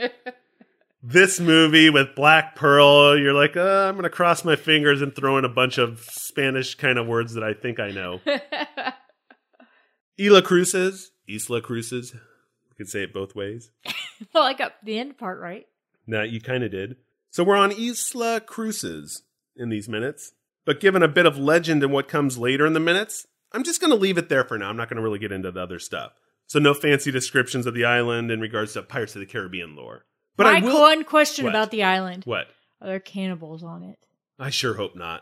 this 1.02 1.40
movie 1.40 1.90
with 1.90 2.16
Black 2.16 2.56
Pearl. 2.56 3.18
You're 3.18 3.34
like, 3.34 3.58
uh, 3.58 3.88
I'm 3.88 3.96
going 3.96 4.04
to 4.04 4.10
cross 4.10 4.46
my 4.46 4.56
fingers 4.56 5.02
and 5.02 5.14
throw 5.16 5.38
in 5.38 5.46
a 5.46 5.50
bunch 5.50 5.78
of 5.78 6.00
Spanish 6.10 6.76
kind 6.76 6.98
of 6.98 7.08
words 7.08 7.34
that 7.34 7.44
I 7.44 7.54
think 7.54 7.80
I 7.80 7.92
know. 7.92 8.22
Isla 10.18 10.42
Cruces. 10.42 11.12
Isla 11.28 11.62
Cruces. 11.62 12.14
You 12.14 12.76
could 12.78 12.90
say 12.90 13.04
it 13.04 13.14
both 13.14 13.36
ways. 13.36 13.70
well, 14.34 14.44
I 14.44 14.54
got 14.54 14.74
the 14.84 14.98
end 14.98 15.18
part 15.18 15.40
right. 15.40 15.68
No, 16.08 16.24
you 16.24 16.40
kind 16.40 16.64
of 16.64 16.72
did. 16.72 16.96
So 17.32 17.44
we're 17.44 17.58
on 17.58 17.72
Isla 17.72 18.42
Cruces 18.42 19.24
in 19.56 19.70
these 19.70 19.88
minutes. 19.90 20.32
But 20.66 20.80
given 20.80 21.04
a 21.04 21.08
bit 21.08 21.26
of 21.26 21.38
legend 21.38 21.84
and 21.84 21.92
what 21.92 22.08
comes 22.08 22.38
later 22.38 22.66
in 22.66 22.74
the 22.74 22.80
minutes, 22.80 23.28
I'm 23.52 23.64
just 23.64 23.82
going 23.82 23.92
to 23.92 23.98
leave 23.98 24.18
it 24.18 24.30
there 24.30 24.44
for 24.44 24.58
now. 24.58 24.70
I'm 24.70 24.78
not 24.78 24.90
going 24.90 24.98
to 24.98 25.04
really 25.04 25.20
get 25.20 25.32
into 25.32 25.52
the 25.52 25.62
other 25.62 25.80
stuff. 25.80 26.14
So 26.48 26.60
no 26.60 26.74
fancy 26.74 27.12
descriptions 27.12 27.66
of 27.66 27.74
the 27.74 27.86
island 27.86 28.32
in 28.32 28.40
regards 28.42 28.74
to 28.74 28.84
Pirates 28.84 29.16
of 29.16 29.20
the 29.20 29.26
Caribbean 29.26 29.76
lore. 29.76 30.06
But 30.36 30.46
My 30.46 30.58
I 30.58 30.60
will. 30.62 30.80
one 30.82 31.04
question 31.04 31.46
What? 31.46 31.52
about 31.52 31.72
the 31.72 31.84
island: 31.84 32.24
What? 32.26 32.48
Are 32.82 32.88
there 32.88 33.00
cannibals 33.00 33.64
on 33.64 33.84
it? 33.84 34.00
I 34.40 34.50
sure 34.50 34.74
hope 34.74 34.96
not. 34.96 35.22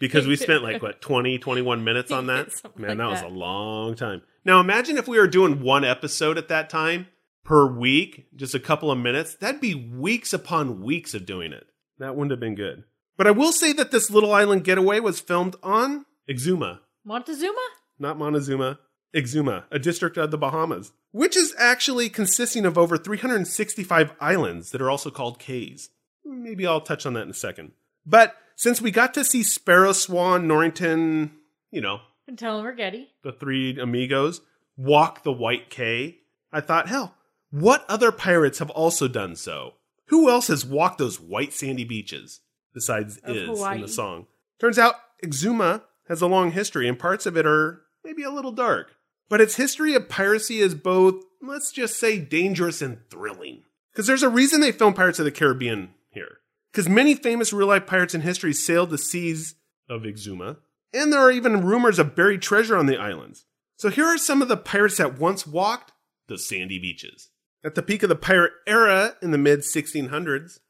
Because 0.00 0.26
we 0.26 0.36
spent 0.36 0.62
like, 0.62 0.80
what, 0.80 1.00
20, 1.00 1.38
21 1.38 1.84
minutes 1.84 2.10
on 2.12 2.26
that? 2.28 2.48
Man, 2.76 2.88
like 2.90 2.98
that 2.98 3.08
was 3.10 3.22
a 3.22 3.28
long 3.28 3.94
time. 3.94 4.22
Now 4.44 4.60
imagine 4.60 4.96
if 4.96 5.06
we 5.08 5.18
were 5.18 5.26
doing 5.28 5.60
one 5.60 5.84
episode 5.84 6.38
at 6.38 6.48
that 6.48 6.70
time 6.70 7.08
per 7.44 7.66
week, 7.66 8.26
just 8.36 8.54
a 8.54 8.60
couple 8.60 8.90
of 8.90 8.98
minutes. 8.98 9.34
That'd 9.34 9.60
be 9.60 9.74
weeks 9.74 10.32
upon 10.32 10.82
weeks 10.82 11.14
of 11.14 11.26
doing 11.26 11.52
it. 11.52 11.66
That 11.98 12.14
wouldn't 12.16 12.30
have 12.30 12.40
been 12.40 12.54
good. 12.54 12.84
But 13.18 13.26
I 13.26 13.32
will 13.32 13.50
say 13.50 13.72
that 13.72 13.90
this 13.90 14.10
little 14.10 14.32
island 14.32 14.62
getaway 14.62 15.00
was 15.00 15.20
filmed 15.20 15.56
on 15.60 16.06
Exuma, 16.30 16.78
Montezuma? 17.04 17.58
not 17.98 18.16
Montezuma, 18.16 18.78
Exuma, 19.14 19.64
a 19.72 19.78
district 19.80 20.16
of 20.16 20.30
the 20.30 20.38
Bahamas, 20.38 20.92
which 21.10 21.36
is 21.36 21.52
actually 21.58 22.10
consisting 22.10 22.64
of 22.64 22.78
over 22.78 22.96
365 22.96 24.12
islands 24.20 24.70
that 24.70 24.80
are 24.80 24.88
also 24.90 25.10
called 25.10 25.40
cays. 25.40 25.90
Maybe 26.24 26.64
I'll 26.64 26.80
touch 26.80 27.06
on 27.06 27.14
that 27.14 27.24
in 27.24 27.30
a 27.30 27.34
second. 27.34 27.72
But 28.06 28.36
since 28.54 28.80
we 28.80 28.92
got 28.92 29.14
to 29.14 29.24
see 29.24 29.42
Sparrow, 29.42 29.92
Swann, 29.92 30.46
Norrington, 30.46 31.32
you 31.72 31.80
know, 31.80 32.00
And 32.28 32.38
Getty. 32.38 33.08
the 33.24 33.32
three 33.32 33.80
amigos, 33.80 34.42
walk 34.76 35.24
the 35.24 35.32
White 35.32 35.70
Cay, 35.70 36.18
I 36.52 36.60
thought, 36.60 36.88
hell, 36.88 37.16
what 37.50 37.84
other 37.88 38.12
pirates 38.12 38.60
have 38.60 38.70
also 38.70 39.08
done 39.08 39.34
so? 39.34 39.74
Who 40.06 40.30
else 40.30 40.46
has 40.46 40.64
walked 40.64 40.98
those 40.98 41.20
white 41.20 41.52
sandy 41.52 41.84
beaches 41.84 42.40
besides 42.74 43.18
Of 43.18 43.36
Is 43.36 43.62
in 43.62 43.80
the 43.80 43.88
song? 43.88 44.26
Turns 44.60 44.78
out 44.78 44.94
Exuma 45.24 45.82
has 46.08 46.22
a 46.22 46.26
long 46.26 46.52
history, 46.52 46.88
and 46.88 46.98
parts 46.98 47.26
of 47.26 47.36
it 47.36 47.46
are 47.46 47.82
maybe 48.04 48.22
a 48.22 48.30
little 48.30 48.52
dark. 48.52 48.96
But 49.28 49.40
its 49.40 49.56
history 49.56 49.94
of 49.94 50.08
piracy 50.08 50.60
is 50.60 50.74
both, 50.74 51.22
let's 51.42 51.70
just 51.70 51.98
say, 51.98 52.18
dangerous 52.18 52.80
and 52.80 52.98
thrilling. 53.10 53.62
Because 53.92 54.06
there's 54.06 54.22
a 54.22 54.28
reason 54.28 54.60
they 54.60 54.72
filmed 54.72 54.96
Pirates 54.96 55.18
of 55.18 55.24
the 55.24 55.30
Caribbean 55.30 55.90
here. 56.10 56.38
Because 56.72 56.88
many 56.88 57.14
famous 57.14 57.52
real 57.52 57.66
life 57.66 57.86
pirates 57.86 58.14
in 58.14 58.22
history 58.22 58.52
sailed 58.52 58.90
the 58.90 58.98
seas 58.98 59.54
of 59.88 60.02
Exuma, 60.02 60.58
and 60.94 61.12
there 61.12 61.20
are 61.20 61.30
even 61.30 61.64
rumors 61.64 61.98
of 61.98 62.14
buried 62.14 62.42
treasure 62.42 62.76
on 62.76 62.86
the 62.86 62.96
islands. 62.96 63.44
So 63.76 63.90
here 63.90 64.06
are 64.06 64.18
some 64.18 64.42
of 64.42 64.48
the 64.48 64.56
pirates 64.56 64.96
that 64.96 65.18
once 65.18 65.46
walked 65.46 65.92
the 66.28 66.38
sandy 66.38 66.78
beaches. 66.78 67.28
At 67.64 67.74
the 67.74 67.82
peak 67.82 68.02
of 68.02 68.08
the 68.08 68.16
pirate 68.16 68.52
era 68.66 69.16
in 69.20 69.30
the 69.30 69.38
mid 69.38 69.60
1600s, 69.60 70.60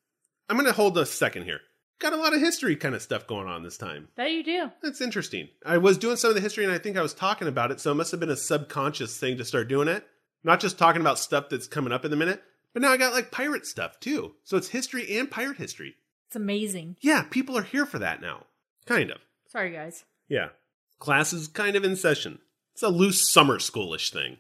I'm 0.48 0.56
going 0.56 0.66
to 0.66 0.72
hold 0.72 0.96
a 0.96 1.04
second 1.04 1.44
here. 1.44 1.60
Got 1.98 2.12
a 2.12 2.16
lot 2.16 2.32
of 2.32 2.40
history 2.40 2.76
kind 2.76 2.94
of 2.94 3.02
stuff 3.02 3.26
going 3.26 3.48
on 3.48 3.64
this 3.64 3.76
time. 3.76 4.08
That 4.16 4.30
you 4.30 4.44
do. 4.44 4.70
That's 4.82 5.00
interesting. 5.00 5.48
I 5.66 5.78
was 5.78 5.98
doing 5.98 6.16
some 6.16 6.30
of 6.30 6.36
the 6.36 6.40
history 6.40 6.64
and 6.64 6.72
I 6.72 6.78
think 6.78 6.96
I 6.96 7.02
was 7.02 7.14
talking 7.14 7.48
about 7.48 7.72
it, 7.72 7.80
so 7.80 7.90
it 7.90 7.96
must 7.96 8.12
have 8.12 8.20
been 8.20 8.30
a 8.30 8.36
subconscious 8.36 9.18
thing 9.18 9.36
to 9.38 9.44
start 9.44 9.68
doing 9.68 9.88
it. 9.88 10.06
Not 10.44 10.60
just 10.60 10.78
talking 10.78 11.00
about 11.00 11.18
stuff 11.18 11.48
that's 11.48 11.66
coming 11.66 11.92
up 11.92 12.04
in 12.04 12.12
the 12.12 12.16
minute, 12.16 12.40
but 12.72 12.82
now 12.82 12.92
I 12.92 12.96
got 12.96 13.12
like 13.12 13.32
pirate 13.32 13.66
stuff 13.66 13.98
too. 13.98 14.34
So 14.44 14.56
it's 14.56 14.68
history 14.68 15.18
and 15.18 15.28
pirate 15.28 15.56
history. 15.56 15.96
It's 16.28 16.36
amazing. 16.36 16.96
Yeah, 17.00 17.24
people 17.28 17.58
are 17.58 17.62
here 17.62 17.86
for 17.86 17.98
that 17.98 18.20
now. 18.20 18.44
Kind 18.86 19.10
of. 19.10 19.18
Sorry, 19.48 19.72
guys. 19.72 20.04
Yeah. 20.28 20.50
Class 21.00 21.32
is 21.32 21.48
kind 21.48 21.74
of 21.74 21.84
in 21.84 21.96
session. 21.96 22.38
It's 22.74 22.82
a 22.82 22.88
loose 22.88 23.32
summer 23.32 23.58
schoolish 23.58 24.12
thing. 24.12 24.36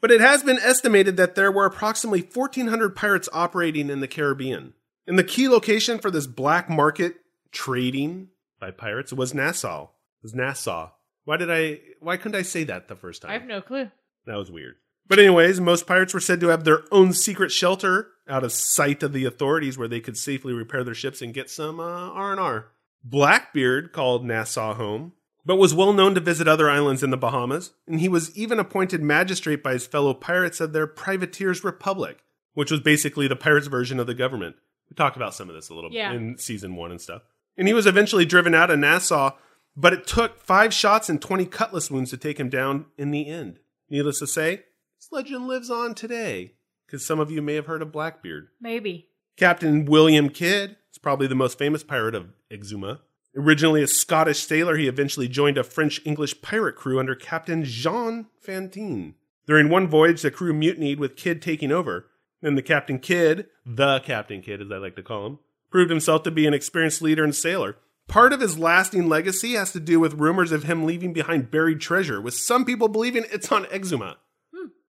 But 0.00 0.10
it 0.10 0.20
has 0.20 0.44
been 0.44 0.58
estimated 0.58 1.16
that 1.16 1.34
there 1.34 1.50
were 1.50 1.66
approximately 1.66 2.20
1,400 2.20 2.94
pirates 2.94 3.28
operating 3.32 3.90
in 3.90 4.00
the 4.00 4.08
Caribbean. 4.08 4.74
And 5.06 5.18
the 5.18 5.24
key 5.24 5.48
location 5.48 5.98
for 5.98 6.10
this 6.10 6.26
black 6.26 6.68
market 6.68 7.16
trading 7.52 8.28
by 8.58 8.70
pirates 8.70 9.12
was 9.12 9.34
Nassau. 9.34 9.84
It 9.84 10.22
was 10.22 10.34
Nassau. 10.34 10.90
Why 11.24 11.36
did 11.36 11.50
I, 11.50 11.80
why 12.00 12.16
couldn't 12.16 12.38
I 12.38 12.42
say 12.42 12.64
that 12.64 12.88
the 12.88 12.96
first 12.96 13.22
time? 13.22 13.30
I 13.30 13.34
have 13.34 13.46
no 13.46 13.60
clue. 13.60 13.90
That 14.26 14.36
was 14.36 14.50
weird. 14.50 14.76
But 15.08 15.18
anyways, 15.18 15.60
most 15.60 15.86
pirates 15.86 16.14
were 16.14 16.20
said 16.20 16.40
to 16.40 16.48
have 16.48 16.62
their 16.62 16.84
own 16.92 17.12
secret 17.12 17.50
shelter 17.50 18.10
out 18.28 18.44
of 18.44 18.52
sight 18.52 19.02
of 19.02 19.12
the 19.12 19.24
authorities 19.24 19.76
where 19.76 19.88
they 19.88 20.00
could 20.00 20.16
safely 20.16 20.52
repair 20.52 20.84
their 20.84 20.94
ships 20.94 21.20
and 21.20 21.34
get 21.34 21.50
some 21.50 21.80
uh, 21.80 22.10
R&R. 22.10 22.68
Blackbeard 23.02 23.92
called 23.92 24.24
Nassau 24.24 24.74
home, 24.74 25.12
but 25.44 25.56
was 25.56 25.74
well 25.74 25.92
known 25.92 26.14
to 26.14 26.20
visit 26.20 26.46
other 26.46 26.70
islands 26.70 27.02
in 27.02 27.10
the 27.10 27.16
Bahamas, 27.16 27.72
and 27.88 27.98
he 27.98 28.08
was 28.08 28.36
even 28.36 28.60
appointed 28.60 29.02
magistrate 29.02 29.64
by 29.64 29.72
his 29.72 29.86
fellow 29.86 30.14
pirates 30.14 30.60
of 30.60 30.72
their 30.72 30.86
privateers 30.86 31.64
republic, 31.64 32.18
which 32.54 32.70
was 32.70 32.80
basically 32.80 33.26
the 33.26 33.34
pirates' 33.34 33.66
version 33.66 33.98
of 33.98 34.06
the 34.06 34.14
government. 34.14 34.56
We 34.90 34.94
talked 34.96 35.16
about 35.16 35.34
some 35.34 35.48
of 35.48 35.54
this 35.54 35.68
a 35.70 35.74
little 35.74 35.90
Yeah. 35.92 36.12
bit 36.12 36.20
in 36.20 36.38
season 36.38 36.74
1 36.76 36.90
and 36.90 37.00
stuff. 37.00 37.22
And 37.56 37.68
he 37.68 37.74
was 37.74 37.86
eventually 37.86 38.24
driven 38.24 38.54
out 38.54 38.70
of 38.70 38.78
Nassau, 38.78 39.36
but 39.76 39.92
it 39.92 40.06
took 40.06 40.40
5 40.40 40.74
shots 40.74 41.08
and 41.08 41.20
20 41.22 41.46
cutlass 41.46 41.90
wounds 41.90 42.10
to 42.10 42.16
take 42.16 42.38
him 42.38 42.48
down 42.48 42.86
in 42.98 43.10
the 43.10 43.26
end. 43.28 43.60
Needless 43.88 44.18
to 44.18 44.26
say, 44.26 44.64
this 44.98 45.10
legend 45.12 45.46
lives 45.46 45.70
on 45.70 45.94
today, 45.94 46.54
because 46.86 47.04
some 47.06 47.20
of 47.20 47.30
you 47.30 47.40
may 47.40 47.54
have 47.54 47.66
heard 47.66 47.82
of 47.82 47.92
Blackbeard. 47.92 48.48
Maybe. 48.60 49.08
Captain 49.36 49.84
William 49.84 50.28
Kidd 50.28 50.76
is 50.92 50.98
probably 50.98 51.26
the 51.26 51.34
most 51.34 51.58
famous 51.58 51.82
pirate 51.82 52.14
of 52.14 52.28
Exuma. 52.50 53.00
Originally 53.36 53.82
a 53.82 53.86
Scottish 53.86 54.40
sailor, 54.44 54.76
he 54.76 54.88
eventually 54.88 55.28
joined 55.28 55.56
a 55.56 55.62
French 55.64 56.00
English 56.04 56.42
pirate 56.42 56.74
crew 56.74 56.98
under 56.98 57.14
Captain 57.14 57.62
Jean 57.64 58.26
Fantine. 58.40 59.14
During 59.46 59.68
one 59.68 59.86
voyage, 59.86 60.22
the 60.22 60.30
crew 60.30 60.52
mutinied 60.52 60.98
with 60.98 61.16
Kidd 61.16 61.40
taking 61.40 61.70
over, 61.72 62.06
Then 62.42 62.54
the 62.54 62.62
Captain 62.62 62.98
Kidd, 62.98 63.46
the 63.66 64.00
Captain 64.00 64.40
Kidd 64.40 64.62
as 64.62 64.72
I 64.72 64.76
like 64.76 64.96
to 64.96 65.02
call 65.02 65.26
him, 65.26 65.38
proved 65.70 65.90
himself 65.90 66.22
to 66.24 66.30
be 66.30 66.46
an 66.46 66.54
experienced 66.54 67.02
leader 67.02 67.24
and 67.24 67.34
sailor. 67.34 67.76
Part 68.08 68.32
of 68.32 68.40
his 68.40 68.58
lasting 68.58 69.08
legacy 69.08 69.52
has 69.52 69.72
to 69.72 69.80
do 69.80 70.00
with 70.00 70.14
rumors 70.14 70.50
of 70.50 70.64
him 70.64 70.84
leaving 70.84 71.12
behind 71.12 71.50
buried 71.50 71.80
treasure, 71.80 72.20
with 72.20 72.34
some 72.34 72.64
people 72.64 72.88
believing 72.88 73.24
it's 73.30 73.52
on 73.52 73.66
Exuma. 73.66 74.16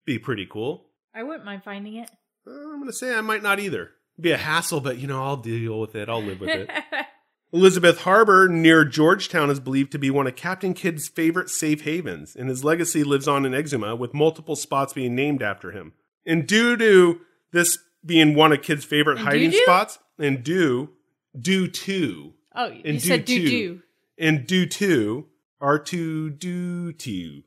Be 0.05 0.19
pretty 0.19 0.47
cool. 0.47 0.87
I 1.15 1.23
wouldn't 1.23 1.45
mind 1.45 1.63
finding 1.63 1.97
it. 1.97 2.11
Uh, 2.47 2.51
I'm 2.51 2.79
going 2.79 2.87
to 2.87 2.93
say 2.93 3.15
I 3.15 3.21
might 3.21 3.43
not 3.43 3.61
either. 3.61 3.91
Be 4.19 4.33
a 4.33 4.37
hassle, 4.37 4.81
but 4.81 4.99
you 4.99 5.07
know, 5.07 5.23
I'll 5.23 5.37
deal 5.37 5.81
with 5.81 5.95
it. 5.95 6.09
I'll 6.09 6.23
live 6.23 6.41
with 6.41 6.51
it. 6.51 6.71
Elizabeth 7.53 8.01
Harbor 8.01 8.49
near 8.49 8.85
Georgetown 8.85 9.51
is 9.51 9.61
believed 9.61 9.93
to 9.93 9.99
be 9.99 10.11
one 10.11 10.27
of 10.27 10.35
Captain 10.35 10.73
Kidd's 10.73 11.07
favorite 11.07 11.51
safe 11.51 11.83
havens, 11.83 12.35
and 12.35 12.49
his 12.49 12.65
legacy 12.65 13.05
lives 13.05 13.29
on 13.29 13.45
in 13.45 13.53
Exuma, 13.53 13.97
with 13.97 14.15
multiple 14.15 14.57
spots 14.57 14.95
being 14.95 15.15
named 15.15 15.43
after 15.43 15.71
him. 15.71 15.93
And 16.25 16.47
due 16.47 16.79
to 16.79 17.21
this 17.53 17.79
being 18.05 18.35
one 18.35 18.53
of 18.53 18.63
Kidd's 18.63 18.85
favorite 18.85 19.19
And 19.19 19.27
hiding 19.27 19.51
doo-doo? 19.51 19.63
spots, 19.65 19.99
and 20.19 20.43
do 20.43 20.91
do 21.39 21.69
to, 21.69 22.35
oh, 22.55 22.67
you 22.67 22.83
and 22.85 23.01
said 23.01 23.25
do 23.25 23.49
do. 23.49 23.83
and 24.19 24.47
do 24.47 24.67
two 24.67 25.27
are 25.61 25.79
to 25.79 26.31
do 26.31 26.93
to. 26.93 27.43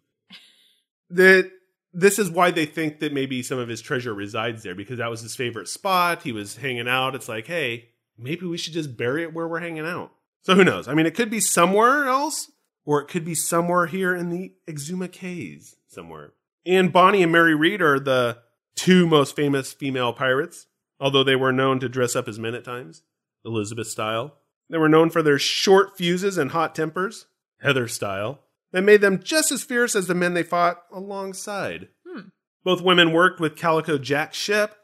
That 1.10 1.52
this 1.94 2.18
is 2.20 2.30
why 2.30 2.52
they 2.52 2.66
think 2.66 3.00
that 3.00 3.14
maybe 3.14 3.44
some 3.44 3.60
of 3.60 3.68
his 3.70 3.82
treasure 3.82 4.14
resides 4.14 4.64
there 4.64 4.76
because 4.76 4.98
that 4.98 5.10
was 5.10 5.22
his 5.22 5.36
favorite 5.36 5.68
spot. 5.68 6.24
He 6.24 6.32
was 6.32 6.58
hanging 6.58 6.88
out. 6.88 7.16
It's 7.16 7.30
like, 7.30 7.48
hey, 7.48 7.90
maybe 8.18 8.46
we 8.46 8.58
should 8.58 8.74
just 8.74 8.98
bury 8.98 9.24
it 9.24 9.34
where 9.34 9.48
we're 9.48 9.60
hanging 9.60 9.86
out. 9.86 10.12
So 10.42 10.56
who 10.56 10.64
knows? 10.64 10.88
I 10.88 10.94
mean, 10.94 11.06
it 11.06 11.16
could 11.16 11.30
be 11.30 11.40
somewhere 11.40 12.06
else, 12.06 12.52
or 12.86 13.02
it 13.02 13.08
could 13.08 13.24
be 13.26 13.36
somewhere 13.36 13.86
here 13.86 14.16
in 14.16 14.30
the 14.30 14.54
Exuma 14.68 15.12
Cays 15.12 15.76
somewhere. 15.88 16.34
Anne 16.66 16.90
Bonny 16.90 17.22
and 17.24 17.32
Mary 17.32 17.56
Reed 17.56 17.82
are 17.82 18.00
the 18.00 18.40
two 18.76 19.08
most 19.08 19.36
famous 19.36 19.74
female 19.74 20.14
pirates, 20.14 20.68
although 21.00 21.24
they 21.24 21.36
were 21.36 21.52
known 21.52 21.80
to 21.80 21.90
dress 21.90 22.16
up 22.16 22.28
as 22.28 22.40
men 22.40 22.54
at 22.56 22.64
times, 22.64 23.04
Elizabeth 23.44 23.88
style. 23.88 24.36
They 24.70 24.78
were 24.78 24.90
known 24.90 25.10
for 25.10 25.22
their 25.22 25.38
short 25.40 25.96
fuses 25.98 26.38
and 26.38 26.52
hot 26.52 26.74
tempers, 26.76 27.28
Heather 27.62 27.88
style, 27.88 28.40
that 28.72 28.82
made 28.84 29.02
them 29.02 29.22
just 29.24 29.52
as 29.52 29.64
fierce 29.64 29.96
as 29.96 30.08
the 30.08 30.16
men 30.16 30.34
they 30.34 30.44
fought 30.44 30.82
alongside. 30.92 31.90
Hmm. 32.08 32.30
Both 32.64 32.82
women 32.82 33.12
worked 33.14 33.40
with 33.40 33.56
Calico 33.56 33.98
Jack 33.98 34.34
ship, 34.34 34.76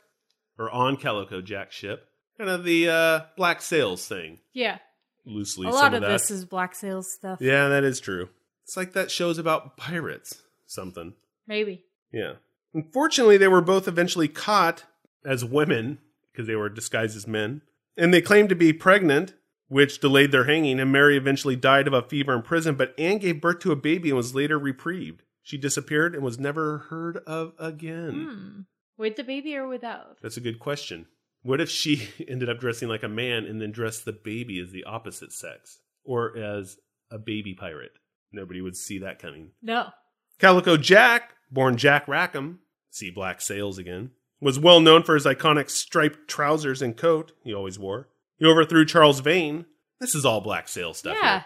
or 0.57 0.69
on 0.69 0.97
Calico 0.97 1.41
Jack 1.41 1.71
ship, 1.71 2.07
kind 2.37 2.49
of 2.49 2.63
the 2.63 2.89
uh, 2.89 3.19
black 3.35 3.61
sails 3.61 4.07
thing, 4.07 4.39
Yeah. 4.53 4.77
loosely. 5.25 5.67
A 5.67 5.71
lot 5.71 5.93
of 5.93 6.01
that. 6.01 6.07
this 6.09 6.29
is 6.31 6.45
Black 6.45 6.75
Sails 6.75 7.11
stuff. 7.11 7.39
Yeah, 7.41 7.67
that 7.69 7.83
is 7.83 7.99
true. 7.99 8.29
It's 8.63 8.77
like 8.77 8.93
that 8.93 9.09
show's 9.11 9.37
about 9.39 9.75
pirates, 9.77 10.41
something. 10.67 11.13
Maybe. 11.47 11.83
Yeah. 12.13 12.33
Unfortunately, 12.73 13.37
they 13.37 13.47
were 13.47 13.61
both 13.61 13.87
eventually 13.87 14.27
caught 14.27 14.85
as 15.25 15.43
women 15.45 15.99
because 16.31 16.47
they 16.47 16.55
were 16.55 16.69
disguised 16.69 17.15
as 17.15 17.27
men, 17.27 17.61
and 17.97 18.13
they 18.13 18.21
claimed 18.21 18.49
to 18.49 18.55
be 18.55 18.73
pregnant, 18.73 19.33
which 19.67 19.99
delayed 19.99 20.31
their 20.31 20.45
hanging. 20.45 20.79
And 20.79 20.91
Mary 20.91 21.17
eventually 21.17 21.55
died 21.55 21.87
of 21.87 21.93
a 21.93 22.01
fever 22.01 22.33
in 22.33 22.41
prison, 22.41 22.75
but 22.75 22.97
Anne 22.97 23.17
gave 23.17 23.41
birth 23.41 23.59
to 23.59 23.71
a 23.71 23.75
baby 23.75 24.09
and 24.09 24.17
was 24.17 24.35
later 24.35 24.57
reprieved. 24.57 25.23
She 25.43 25.57
disappeared 25.57 26.15
and 26.15 26.23
was 26.23 26.39
never 26.39 26.79
heard 26.89 27.17
of 27.27 27.53
again. 27.59 28.11
Hmm. 28.29 28.61
With 28.97 29.15
the 29.15 29.23
baby 29.23 29.55
or 29.55 29.67
without? 29.67 30.17
That's 30.21 30.37
a 30.37 30.41
good 30.41 30.59
question. 30.59 31.07
What 31.41 31.59
if 31.59 31.69
she 31.69 32.07
ended 32.27 32.49
up 32.49 32.59
dressing 32.59 32.87
like 32.87 33.03
a 33.03 33.09
man 33.09 33.45
and 33.45 33.61
then 33.61 33.71
dressed 33.71 34.05
the 34.05 34.13
baby 34.13 34.59
as 34.59 34.71
the 34.71 34.83
opposite 34.83 35.33
sex 35.33 35.79
or 36.03 36.37
as 36.37 36.77
a 37.09 37.17
baby 37.17 37.53
pirate? 37.53 37.93
Nobody 38.31 38.61
would 38.61 38.77
see 38.77 38.99
that 38.99 39.19
coming. 39.19 39.51
No. 39.61 39.89
Calico 40.39 40.77
Jack, 40.77 41.35
born 41.51 41.77
Jack 41.77 42.07
Rackham, 42.07 42.59
see 42.91 43.09
black 43.09 43.41
sails 43.41 43.77
again, 43.79 44.11
was 44.39 44.59
well 44.59 44.79
known 44.79 45.01
for 45.03 45.15
his 45.15 45.25
iconic 45.25 45.69
striped 45.69 46.27
trousers 46.27 46.81
and 46.81 46.95
coat 46.95 47.31
he 47.43 47.53
always 47.53 47.79
wore. 47.79 48.09
He 48.37 48.45
overthrew 48.45 48.85
Charles 48.85 49.19
Vane. 49.19 49.65
This 49.99 50.13
is 50.13 50.25
all 50.25 50.41
black 50.41 50.67
sail 50.67 50.93
stuff. 50.93 51.17
yeah. 51.19 51.39
here. 51.39 51.45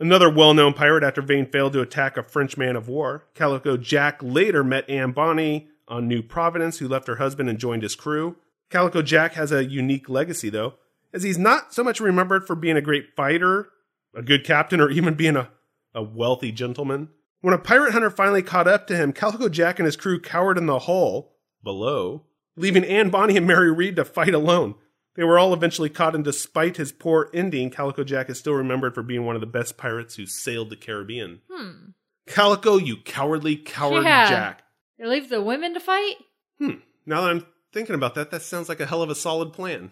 Another 0.00 0.28
well 0.28 0.54
known 0.54 0.74
pirate 0.74 1.04
after 1.04 1.22
Vane 1.22 1.46
failed 1.46 1.72
to 1.74 1.80
attack 1.80 2.16
a 2.16 2.22
French 2.22 2.56
man 2.56 2.74
of 2.76 2.88
war. 2.88 3.26
Calico 3.34 3.76
Jack 3.76 4.18
later 4.22 4.64
met 4.64 4.88
Anne 4.90 5.12
Bonny 5.12 5.68
on 5.86 6.08
New 6.08 6.22
Providence, 6.22 6.78
who 6.78 6.88
left 6.88 7.06
her 7.06 7.16
husband 7.16 7.48
and 7.48 7.58
joined 7.58 7.82
his 7.82 7.94
crew. 7.94 8.36
Calico 8.70 9.02
Jack 9.02 9.34
has 9.34 9.52
a 9.52 9.64
unique 9.64 10.08
legacy, 10.08 10.50
though, 10.50 10.74
as 11.12 11.22
he's 11.22 11.38
not 11.38 11.72
so 11.72 11.84
much 11.84 12.00
remembered 12.00 12.46
for 12.46 12.56
being 12.56 12.76
a 12.76 12.82
great 12.82 13.14
fighter, 13.14 13.68
a 14.14 14.22
good 14.22 14.44
captain, 14.44 14.80
or 14.80 14.90
even 14.90 15.14
being 15.14 15.36
a, 15.36 15.50
a 15.94 16.02
wealthy 16.02 16.50
gentleman. 16.50 17.10
When 17.44 17.52
a 17.52 17.58
pirate 17.58 17.92
hunter 17.92 18.08
finally 18.08 18.40
caught 18.40 18.66
up 18.66 18.86
to 18.86 18.96
him, 18.96 19.12
Calico 19.12 19.50
Jack 19.50 19.78
and 19.78 19.84
his 19.84 19.96
crew 19.96 20.18
cowered 20.18 20.56
in 20.56 20.64
the 20.64 20.78
hull 20.78 21.34
below, 21.62 22.24
leaving 22.56 22.86
Anne 22.86 23.10
Bonny 23.10 23.36
and 23.36 23.46
Mary 23.46 23.70
Reed 23.70 23.96
to 23.96 24.04
fight 24.06 24.32
alone. 24.32 24.76
They 25.14 25.24
were 25.24 25.38
all 25.38 25.52
eventually 25.52 25.90
caught, 25.90 26.14
and 26.14 26.24
despite 26.24 26.78
his 26.78 26.90
poor 26.90 27.28
ending, 27.34 27.68
Calico 27.68 28.02
Jack 28.02 28.30
is 28.30 28.38
still 28.38 28.54
remembered 28.54 28.94
for 28.94 29.02
being 29.02 29.26
one 29.26 29.34
of 29.34 29.42
the 29.42 29.46
best 29.46 29.76
pirates 29.76 30.14
who 30.14 30.24
sailed 30.24 30.70
the 30.70 30.76
Caribbean. 30.76 31.42
Hmm. 31.52 31.90
Calico, 32.26 32.78
you 32.78 32.96
cowardly 33.04 33.56
coward 33.56 34.04
Yeah. 34.04 34.26
Jack. 34.30 34.62
They 34.98 35.04
leave 35.04 35.28
the 35.28 35.42
women 35.42 35.74
to 35.74 35.80
fight? 35.80 36.16
Hmm. 36.58 36.76
Now 37.04 37.20
that 37.20 37.30
I'm 37.30 37.46
thinking 37.74 37.94
about 37.94 38.14
that, 38.14 38.30
that 38.30 38.40
sounds 38.40 38.70
like 38.70 38.80
a 38.80 38.86
hell 38.86 39.02
of 39.02 39.10
a 39.10 39.14
solid 39.14 39.52
plan. 39.52 39.90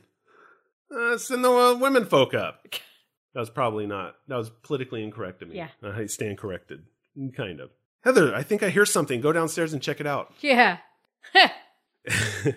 Uh, 0.91 1.19
send 1.19 1.45
the 1.45 1.53
uh, 1.53 1.75
women 1.75 2.07
folk 2.07 2.33
up. 2.33 2.67
That 3.35 3.41
was 3.41 3.49
probably 3.49 3.87
not. 3.87 4.17
That 4.29 4.37
was 4.37 4.51
politically 4.51 5.03
incorrect 5.03 5.41
of 5.41 5.49
me. 5.49 5.57
Yeah. 5.57 5.69
I 5.83 6.05
stand 6.05 6.37
corrected. 6.37 6.83
Kind 7.37 7.61
of. 7.61 7.71
Heather, 8.05 8.35
I 8.35 8.43
think 8.43 8.63
I 8.63 8.71
hear 8.71 8.87
something. 8.87 9.21
Go 9.21 9.33
downstairs 9.33 9.73
and 9.73 9.83
check 9.83 10.01
it 10.01 10.07
out. 10.07 10.33
Yeah. 10.43 10.79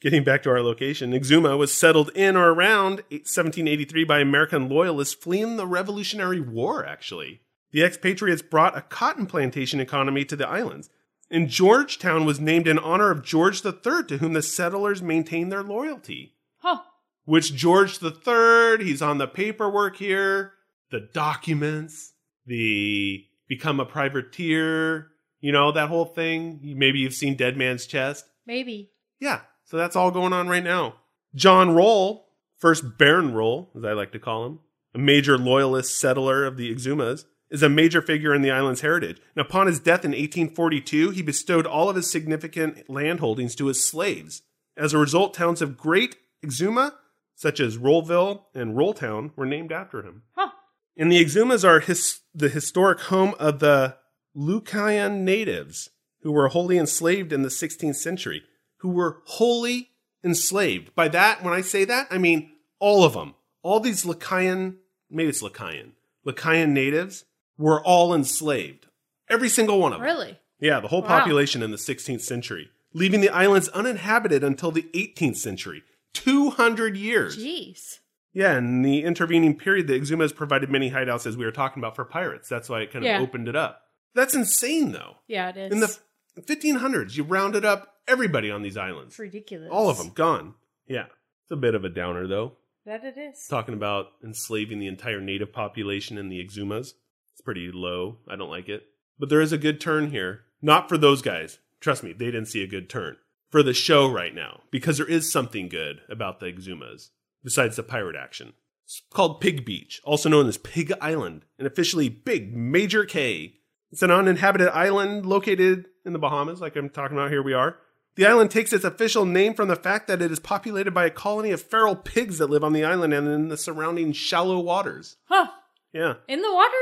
Getting 0.00 0.24
back 0.24 0.42
to 0.42 0.50
our 0.50 0.60
location, 0.62 1.12
Exuma 1.12 1.56
was 1.56 1.72
settled 1.72 2.10
in 2.14 2.36
or 2.36 2.52
around 2.52 3.02
1783 3.10 4.04
by 4.04 4.18
American 4.18 4.68
loyalists 4.68 5.14
fleeing 5.14 5.56
the 5.56 5.66
Revolutionary 5.66 6.40
War, 6.40 6.84
actually. 6.84 7.40
The 7.70 7.84
expatriates 7.84 8.42
brought 8.42 8.76
a 8.76 8.82
cotton 8.82 9.26
plantation 9.26 9.78
economy 9.80 10.24
to 10.24 10.34
the 10.36 10.48
islands. 10.48 10.90
And 11.30 11.48
Georgetown 11.48 12.24
was 12.26 12.40
named 12.40 12.66
in 12.68 12.78
honor 12.80 13.10
of 13.10 13.22
George 13.24 13.64
III, 13.64 14.04
to 14.08 14.18
whom 14.18 14.32
the 14.34 14.42
settlers 14.42 15.00
maintained 15.00 15.50
their 15.52 15.62
loyalty. 15.62 16.34
huh. 16.58 16.80
Which 17.24 17.54
George 17.54 18.02
III, 18.02 18.84
he's 18.84 19.00
on 19.00 19.18
the 19.18 19.28
paperwork 19.28 19.96
here, 19.96 20.54
the 20.90 21.08
documents, 21.14 22.12
the 22.44 23.24
become 23.48 23.80
a 23.80 23.84
privateer, 23.84 25.08
you 25.40 25.52
know, 25.52 25.72
that 25.72 25.88
whole 25.88 26.04
thing. 26.04 26.60
Maybe 26.62 27.00
you've 27.00 27.14
seen 27.14 27.36
Dead 27.36 27.56
Man's 27.56 27.86
Chest. 27.86 28.24
Maybe. 28.46 28.90
Yeah, 29.20 29.40
so 29.64 29.76
that's 29.76 29.96
all 29.96 30.10
going 30.10 30.32
on 30.32 30.48
right 30.48 30.64
now. 30.64 30.94
John 31.34 31.74
Rolle, 31.74 32.28
first 32.58 32.98
Baron 32.98 33.32
Rolle, 33.34 33.70
as 33.76 33.84
I 33.84 33.92
like 33.92 34.12
to 34.12 34.18
call 34.18 34.46
him, 34.46 34.60
a 34.94 34.98
major 34.98 35.38
loyalist 35.38 35.98
settler 35.98 36.44
of 36.44 36.56
the 36.56 36.72
Exumas, 36.74 37.24
is 37.50 37.62
a 37.62 37.68
major 37.68 38.00
figure 38.00 38.34
in 38.34 38.42
the 38.42 38.50
island's 38.50 38.80
heritage. 38.80 39.20
And 39.36 39.44
upon 39.44 39.66
his 39.66 39.78
death 39.78 40.04
in 40.04 40.12
1842, 40.12 41.10
he 41.10 41.22
bestowed 41.22 41.66
all 41.66 41.90
of 41.90 41.96
his 41.96 42.10
significant 42.10 42.88
land 42.88 43.20
holdings 43.20 43.54
to 43.56 43.66
his 43.66 43.86
slaves. 43.88 44.42
As 44.76 44.94
a 44.94 44.98
result, 44.98 45.34
towns 45.34 45.60
of 45.60 45.76
Great 45.76 46.16
Exuma, 46.44 46.92
such 47.34 47.60
as 47.60 47.76
Rolleville 47.76 48.44
and 48.54 48.74
Rolltown, 48.74 49.32
were 49.36 49.46
named 49.46 49.70
after 49.70 50.02
him. 50.02 50.22
Huh. 50.34 50.50
And 50.96 51.10
the 51.10 51.22
Exumas 51.24 51.64
are 51.66 51.80
his, 51.80 52.20
the 52.34 52.48
historic 52.48 53.00
home 53.00 53.34
of 53.38 53.58
the 53.60 53.96
Lucayan 54.36 55.20
natives, 55.20 55.90
who 56.22 56.32
were 56.32 56.48
wholly 56.48 56.78
enslaved 56.78 57.32
in 57.32 57.42
the 57.42 57.48
16th 57.48 57.96
century, 57.96 58.42
who 58.78 58.88
were 58.90 59.20
wholly 59.24 59.90
enslaved. 60.24 60.94
By 60.94 61.08
that, 61.08 61.42
when 61.42 61.52
I 61.54 61.60
say 61.60 61.84
that, 61.84 62.06
I 62.10 62.18
mean 62.18 62.50
all 62.78 63.04
of 63.04 63.14
them. 63.14 63.34
All 63.62 63.80
these 63.80 64.04
Lucayan, 64.04 64.76
maybe 65.10 65.28
it's 65.30 65.42
Lucayan, 65.42 65.92
Lucayan 66.26 66.70
natives 66.70 67.24
were 67.58 67.82
all 67.82 68.14
enslaved. 68.14 68.86
Every 69.28 69.48
single 69.48 69.78
one 69.78 69.92
of 69.92 69.98
them. 70.00 70.06
Really? 70.06 70.38
Yeah, 70.60 70.80
the 70.80 70.88
whole 70.88 71.02
Wow. 71.02 71.08
population 71.08 71.62
in 71.62 71.70
the 71.70 71.76
16th 71.78 72.22
century, 72.22 72.70
leaving 72.92 73.20
the 73.20 73.28
islands 73.30 73.68
uninhabited 73.68 74.44
until 74.44 74.70
the 74.70 74.86
18th 74.94 75.36
century. 75.36 75.82
200 76.12 76.96
years. 76.96 77.36
Jeez. 77.38 77.98
Yeah, 78.32 78.56
in 78.58 78.82
the 78.82 79.02
intervening 79.02 79.58
period, 79.58 79.86
the 79.88 79.98
Exumas 79.98 80.34
provided 80.34 80.70
many 80.70 80.90
hideouts, 80.90 81.26
as 81.26 81.36
we 81.36 81.44
were 81.44 81.52
talking 81.52 81.80
about, 81.82 81.96
for 81.96 82.04
pirates. 82.04 82.48
That's 82.48 82.68
why 82.68 82.80
it 82.80 82.90
kind 82.92 83.04
of 83.04 83.08
Yeah. 83.10 83.20
opened 83.20 83.48
it 83.48 83.56
up. 83.56 83.82
That's 84.14 84.34
insane, 84.34 84.92
though. 84.92 85.16
Yeah, 85.26 85.50
it 85.50 85.56
is. 85.56 85.72
In 85.72 85.80
the 85.80 85.98
1500s, 86.40 87.16
you 87.16 87.24
rounded 87.24 87.64
up 87.64 87.96
everybody 88.08 88.50
on 88.50 88.62
these 88.62 88.76
islands. 88.76 89.14
it's 89.14 89.18
ridiculous. 89.18 89.68
All 89.70 89.88
of 89.90 89.98
them 89.98 90.10
gone. 90.10 90.54
Yeah. 90.86 91.06
It's 91.42 91.50
a 91.50 91.56
bit 91.56 91.74
of 91.74 91.84
a 91.84 91.88
downer, 91.88 92.26
though. 92.26 92.56
That 92.84 93.04
it 93.04 93.16
is. 93.16 93.46
Talking 93.48 93.74
about 93.74 94.08
enslaving 94.24 94.78
the 94.80 94.88
entire 94.88 95.20
native 95.20 95.52
population 95.52 96.18
in 96.18 96.28
the 96.28 96.44
Exumas. 96.44 96.94
It's 97.32 97.40
pretty 97.44 97.70
low. 97.72 98.18
I 98.28 98.36
don't 98.36 98.50
like 98.50 98.68
it. 98.68 98.86
But 99.18 99.28
there 99.28 99.40
is 99.40 99.52
a 99.52 99.58
good 99.58 99.80
turn 99.80 100.10
here. 100.10 100.44
Not 100.60 100.88
for 100.88 100.98
those 100.98 101.22
guys. 101.22 101.58
Trust 101.80 102.02
me, 102.02 102.12
they 102.12 102.26
didn't 102.26 102.46
see 102.46 102.62
a 102.62 102.66
good 102.68 102.88
turn. 102.88 103.16
For 103.50 103.62
the 103.62 103.74
show 103.74 104.10
right 104.10 104.34
now. 104.34 104.62
Because 104.70 104.96
there 104.98 105.06
is 105.08 105.30
something 105.30 105.68
good 105.68 106.00
about 106.08 106.40
the 106.40 106.46
Exumas, 106.46 107.10
besides 107.44 107.76
the 107.76 107.82
pirate 107.82 108.16
action. 108.16 108.52
It's 108.84 109.02
called 109.10 109.40
Pig 109.40 109.64
Beach, 109.64 110.00
also 110.04 110.28
known 110.28 110.48
as 110.48 110.58
Pig 110.58 110.92
Island, 111.00 111.44
and 111.58 111.66
officially 111.66 112.08
Big 112.08 112.54
Major 112.54 113.04
Cay. 113.04 113.54
It's 113.90 114.02
an 114.02 114.10
uninhabited 114.10 114.68
island 114.68 115.24
located 115.26 115.86
in 116.04 116.12
the 116.12 116.18
Bahamas, 116.18 116.60
like 116.60 116.76
I'm 116.76 116.88
talking 116.90 117.16
about 117.16 117.30
here 117.30 117.42
we 117.42 117.52
are, 117.54 117.76
The 118.16 118.26
island 118.26 118.50
takes 118.50 118.72
its 118.72 118.84
official 118.84 119.24
name 119.24 119.54
from 119.54 119.68
the 119.68 119.76
fact 119.76 120.06
that 120.08 120.20
it 120.20 120.30
is 120.32 120.40
populated 120.40 120.90
by 120.92 121.06
a 121.06 121.10
colony 121.10 121.50
of 121.52 121.62
feral 121.62 121.96
pigs 121.96 122.38
that 122.38 122.50
live 122.50 122.64
on 122.64 122.72
the 122.74 122.84
island 122.84 123.14
and 123.14 123.26
in 123.28 123.48
the 123.48 123.56
surrounding 123.56 124.12
shallow 124.12 124.58
waters. 124.60 125.16
Huh. 125.24 125.46
Yeah, 125.92 126.14
In 126.28 126.42
the 126.42 126.52
water? 126.52 126.76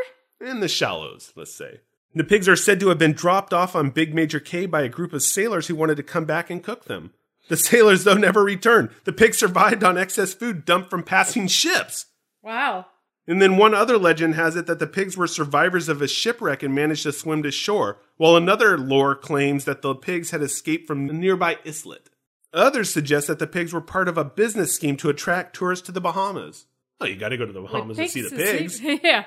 in 0.52 0.60
the 0.60 0.68
shallows, 0.68 1.32
let's 1.36 1.52
say. 1.54 1.80
The 2.14 2.24
pigs 2.24 2.48
are 2.48 2.56
said 2.56 2.80
to 2.80 2.88
have 2.88 2.98
been 2.98 3.12
dropped 3.12 3.52
off 3.52 3.76
on 3.76 3.90
Big 3.90 4.14
Major 4.14 4.40
Cay 4.40 4.66
by 4.66 4.82
a 4.82 4.88
group 4.88 5.12
of 5.12 5.22
sailors 5.22 5.66
who 5.68 5.74
wanted 5.76 5.96
to 5.98 6.02
come 6.02 6.24
back 6.24 6.48
and 6.50 6.62
cook 6.62 6.86
them. 6.86 7.12
The 7.50 7.56
sailors, 7.58 8.04
though, 8.04 8.14
never 8.14 8.42
returned. 8.42 8.88
The 9.04 9.12
pigs 9.12 9.36
survived 9.38 9.84
on 9.84 9.98
excess 9.98 10.32
food 10.32 10.64
dumped 10.64 10.88
from 10.88 11.02
passing 11.02 11.46
ships. 11.48 12.06
Wow. 12.42 12.86
And 13.26 13.42
then 13.42 13.56
one 13.58 13.74
other 13.74 13.98
legend 13.98 14.34
has 14.36 14.56
it 14.56 14.66
that 14.66 14.78
the 14.78 14.86
pigs 14.86 15.16
were 15.16 15.26
survivors 15.26 15.88
of 15.88 16.00
a 16.00 16.08
shipwreck 16.08 16.62
and 16.62 16.74
managed 16.74 17.02
to 17.02 17.12
swim 17.12 17.42
to 17.42 17.50
shore, 17.50 17.98
while 18.16 18.34
another 18.36 18.78
lore 18.78 19.14
claims 19.14 19.66
that 19.66 19.82
the 19.82 19.94
pigs 19.94 20.30
had 20.30 20.42
escaped 20.42 20.86
from 20.86 21.10
a 21.10 21.12
nearby 21.12 21.58
islet. 21.66 22.08
Others 22.52 22.90
suggest 22.92 23.26
that 23.26 23.38
the 23.38 23.46
pigs 23.46 23.72
were 23.72 23.80
part 23.80 24.08
of 24.08 24.16
a 24.18 24.24
business 24.24 24.72
scheme 24.74 24.96
to 24.96 25.10
attract 25.10 25.54
tourists 25.54 25.84
to 25.86 25.92
the 25.92 26.00
Bahamas. 26.00 26.66
Oh, 27.00 27.06
you 27.06 27.16
got 27.16 27.28
to 27.28 27.36
go 27.36 27.46
to 27.46 27.52
the 27.52 27.60
Bahamas 27.60 27.96
to 27.96 28.02
Like 28.04 28.10
see 28.10 28.22
the 28.22 28.30
pigs 28.30 28.80
pigs. 28.80 29.00
yeah. 29.04 29.24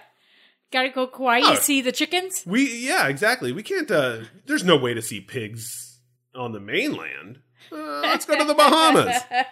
Gotta 0.72 0.90
go 0.90 1.06
Kauai 1.08 1.42
Oh. 1.44 1.56
see 1.56 1.82
the 1.82 1.92
chickens? 1.92 2.44
We 2.48 2.88
yeah, 2.88 3.08
exactly. 3.08 3.52
We 3.52 3.62
can't. 3.64 3.90
uh 3.92 4.22
There's 4.48 4.64
no 4.64 4.76
way 4.76 4.94
to 4.96 5.02
see 5.04 5.22
pigs 5.22 6.00
on 6.34 6.52
the 6.52 6.60
mainland. 6.60 7.40
Uh, 7.72 8.02
let's 8.02 8.26
go 8.26 8.38
to 8.38 8.44
the 8.46 8.54
Bahamas. 8.54 9.18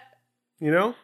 You 0.60 0.70
know. 0.70 0.94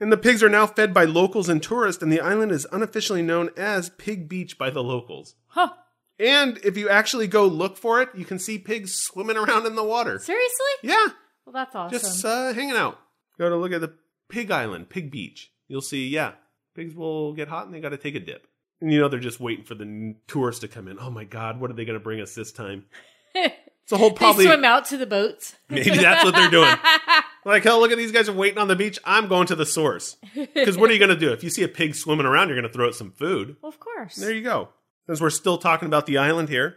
And 0.00 0.10
the 0.10 0.16
pigs 0.16 0.42
are 0.42 0.48
now 0.48 0.66
fed 0.66 0.92
by 0.92 1.04
locals 1.04 1.48
and 1.48 1.62
tourists, 1.62 2.02
and 2.02 2.10
the 2.10 2.20
island 2.20 2.50
is 2.50 2.66
unofficially 2.72 3.22
known 3.22 3.50
as 3.56 3.90
Pig 3.90 4.28
Beach 4.28 4.58
by 4.58 4.70
the 4.70 4.82
locals. 4.82 5.36
Huh. 5.46 5.70
And 6.18 6.58
if 6.64 6.76
you 6.76 6.88
actually 6.88 7.28
go 7.28 7.46
look 7.46 7.76
for 7.76 8.02
it, 8.02 8.08
you 8.16 8.24
can 8.24 8.40
see 8.40 8.58
pigs 8.58 8.96
swimming 8.96 9.36
around 9.36 9.66
in 9.66 9.76
the 9.76 9.84
water. 9.84 10.18
Seriously? 10.18 10.66
Yeah, 10.82 11.06
Well, 11.46 11.52
that's 11.52 11.76
awesome. 11.76 11.96
just 11.96 12.24
uh, 12.24 12.52
hanging 12.52 12.74
out. 12.76 12.98
Go 13.38 13.48
to 13.48 13.56
look 13.56 13.70
at 13.72 13.80
the 13.80 13.94
Pig 14.28 14.50
Island, 14.50 14.90
Pig 14.90 15.12
Beach. 15.12 15.52
You'll 15.68 15.80
see, 15.80 16.08
yeah, 16.08 16.32
pigs 16.74 16.94
will 16.94 17.34
get 17.34 17.46
hot 17.46 17.66
and 17.66 17.74
they 17.74 17.80
got 17.80 17.90
to 17.90 17.96
take 17.96 18.16
a 18.16 18.20
dip. 18.20 18.48
And 18.80 18.92
you 18.92 18.98
know 18.98 19.08
they're 19.08 19.20
just 19.20 19.38
waiting 19.40 19.64
for 19.64 19.76
the 19.76 20.16
tourists 20.26 20.60
to 20.62 20.68
come 20.68 20.88
in. 20.88 20.98
Oh 20.98 21.10
my 21.10 21.24
God, 21.24 21.60
what 21.60 21.70
are 21.70 21.74
they 21.74 21.84
going 21.84 21.98
to 21.98 22.02
bring 22.04 22.20
us 22.20 22.34
this 22.34 22.50
time? 22.50 22.86
It's 23.84 23.92
a 23.92 23.98
whole 23.98 24.10
probably. 24.10 24.44
they 24.44 24.50
swim 24.50 24.64
out 24.64 24.86
to 24.86 24.96
the 24.96 25.06
boats. 25.06 25.54
Maybe 25.68 25.90
that's 25.90 26.24
what 26.24 26.34
they're 26.34 26.50
doing. 26.50 26.74
Like, 27.46 27.62
hell, 27.62 27.78
look 27.78 27.92
at 27.92 27.98
these 27.98 28.10
guys 28.10 28.26
are 28.30 28.32
waiting 28.32 28.56
on 28.56 28.68
the 28.68 28.74
beach. 28.74 28.98
I'm 29.04 29.28
going 29.28 29.46
to 29.48 29.54
the 29.54 29.66
source. 29.66 30.16
Because 30.34 30.78
what 30.78 30.88
are 30.88 30.94
you 30.94 30.98
going 30.98 31.10
to 31.10 31.14
do? 31.14 31.30
If 31.30 31.44
you 31.44 31.50
see 31.50 31.62
a 31.62 31.68
pig 31.68 31.94
swimming 31.94 32.24
around, 32.24 32.48
you're 32.48 32.56
going 32.56 32.66
to 32.66 32.72
throw 32.72 32.88
it 32.88 32.94
some 32.94 33.10
food. 33.10 33.56
Well, 33.60 33.68
of 33.68 33.78
course. 33.78 34.16
There 34.16 34.32
you 34.32 34.42
go. 34.42 34.70
Since 35.06 35.20
we're 35.20 35.28
still 35.28 35.58
talking 35.58 35.84
about 35.84 36.06
the 36.06 36.16
island 36.16 36.48
here, 36.48 36.76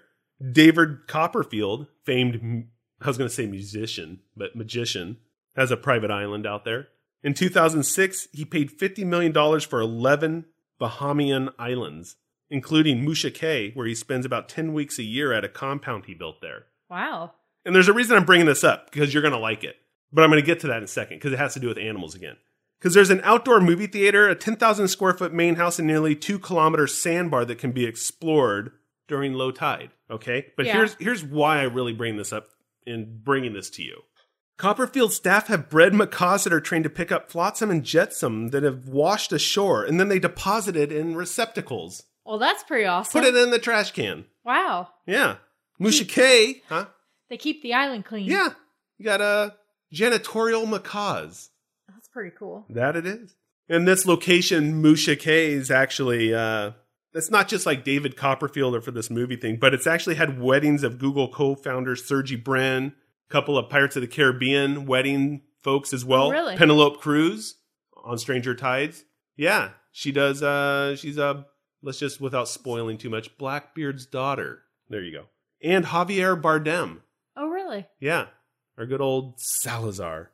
David 0.51 1.07
Copperfield, 1.07 1.87
famed, 2.03 2.67
I 3.01 3.07
was 3.07 3.17
going 3.17 3.29
to 3.29 3.33
say 3.33 3.45
musician, 3.45 4.19
but 4.35 4.57
magician, 4.57 5.19
has 5.55 5.71
a 5.71 5.77
private 5.77 6.11
island 6.11 6.45
out 6.45 6.65
there. 6.65 6.89
In 7.23 7.33
2006, 7.33 8.27
he 8.33 8.43
paid 8.43 8.77
$50 8.77 9.05
million 9.05 9.59
for 9.61 9.79
11 9.79 10.45
Bahamian 10.81 11.53
islands, 11.57 12.17
including 12.49 13.05
Musha 13.05 13.31
Cay, 13.31 13.71
where 13.73 13.87
he 13.87 13.95
spends 13.95 14.25
about 14.25 14.49
10 14.49 14.73
weeks 14.73 14.99
a 14.99 15.03
year 15.03 15.31
at 15.31 15.45
a 15.45 15.49
compound 15.49 16.05
he 16.05 16.13
built 16.13 16.41
there. 16.41 16.65
Wow. 16.89 17.33
And 17.65 17.75
there's 17.75 17.88
a 17.89 17.93
reason 17.93 18.15
I'm 18.17 18.25
bringing 18.25 18.45
this 18.47 18.63
up 18.63 18.91
because 18.91 19.13
you're 19.13 19.21
going 19.23 19.33
to 19.33 19.39
like 19.39 19.63
it. 19.63 19.75
But 20.11 20.23
I'm 20.23 20.29
going 20.29 20.41
to 20.41 20.45
get 20.45 20.61
to 20.61 20.67
that 20.67 20.77
in 20.77 20.83
a 20.83 20.88
second 20.88 21.17
because 21.17 21.33
it 21.33 21.39
has 21.39 21.53
to 21.55 21.59
do 21.59 21.67
with 21.67 21.77
animals 21.77 22.15
again. 22.15 22.38
Because 22.79 22.93
there's 22.93 23.09
an 23.09 23.21
outdoor 23.23 23.59
movie 23.59 23.88
theater, 23.88 24.29
a 24.29 24.35
10,000 24.35 24.88
square 24.88 25.13
foot 25.13 25.33
main 25.33 25.55
house, 25.55 25.79
and 25.79 25.88
nearly 25.88 26.15
two 26.15 26.39
kilometer 26.39 26.88
sandbar 26.88 27.43
that 27.45 27.57
can 27.57 27.71
be 27.71 27.85
explored 27.85 28.71
during 29.07 29.33
low 29.33 29.51
tide. 29.51 29.89
Okay, 30.09 30.47
but 30.55 30.65
Yeah. 30.65 30.73
here's 30.73 30.95
here's 30.99 31.23
why 31.23 31.59
I 31.59 31.63
really 31.63 31.91
bring 31.93 32.15
this 32.17 32.31
up 32.31 32.47
in 32.85 33.19
bringing 33.23 33.53
this 33.53 33.69
to 33.71 33.83
you. 33.83 34.03
Copperfield 34.57 35.11
staff 35.11 35.47
have 35.47 35.69
bred 35.69 35.93
macaws 35.93 36.43
that 36.45 36.53
are 36.53 36.61
trained 36.61 36.83
to 36.85 36.89
pick 36.89 37.11
up 37.11 37.29
flotsam 37.29 37.69
and 37.69 37.83
jetsam 37.83 38.49
that 38.49 38.63
have 38.63 38.88
washed 38.88 39.31
ashore, 39.33 39.83
and 39.83 39.99
then 39.99 40.07
they 40.07 40.19
deposit 40.19 40.75
it 40.77 40.91
in 40.91 41.15
receptacles. 41.15 42.03
Well, 42.25 42.39
that's 42.39 42.63
pretty 42.63 42.85
awesome. 42.85 43.21
Put 43.21 43.27
it 43.27 43.35
in 43.35 43.51
the 43.51 43.59
trash 43.59 43.91
can. 43.91 44.25
Wow. 44.43 44.89
Yeah, 45.05 45.35
Musha 45.80 46.05
Cay, 46.05 46.61
huh? 46.69 46.88
They 47.30 47.38
keep 47.38 47.61
the 47.61 47.73
island 47.73 48.05
clean. 48.05 48.25
Yeah, 48.25 48.49
you 48.97 49.05
got 49.05 49.21
a 49.21 49.55
janitorial 49.93 50.67
macaws. 50.67 51.49
That's 51.88 52.07
pretty 52.07 52.36
cool. 52.38 52.65
That 52.69 52.95
it 52.95 53.05
is. 53.05 53.36
And 53.69 53.88
this 53.88 54.05
location, 54.05 54.82
Musha 54.82 55.15
Cay, 55.15 55.51
is 55.51 55.69
actually 55.69 56.34
uh 56.34 56.71
it's 57.13 57.32
not 57.32 57.47
just 57.47 57.65
like 57.65 57.84
David 57.84 58.15
Copperfield 58.15 58.75
or 58.75 58.82
for 58.82 58.91
this 58.91 59.09
movie 59.09 59.38
thing, 59.38 59.57
but 59.57 59.73
it's 59.73 59.88
actually 59.88 60.15
had 60.15 60.39
weddings 60.39 60.84
of 60.84 60.99
Google 60.99 61.28
co-founder 61.30 61.95
Sergey 61.95 62.36
Brin, 62.36 62.93
a 63.30 63.32
couple 63.32 63.57
of 63.57 63.69
Pirates 63.69 63.95
of 63.95 64.01
the 64.01 64.07
Caribbean 64.07 64.86
wedding 64.86 65.41
folks 65.61 65.93
as 65.93 66.05
well. 66.05 66.28
Oh, 66.28 66.32
really? 66.32 66.55
Penelope 66.57 66.99
Cruz 66.99 67.55
on 68.03 68.17
Stranger 68.17 68.55
Tides. 68.55 69.03
Yeah, 69.36 69.71
she 69.91 70.11
does 70.11 70.41
uh 70.41 70.95
she's 70.95 71.17
a 71.17 71.45
let's 71.82 71.99
just 71.99 72.21
without 72.21 72.47
spoiling 72.47 72.97
too 72.97 73.09
much, 73.09 73.38
Blackbeard's 73.38 74.05
daughter. 74.05 74.63
There 74.89 75.03
you 75.03 75.11
go. 75.11 75.25
And 75.61 75.85
Javier 75.85 76.39
Bardem. 76.39 76.99
Oh, 77.35 77.47
really? 77.49 77.87
Yeah, 77.99 78.27
our 78.77 78.85
good 78.85 79.01
old 79.01 79.39
Salazar. 79.39 80.31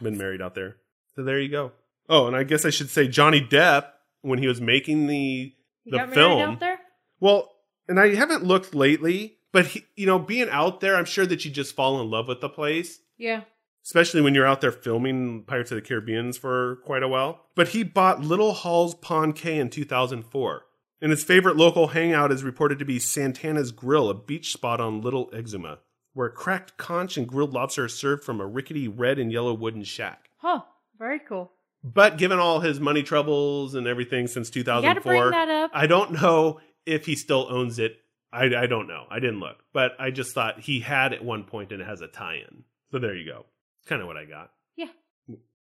Been 0.00 0.16
married 0.18 0.40
out 0.42 0.54
there. 0.54 0.76
So 1.16 1.22
there 1.24 1.38
you 1.40 1.48
go. 1.50 1.72
Oh, 2.08 2.26
and 2.26 2.34
I 2.36 2.42
guess 2.44 2.64
I 2.64 2.70
should 2.70 2.90
say 2.90 3.06
Johnny 3.08 3.40
Depp 3.40 3.86
when 4.22 4.38
he 4.38 4.46
was 4.46 4.60
making 4.60 5.06
the 5.06 5.52
the 5.86 5.98
got 5.98 6.12
film. 6.14 6.40
out 6.40 6.60
there? 6.60 6.78
Well, 7.20 7.50
and 7.88 7.98
I 8.00 8.14
haven't 8.14 8.44
looked 8.44 8.74
lately, 8.74 9.36
but 9.52 9.66
he, 9.66 9.84
you 9.96 10.06
know, 10.06 10.18
being 10.18 10.48
out 10.50 10.80
there, 10.80 10.96
I'm 10.96 11.04
sure 11.04 11.26
that 11.26 11.44
you 11.44 11.50
just 11.50 11.74
fall 11.74 12.00
in 12.00 12.10
love 12.10 12.28
with 12.28 12.40
the 12.40 12.48
place, 12.48 13.00
Yeah. 13.18 13.42
especially 13.84 14.20
when 14.22 14.34
you're 14.34 14.46
out 14.46 14.60
there 14.60 14.72
filming 14.72 15.44
Pirates 15.44 15.70
of 15.70 15.76
the 15.76 15.82
Caribbeans 15.82 16.38
for 16.38 16.76
quite 16.84 17.02
a 17.02 17.08
while. 17.08 17.46
But 17.56 17.68
he 17.68 17.82
bought 17.82 18.20
Little 18.20 18.52
Halls 18.52 18.94
Pond 18.94 19.34
Cay 19.36 19.58
in 19.58 19.70
2004. 19.70 20.62
And 21.02 21.10
his 21.10 21.24
favorite 21.24 21.56
local 21.56 21.88
hangout 21.88 22.30
is 22.30 22.44
reported 22.44 22.78
to 22.78 22.84
be 22.84 22.98
Santana's 22.98 23.72
Grill, 23.72 24.10
a 24.10 24.14
beach 24.14 24.52
spot 24.52 24.80
on 24.80 25.00
Little 25.00 25.30
Exuma, 25.30 25.78
where 26.12 26.28
cracked 26.28 26.76
conch 26.76 27.16
and 27.16 27.26
grilled 27.26 27.54
lobster 27.54 27.84
are 27.84 27.88
served 27.88 28.22
from 28.22 28.40
a 28.40 28.46
rickety 28.46 28.86
red 28.86 29.18
and 29.18 29.32
yellow 29.32 29.54
wooden 29.54 29.84
shack. 29.84 30.28
Huh. 30.36 30.62
Very 30.98 31.18
cool. 31.18 31.52
But 31.82 32.18
given 32.18 32.38
all 32.38 32.60
his 32.60 32.78
money 32.78 33.02
troubles 33.02 33.74
and 33.74 33.86
everything 33.86 34.26
since 34.26 34.48
You 34.54 34.62
2004, 34.62 35.02
bring 35.12 35.30
that 35.30 35.48
up. 35.48 35.70
I 35.72 35.86
don't 35.86 36.12
know 36.12 36.60
if 36.84 37.06
he 37.06 37.16
still 37.16 37.46
owns 37.48 37.78
it. 37.78 37.96
I, 38.32 38.44
I 38.44 38.66
don't 38.66 38.86
know. 38.86 39.06
I 39.10 39.18
didn't 39.18 39.40
look, 39.40 39.64
but 39.72 39.92
I 39.98 40.10
just 40.10 40.34
thought 40.34 40.60
he 40.60 40.80
had 40.80 41.12
at 41.14 41.24
one 41.24 41.44
point 41.44 41.72
and 41.72 41.80
it 41.80 41.86
has 41.86 42.00
a 42.00 42.06
tie-in. 42.06 42.64
So 42.92 42.98
there 42.98 43.14
you 43.14 43.24
go. 43.24 43.46
It's 43.80 43.88
Kind 43.88 44.02
of 44.02 44.08
what 44.08 44.16
I 44.16 44.26
got. 44.26 44.50
Yeah. 44.76 44.86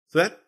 So 0.09 0.19
that 0.19 0.39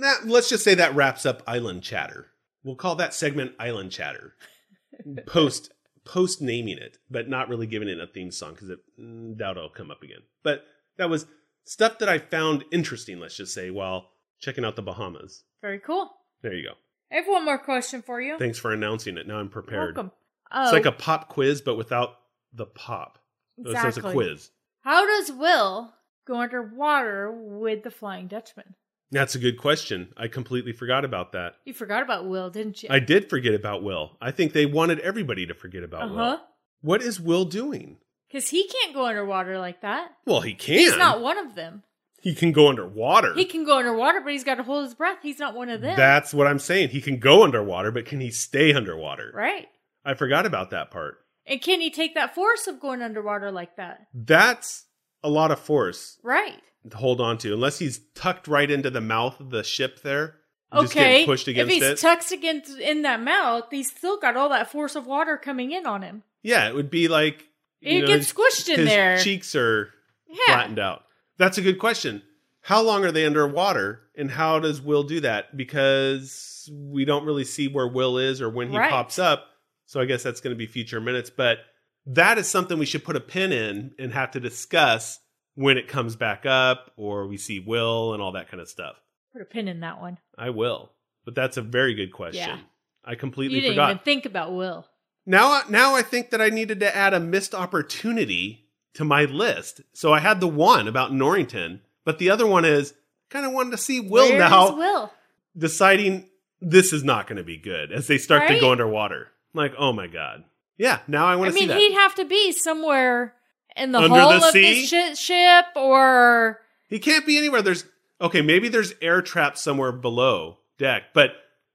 that 0.00 0.26
let's 0.26 0.48
just 0.48 0.64
say 0.64 0.74
that 0.76 0.94
wraps 0.94 1.26
up 1.26 1.42
Island 1.46 1.82
Chatter. 1.82 2.29
We'll 2.62 2.76
call 2.76 2.96
that 2.96 3.14
segment 3.14 3.52
Island 3.58 3.90
Chatter. 3.90 4.34
post 5.26 5.72
post 6.04 6.40
naming 6.42 6.78
it, 6.78 6.98
but 7.10 7.28
not 7.28 7.48
really 7.48 7.66
giving 7.66 7.88
it 7.88 8.00
a 8.00 8.06
theme 8.06 8.30
song 8.30 8.54
because 8.54 8.70
it 8.70 8.80
mm, 8.98 9.36
doubt 9.36 9.56
it'll 9.56 9.68
come 9.68 9.90
up 9.90 10.02
again. 10.02 10.22
But 10.42 10.64
that 10.98 11.10
was 11.10 11.26
stuff 11.64 11.98
that 11.98 12.08
I 12.08 12.18
found 12.18 12.64
interesting. 12.72 13.20
Let's 13.20 13.36
just 13.36 13.54
say 13.54 13.70
while 13.70 14.10
checking 14.40 14.64
out 14.64 14.76
the 14.76 14.82
Bahamas. 14.82 15.44
Very 15.62 15.78
cool. 15.78 16.10
There 16.42 16.54
you 16.54 16.68
go. 16.68 16.74
I 17.12 17.16
have 17.16 17.26
one 17.26 17.44
more 17.44 17.58
question 17.58 18.02
for 18.02 18.20
you. 18.20 18.38
Thanks 18.38 18.58
for 18.58 18.72
announcing 18.72 19.18
it. 19.18 19.26
Now 19.26 19.38
I'm 19.38 19.48
prepared. 19.48 19.96
Welcome. 19.96 20.12
Oh, 20.52 20.62
It's 20.64 20.72
like 20.72 20.86
a 20.86 20.92
pop 20.92 21.28
quiz, 21.28 21.60
but 21.60 21.76
without 21.76 22.16
the 22.52 22.66
pop. 22.66 23.18
So 23.64 23.72
It's 23.72 23.96
a 23.98 24.02
quiz. 24.02 24.50
How 24.82 25.06
does 25.06 25.30
Will 25.32 25.92
go 26.26 26.40
underwater 26.40 27.30
with 27.30 27.82
the 27.82 27.90
Flying 27.90 28.28
Dutchman? 28.28 28.74
That's 29.12 29.34
a 29.34 29.38
good 29.38 29.58
question. 29.58 30.12
I 30.16 30.28
completely 30.28 30.72
forgot 30.72 31.04
about 31.04 31.32
that. 31.32 31.54
You 31.64 31.74
forgot 31.74 32.02
about 32.02 32.28
Will, 32.28 32.50
didn't 32.50 32.82
you? 32.82 32.88
I 32.92 33.00
did 33.00 33.28
forget 33.28 33.54
about 33.54 33.82
Will. 33.82 34.16
I 34.20 34.30
think 34.30 34.52
they 34.52 34.66
wanted 34.66 35.00
everybody 35.00 35.46
to 35.46 35.54
forget 35.54 35.82
about 35.82 36.02
Uh 36.02 36.08
huh. 36.08 36.14
Will. 36.14 36.40
What 36.82 37.02
is 37.02 37.20
Will 37.20 37.44
doing? 37.44 37.98
Because 38.28 38.48
he 38.48 38.68
can't 38.68 38.94
go 38.94 39.06
underwater 39.06 39.58
like 39.58 39.82
that. 39.82 40.12
Well, 40.24 40.40
he 40.40 40.54
can. 40.54 40.78
He's 40.78 40.96
not 40.96 41.20
one 41.20 41.38
of 41.38 41.54
them. 41.56 41.82
He 42.22 42.34
can 42.34 42.52
go 42.52 42.68
underwater. 42.68 43.34
He 43.34 43.46
can 43.46 43.64
go 43.64 43.78
underwater, 43.78 44.20
but 44.20 44.32
he's 44.32 44.44
got 44.44 44.56
to 44.56 44.62
hold 44.62 44.84
his 44.84 44.94
breath. 44.94 45.18
He's 45.22 45.38
not 45.38 45.54
one 45.56 45.70
of 45.70 45.80
them. 45.80 45.96
That's 45.96 46.32
what 46.34 46.46
I'm 46.46 46.58
saying. 46.58 46.90
He 46.90 47.00
can 47.00 47.18
go 47.18 47.42
underwater, 47.44 47.90
but 47.90 48.04
can 48.04 48.20
he 48.20 48.30
stay 48.30 48.72
underwater? 48.74 49.32
right. 49.34 49.66
I 50.04 50.14
forgot 50.14 50.46
about 50.46 50.70
that 50.70 50.90
part. 50.90 51.16
And 51.46 51.60
can 51.60 51.80
he 51.80 51.90
take 51.90 52.14
that 52.14 52.34
force 52.34 52.66
of 52.66 52.80
going 52.80 53.02
underwater 53.02 53.50
like 53.50 53.76
that? 53.76 54.06
That's 54.14 54.84
a 55.22 55.28
lot 55.28 55.50
of 55.50 55.58
force 55.60 56.18
Right. 56.22 56.60
to 56.90 56.96
hold 56.96 57.20
on 57.20 57.38
to, 57.38 57.52
unless 57.52 57.78
he's 57.78 58.00
tucked 58.14 58.48
right 58.48 58.70
into 58.70 58.90
the 58.90 59.00
mouth 59.00 59.38
of 59.40 59.50
the 59.50 59.62
ship 59.62 60.02
there. 60.02 60.36
Okay. 60.72 61.24
pushed 61.24 61.48
if 61.48 61.68
he's 61.68 61.82
it. 61.82 61.98
tucked 61.98 62.30
against 62.30 62.78
in 62.78 63.02
that 63.02 63.20
mouth, 63.20 63.64
he's 63.70 63.90
still 63.90 64.18
got 64.18 64.36
all 64.36 64.48
that 64.50 64.70
force 64.70 64.94
of 64.94 65.04
water 65.06 65.36
coming 65.36 65.72
in 65.72 65.84
on 65.86 66.02
him. 66.02 66.22
yeah, 66.42 66.68
it 66.68 66.74
would 66.74 66.90
be 66.90 67.08
like 67.08 67.48
It 67.82 68.02
know, 68.02 68.06
gets 68.06 68.32
squished 68.32 68.68
in 68.68 68.78
his 68.80 68.88
there. 68.88 69.18
cheeks 69.18 69.54
are 69.56 69.92
Yeah. 70.28 70.38
flattened 70.54 70.78
out. 70.78 71.04
That's 71.38 71.58
a 71.58 71.62
good 71.62 71.78
question. 71.78 72.22
How 72.62 72.82
long 72.82 73.04
are 73.04 73.10
they 73.12 73.24
underwater, 73.26 74.02
and 74.16 74.30
how 74.30 74.58
does 74.60 74.80
Will 74.82 75.02
do 75.02 75.18
that? 75.20 75.56
Because 75.56 76.70
we 76.72 77.04
don't 77.04 77.24
really 77.24 77.44
see 77.44 77.68
where 77.68 77.88
Will 77.88 78.18
is 78.18 78.40
or 78.40 78.48
when 78.50 78.70
he 78.70 78.76
Right. 78.78 78.90
pops 78.90 79.18
up. 79.18 79.46
So 79.86 79.98
I 80.00 80.04
guess 80.04 80.22
that's 80.22 80.40
going 80.40 80.54
to 80.54 80.58
be 80.58 80.66
future 80.66 81.00
minutes. 81.00 81.30
But 81.30 81.58
that 82.06 82.38
is 82.38 82.48
something 82.48 82.78
we 82.78 82.86
should 82.86 83.04
put 83.04 83.16
a 83.16 83.20
pin 83.20 83.52
in 83.52 83.92
and 83.98 84.12
have 84.12 84.30
to 84.32 84.40
discuss 84.40 85.18
when 85.54 85.76
it 85.78 85.88
comes 85.88 86.16
back 86.16 86.46
up 86.46 86.92
or 86.96 87.26
we 87.26 87.36
see 87.36 87.60
Will 87.60 88.14
and 88.14 88.22
all 88.22 88.32
that 88.32 88.48
kind 88.50 88.60
of 88.60 88.68
stuff. 88.68 88.96
Put 89.32 89.42
a 89.42 89.44
pin 89.44 89.68
in 89.68 89.80
that 89.80 90.00
one. 90.00 90.18
I 90.38 90.50
will. 90.50 90.90
But 91.24 91.34
that's 91.34 91.56
a 91.56 91.62
very 91.62 91.94
good 91.94 92.12
question. 92.12 92.40
Yeah. 92.48 92.58
I 93.04 93.14
completely 93.14 93.56
You 93.56 93.60
didn't 93.62 93.74
forgot. 93.74 93.90
even 93.90 94.02
think 94.04 94.26
about 94.26 94.52
Will. 94.54 94.86
Now, 95.26 95.62
now 95.68 95.94
I 95.94 96.02
think 96.02 96.30
that 96.30 96.40
I 96.40 96.48
needed 96.48 96.80
to 96.80 96.96
add 96.96 97.14
a 97.14 97.20
missed 97.20 97.54
opportunity 97.54 98.66
to 98.94 99.04
my 99.04 99.24
list. 99.24 99.80
So 99.92 100.12
I 100.12 100.18
had 100.20 100.40
the 100.40 100.48
one 100.48 100.88
about 100.88 101.12
Norrington, 101.12 101.82
but 102.04 102.18
the 102.18 102.30
other 102.30 102.46
one 102.46 102.64
is 102.64 102.94
kind 103.28 103.46
of 103.46 103.52
wanted 103.52 103.70
to 103.72 103.76
see 103.78 104.00
Will 104.00 104.30
Where 104.30 104.38
now 104.38 104.74
Will? 104.76 105.12
deciding 105.56 106.28
this 106.60 106.92
is 106.92 107.04
not 107.04 107.26
going 107.26 107.36
to 107.36 107.44
be 107.44 107.56
good 107.56 107.92
as 107.92 108.06
they 108.06 108.18
start 108.18 108.48
to 108.48 108.58
go 108.60 108.72
underwater. 108.72 109.28
like, 109.54 109.72
oh 109.78 109.92
my 109.92 110.06
god, 110.06 110.44
yeah. 110.80 111.00
Now 111.06 111.26
I 111.26 111.36
want 111.36 111.52
to 111.52 111.56
see 111.58 111.64
I 111.64 111.68
mean, 111.68 111.76
he'd 111.76 111.94
have 111.94 112.14
to 112.16 112.24
be 112.24 112.52
somewhere 112.52 113.34
in 113.76 113.92
the 113.92 113.98
Under 114.00 114.18
hull 114.18 114.30
the 114.40 114.46
of 114.46 114.52
sea? 114.52 114.80
the 114.80 114.86
shi 114.86 115.14
ship, 115.14 115.66
or 115.76 116.60
He 116.88 116.98
can't 116.98 117.26
be 117.26 117.38
anywhere. 117.38 117.62
There's 117.62 117.84
okay, 118.20 118.42
maybe 118.42 118.68
there's 118.68 118.94
air 119.00 119.22
traps 119.22 119.60
somewhere 119.60 119.92
below 119.92 120.58
deck, 120.78 121.04
but 121.14 121.32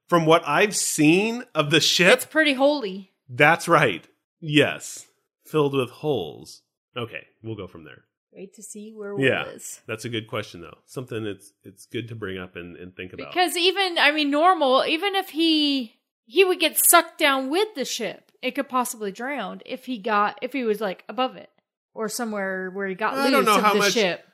from 0.08 0.26
what 0.26 0.42
I've 0.46 0.76
seen 0.76 1.44
of 1.54 1.70
the 1.70 1.80
ship, 1.80 2.12
it's 2.14 2.26
pretty 2.26 2.54
holy. 2.54 3.12
that's 3.28 3.66
right. 3.68 4.06
Yes, 4.40 5.06
filled 5.46 5.74
with 5.74 5.90
holes. 5.90 6.62
Okay, 6.96 7.26
we'll 7.42 7.56
go 7.56 7.66
from 7.66 7.84
there. 7.84 8.04
Wait 8.32 8.54
to 8.54 8.62
see 8.62 8.92
where 8.94 9.14
Will 9.14 9.24
Yeah, 9.24 9.46
is. 9.46 9.80
that's 9.86 10.04
a 10.04 10.08
good 10.10 10.28
question 10.28 10.60
though. 10.60 10.76
Something 10.84 11.24
that's 11.24 11.52
it's 11.64 11.86
good 11.86 12.08
to 12.08 12.14
bring 12.14 12.36
up 12.38 12.54
and, 12.54 12.76
and 12.76 12.94
think 12.94 13.12
about. 13.14 13.32
Because 13.32 13.56
even, 13.56 13.96
I 13.98 14.12
mean, 14.12 14.30
normal, 14.30 14.84
even 14.86 15.14
if 15.14 15.30
he 15.30 15.95
he 16.26 16.44
would 16.44 16.60
get 16.60 16.76
sucked 16.78 17.18
down 17.18 17.48
with 17.48 17.68
the 17.74 17.84
ship, 17.84 18.30
it 18.42 18.50
could 18.54 18.68
possibly 18.68 19.10
drown 19.12 19.62
if 19.64 19.86
he 19.86 19.98
got 19.98 20.38
if 20.42 20.52
he 20.52 20.64
was 20.64 20.80
like 20.80 21.04
above 21.08 21.36
it 21.36 21.50
or 21.94 22.08
somewhere 22.08 22.70
where 22.70 22.86
he 22.86 22.94
got 22.94 23.14
I 23.14 23.22
loose 23.24 23.30
don't 23.32 23.44
know 23.46 23.56
of 23.56 23.62
how 23.62 23.72
the 23.72 23.78
much- 23.78 23.92
ship. 23.92 24.24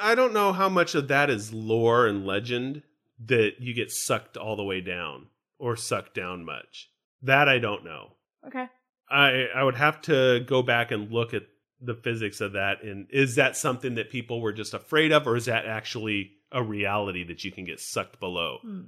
I 0.00 0.16
don't 0.16 0.32
know 0.32 0.52
how 0.52 0.68
much 0.68 0.94
of 0.96 1.06
that 1.08 1.30
is 1.30 1.52
lore 1.54 2.06
and 2.08 2.26
legend 2.26 2.82
that 3.26 3.52
you 3.60 3.72
get 3.74 3.92
sucked 3.92 4.36
all 4.36 4.56
the 4.56 4.64
way 4.64 4.80
down 4.80 5.26
or 5.58 5.76
sucked 5.76 6.14
down 6.14 6.44
much. 6.44 6.90
That 7.22 7.48
I 7.48 7.58
don't 7.58 7.84
know. 7.84 8.12
Okay. 8.46 8.66
I 9.10 9.46
I 9.54 9.62
would 9.62 9.76
have 9.76 10.00
to 10.02 10.40
go 10.46 10.62
back 10.62 10.90
and 10.90 11.10
look 11.12 11.32
at 11.34 11.44
the 11.80 11.94
physics 11.94 12.40
of 12.40 12.54
that 12.54 12.82
and 12.82 13.06
is 13.10 13.36
that 13.36 13.56
something 13.56 13.94
that 13.94 14.10
people 14.10 14.40
were 14.40 14.52
just 14.52 14.74
afraid 14.74 15.12
of 15.12 15.28
or 15.28 15.36
is 15.36 15.44
that 15.44 15.64
actually 15.64 16.32
a 16.50 16.60
reality 16.62 17.22
that 17.24 17.44
you 17.44 17.52
can 17.52 17.64
get 17.64 17.78
sucked 17.78 18.18
below 18.18 18.58
Hmm. 18.62 18.80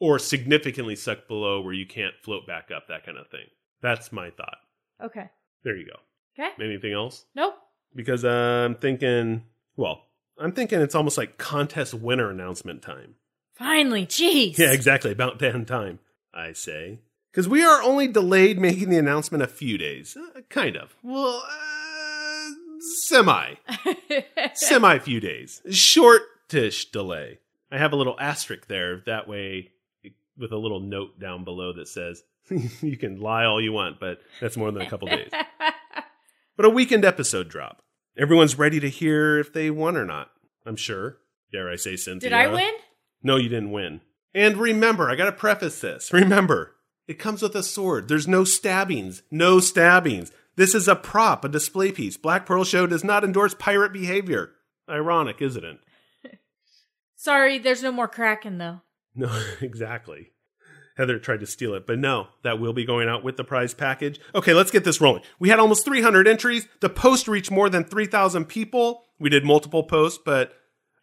Or 0.00 0.18
significantly 0.18 0.96
sucked 0.96 1.28
below 1.28 1.60
where 1.60 1.72
you 1.72 1.86
can't 1.86 2.14
float 2.22 2.46
back 2.46 2.70
up 2.74 2.88
that 2.88 3.04
kind 3.04 3.18
of 3.18 3.28
thing. 3.28 3.46
That's 3.80 4.12
my 4.12 4.30
thought. 4.30 4.58
Okay. 5.02 5.30
There 5.64 5.76
you 5.76 5.86
go. 5.86 5.98
Okay. 6.38 6.50
Anything 6.62 6.92
else? 6.92 7.24
Nope. 7.34 7.54
Because 7.94 8.24
uh, 8.24 8.64
I'm 8.66 8.74
thinking, 8.74 9.44
well, 9.76 10.02
I'm 10.38 10.52
thinking 10.52 10.80
it's 10.80 10.94
almost 10.94 11.18
like 11.18 11.38
contest 11.38 11.94
winner 11.94 12.30
announcement 12.30 12.82
time. 12.82 13.14
Finally, 13.54 14.06
jeez. 14.06 14.56
Yeah, 14.56 14.72
exactly. 14.72 15.10
About 15.10 15.38
damn 15.38 15.64
time, 15.64 15.98
I 16.32 16.52
say. 16.52 17.00
Because 17.32 17.48
we 17.48 17.64
are 17.64 17.82
only 17.82 18.06
delayed 18.06 18.58
making 18.58 18.90
the 18.90 18.98
announcement 18.98 19.42
a 19.42 19.48
few 19.48 19.78
days. 19.78 20.16
Uh, 20.16 20.40
kind 20.48 20.76
of. 20.76 20.94
Well, 21.02 21.42
uh, 21.44 22.50
semi. 23.04 23.54
Semi 24.54 24.98
few 24.98 25.20
days. 25.20 25.60
Shortish 25.70 26.90
delay. 26.92 27.38
I 27.70 27.78
have 27.78 27.92
a 27.92 27.96
little 27.96 28.18
asterisk 28.18 28.66
there. 28.68 29.02
That 29.06 29.28
way, 29.28 29.72
with 30.38 30.52
a 30.52 30.56
little 30.56 30.80
note 30.80 31.18
down 31.18 31.44
below 31.44 31.72
that 31.74 31.88
says, 31.88 32.22
you 32.80 32.96
can 32.96 33.20
lie 33.20 33.44
all 33.44 33.60
you 33.60 33.72
want, 33.72 34.00
but 34.00 34.20
that's 34.40 34.56
more 34.56 34.70
than 34.70 34.82
a 34.82 34.90
couple 34.90 35.08
days. 35.08 35.30
But 36.58 36.66
a 36.66 36.70
weekend 36.70 37.04
episode 37.04 37.48
drop. 37.48 37.82
Everyone's 38.18 38.58
ready 38.58 38.80
to 38.80 38.90
hear 38.90 39.38
if 39.38 39.52
they 39.52 39.70
won 39.70 39.96
or 39.96 40.04
not. 40.04 40.32
I'm 40.66 40.74
sure. 40.74 41.18
Dare 41.52 41.70
I 41.70 41.76
say, 41.76 41.94
Cynthia? 41.94 42.30
Did 42.30 42.36
I 42.36 42.48
win? 42.48 42.72
No, 43.22 43.36
you 43.36 43.48
didn't 43.48 43.70
win. 43.70 44.00
And 44.34 44.56
remember, 44.56 45.08
I 45.08 45.14
got 45.14 45.26
to 45.26 45.32
preface 45.32 45.80
this. 45.80 46.12
Remember, 46.12 46.74
it 47.06 47.20
comes 47.20 47.42
with 47.42 47.54
a 47.54 47.62
sword. 47.62 48.08
There's 48.08 48.26
no 48.26 48.42
stabbings. 48.42 49.22
No 49.30 49.60
stabbings. 49.60 50.32
This 50.56 50.74
is 50.74 50.88
a 50.88 50.96
prop, 50.96 51.44
a 51.44 51.48
display 51.48 51.92
piece. 51.92 52.16
Black 52.16 52.44
Pearl 52.44 52.64
Show 52.64 52.88
does 52.88 53.04
not 53.04 53.22
endorse 53.22 53.54
pirate 53.54 53.92
behavior. 53.92 54.50
Ironic, 54.90 55.40
isn't 55.40 55.64
it? 55.64 55.78
Sorry, 57.14 57.58
there's 57.58 57.84
no 57.84 57.92
more 57.92 58.08
Kraken 58.08 58.58
though. 58.58 58.80
No, 59.18 59.30
exactly. 59.60 60.30
Heather 60.96 61.18
tried 61.18 61.40
to 61.40 61.46
steal 61.46 61.74
it, 61.74 61.86
but 61.86 61.98
no, 61.98 62.28
that 62.42 62.58
will 62.58 62.72
be 62.72 62.84
going 62.84 63.08
out 63.08 63.22
with 63.22 63.36
the 63.36 63.44
prize 63.44 63.72
package. 63.74 64.18
Okay, 64.34 64.52
let's 64.52 64.70
get 64.70 64.84
this 64.84 65.00
rolling. 65.00 65.22
We 65.38 65.48
had 65.48 65.60
almost 65.60 65.84
300 65.84 66.26
entries. 66.26 66.66
The 66.80 66.88
post 66.88 67.28
reached 67.28 67.50
more 67.50 67.68
than 67.68 67.84
3,000 67.84 68.46
people. 68.46 69.04
We 69.20 69.30
did 69.30 69.44
multiple 69.44 69.84
posts, 69.84 70.18
but 70.24 70.54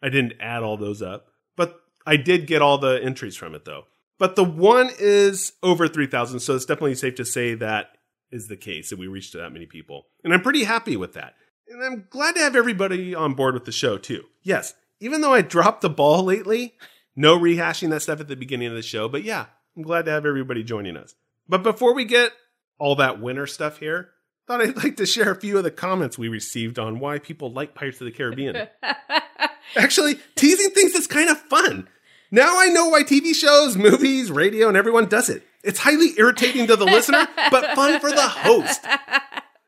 I 0.02 0.10
didn't 0.10 0.34
add 0.40 0.62
all 0.62 0.76
those 0.76 1.00
up. 1.00 1.28
But 1.56 1.80
I 2.06 2.16
did 2.16 2.46
get 2.46 2.60
all 2.60 2.76
the 2.76 3.00
entries 3.02 3.36
from 3.36 3.54
it, 3.54 3.64
though. 3.64 3.84
But 4.18 4.36
the 4.36 4.44
one 4.44 4.90
is 4.98 5.52
over 5.62 5.88
3,000, 5.88 6.40
so 6.40 6.54
it's 6.54 6.66
definitely 6.66 6.94
safe 6.94 7.14
to 7.16 7.24
say 7.24 7.54
that 7.54 7.88
is 8.30 8.48
the 8.48 8.56
case, 8.56 8.90
that 8.90 8.98
we 8.98 9.06
reached 9.06 9.32
that 9.32 9.50
many 9.50 9.66
people. 9.66 10.06
And 10.24 10.34
I'm 10.34 10.42
pretty 10.42 10.64
happy 10.64 10.96
with 10.96 11.14
that. 11.14 11.34
And 11.68 11.82
I'm 11.82 12.06
glad 12.10 12.34
to 12.34 12.42
have 12.42 12.56
everybody 12.56 13.14
on 13.14 13.34
board 13.34 13.54
with 13.54 13.64
the 13.64 13.72
show, 13.72 13.96
too. 13.98 14.24
Yes, 14.42 14.74
even 15.00 15.22
though 15.22 15.32
I 15.32 15.40
dropped 15.42 15.80
the 15.80 15.90
ball 15.90 16.22
lately, 16.22 16.74
no 17.16 17.38
rehashing 17.38 17.90
that 17.90 18.02
stuff 18.02 18.20
at 18.20 18.28
the 18.28 18.36
beginning 18.36 18.68
of 18.68 18.74
the 18.74 18.82
show, 18.82 19.08
but 19.08 19.24
yeah, 19.24 19.46
I'm 19.76 19.82
glad 19.82 20.04
to 20.04 20.10
have 20.10 20.26
everybody 20.26 20.62
joining 20.62 20.96
us. 20.96 21.14
But 21.48 21.62
before 21.62 21.94
we 21.94 22.04
get 22.04 22.32
all 22.78 22.94
that 22.96 23.20
winter 23.20 23.46
stuff 23.46 23.78
here, 23.78 24.10
thought 24.46 24.60
I'd 24.60 24.76
like 24.76 24.96
to 24.98 25.06
share 25.06 25.32
a 25.32 25.40
few 25.40 25.58
of 25.58 25.64
the 25.64 25.70
comments 25.70 26.18
we 26.18 26.28
received 26.28 26.78
on 26.78 27.00
why 27.00 27.18
people 27.18 27.50
like 27.50 27.74
Pirates 27.74 28.00
of 28.00 28.04
the 28.04 28.12
Caribbean. 28.12 28.68
Actually, 29.76 30.18
teasing 30.36 30.70
things 30.70 30.94
is 30.94 31.06
kind 31.06 31.28
of 31.28 31.38
fun. 31.38 31.88
Now 32.30 32.58
I 32.58 32.68
know 32.68 32.88
why 32.88 33.02
TV 33.02 33.34
shows, 33.34 33.76
movies, 33.76 34.30
radio, 34.30 34.68
and 34.68 34.76
everyone 34.76 35.06
does 35.06 35.28
it. 35.28 35.42
It's 35.62 35.80
highly 35.80 36.18
irritating 36.18 36.66
to 36.68 36.76
the 36.76 36.84
listener, 36.84 37.26
but 37.50 37.74
fun 37.74 38.00
for 38.00 38.10
the 38.10 38.20
host. 38.20 38.84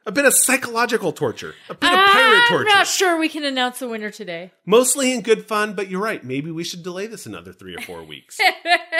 A 0.08 0.10
bit 0.10 0.24
of 0.24 0.32
psychological 0.32 1.12
torture, 1.12 1.54
a 1.68 1.74
bit 1.74 1.92
of 1.92 1.98
pirate 1.98 2.14
torture. 2.14 2.40
I'm 2.40 2.48
torture. 2.48 2.64
not 2.64 2.86
sure 2.86 3.18
we 3.18 3.28
can 3.28 3.44
announce 3.44 3.78
the 3.78 3.90
winner 3.90 4.10
today. 4.10 4.52
Mostly 4.64 5.12
in 5.12 5.20
good 5.20 5.46
fun, 5.46 5.74
but 5.74 5.90
you're 5.90 6.00
right. 6.00 6.24
Maybe 6.24 6.50
we 6.50 6.64
should 6.64 6.82
delay 6.82 7.06
this 7.06 7.26
another 7.26 7.52
three 7.52 7.76
or 7.76 7.82
four 7.82 8.02
weeks. 8.02 8.38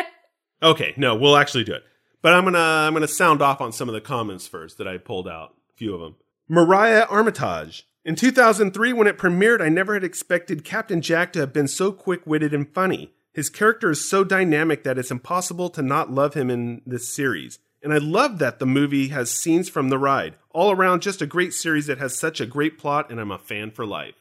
okay, 0.62 0.92
no, 0.98 1.16
we'll 1.16 1.38
actually 1.38 1.64
do 1.64 1.72
it. 1.72 1.82
But 2.20 2.34
I'm 2.34 2.44
gonna 2.44 2.58
I'm 2.58 2.92
gonna 2.92 3.08
sound 3.08 3.40
off 3.40 3.62
on 3.62 3.72
some 3.72 3.88
of 3.88 3.94
the 3.94 4.02
comments 4.02 4.46
first 4.46 4.76
that 4.76 4.86
I 4.86 4.98
pulled 4.98 5.26
out. 5.26 5.54
A 5.72 5.76
few 5.78 5.94
of 5.94 6.00
them. 6.02 6.16
Mariah 6.46 7.06
Armitage. 7.08 7.88
In 8.04 8.14
2003, 8.14 8.92
when 8.92 9.06
it 9.06 9.16
premiered, 9.16 9.62
I 9.62 9.70
never 9.70 9.94
had 9.94 10.04
expected 10.04 10.62
Captain 10.62 11.00
Jack 11.00 11.32
to 11.32 11.40
have 11.40 11.54
been 11.54 11.68
so 11.68 11.90
quick 11.90 12.26
witted 12.26 12.52
and 12.52 12.68
funny. 12.74 13.14
His 13.32 13.48
character 13.48 13.92
is 13.92 14.06
so 14.06 14.24
dynamic 14.24 14.84
that 14.84 14.98
it's 14.98 15.10
impossible 15.10 15.70
to 15.70 15.80
not 15.80 16.12
love 16.12 16.34
him 16.34 16.50
in 16.50 16.82
this 16.84 17.08
series. 17.08 17.60
And 17.82 17.92
I 17.92 17.98
love 17.98 18.38
that 18.40 18.58
the 18.58 18.66
movie 18.66 19.08
has 19.08 19.30
scenes 19.30 19.68
from 19.68 19.88
the 19.88 19.98
ride. 19.98 20.34
All 20.58 20.72
around, 20.72 21.02
just 21.02 21.22
a 21.22 21.26
great 21.26 21.54
series 21.54 21.86
that 21.86 21.98
has 21.98 22.18
such 22.18 22.40
a 22.40 22.44
great 22.46 22.78
plot, 22.78 23.12
and 23.12 23.20
I'm 23.20 23.30
a 23.30 23.38
fan 23.38 23.70
for 23.70 23.86
life. 23.86 24.16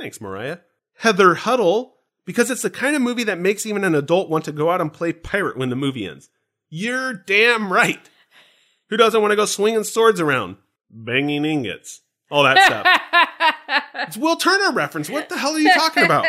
Thanks, 0.00 0.20
Mariah. 0.20 0.58
Heather 0.98 1.36
Huddle, 1.36 1.94
because 2.24 2.50
it's 2.50 2.62
the 2.62 2.70
kind 2.70 2.96
of 2.96 3.02
movie 3.02 3.22
that 3.22 3.38
makes 3.38 3.64
even 3.64 3.84
an 3.84 3.94
adult 3.94 4.28
want 4.28 4.44
to 4.46 4.52
go 4.52 4.68
out 4.72 4.80
and 4.80 4.92
play 4.92 5.12
pirate 5.12 5.56
when 5.56 5.70
the 5.70 5.76
movie 5.76 6.04
ends. 6.08 6.28
You're 6.70 7.12
damn 7.14 7.72
right. 7.72 8.00
Who 8.88 8.96
doesn't 8.96 9.20
want 9.20 9.30
to 9.30 9.36
go 9.36 9.44
swinging 9.44 9.84
swords 9.84 10.18
around, 10.18 10.56
banging 10.90 11.44
ingots, 11.44 12.00
all 12.32 12.42
that 12.42 12.58
stuff? 12.66 13.84
it's 14.08 14.16
Will 14.16 14.34
Turner 14.34 14.72
reference. 14.72 15.08
What 15.08 15.28
the 15.28 15.38
hell 15.38 15.52
are 15.52 15.60
you 15.60 15.72
talking 15.72 16.02
about? 16.04 16.26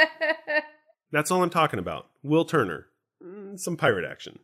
That's 1.12 1.32
all 1.32 1.42
I'm 1.42 1.50
talking 1.50 1.80
about. 1.80 2.06
Will 2.22 2.46
Turner. 2.46 2.86
Mm, 3.26 3.60
Some 3.60 3.76
pirate 3.76 4.06
action. 4.06 4.38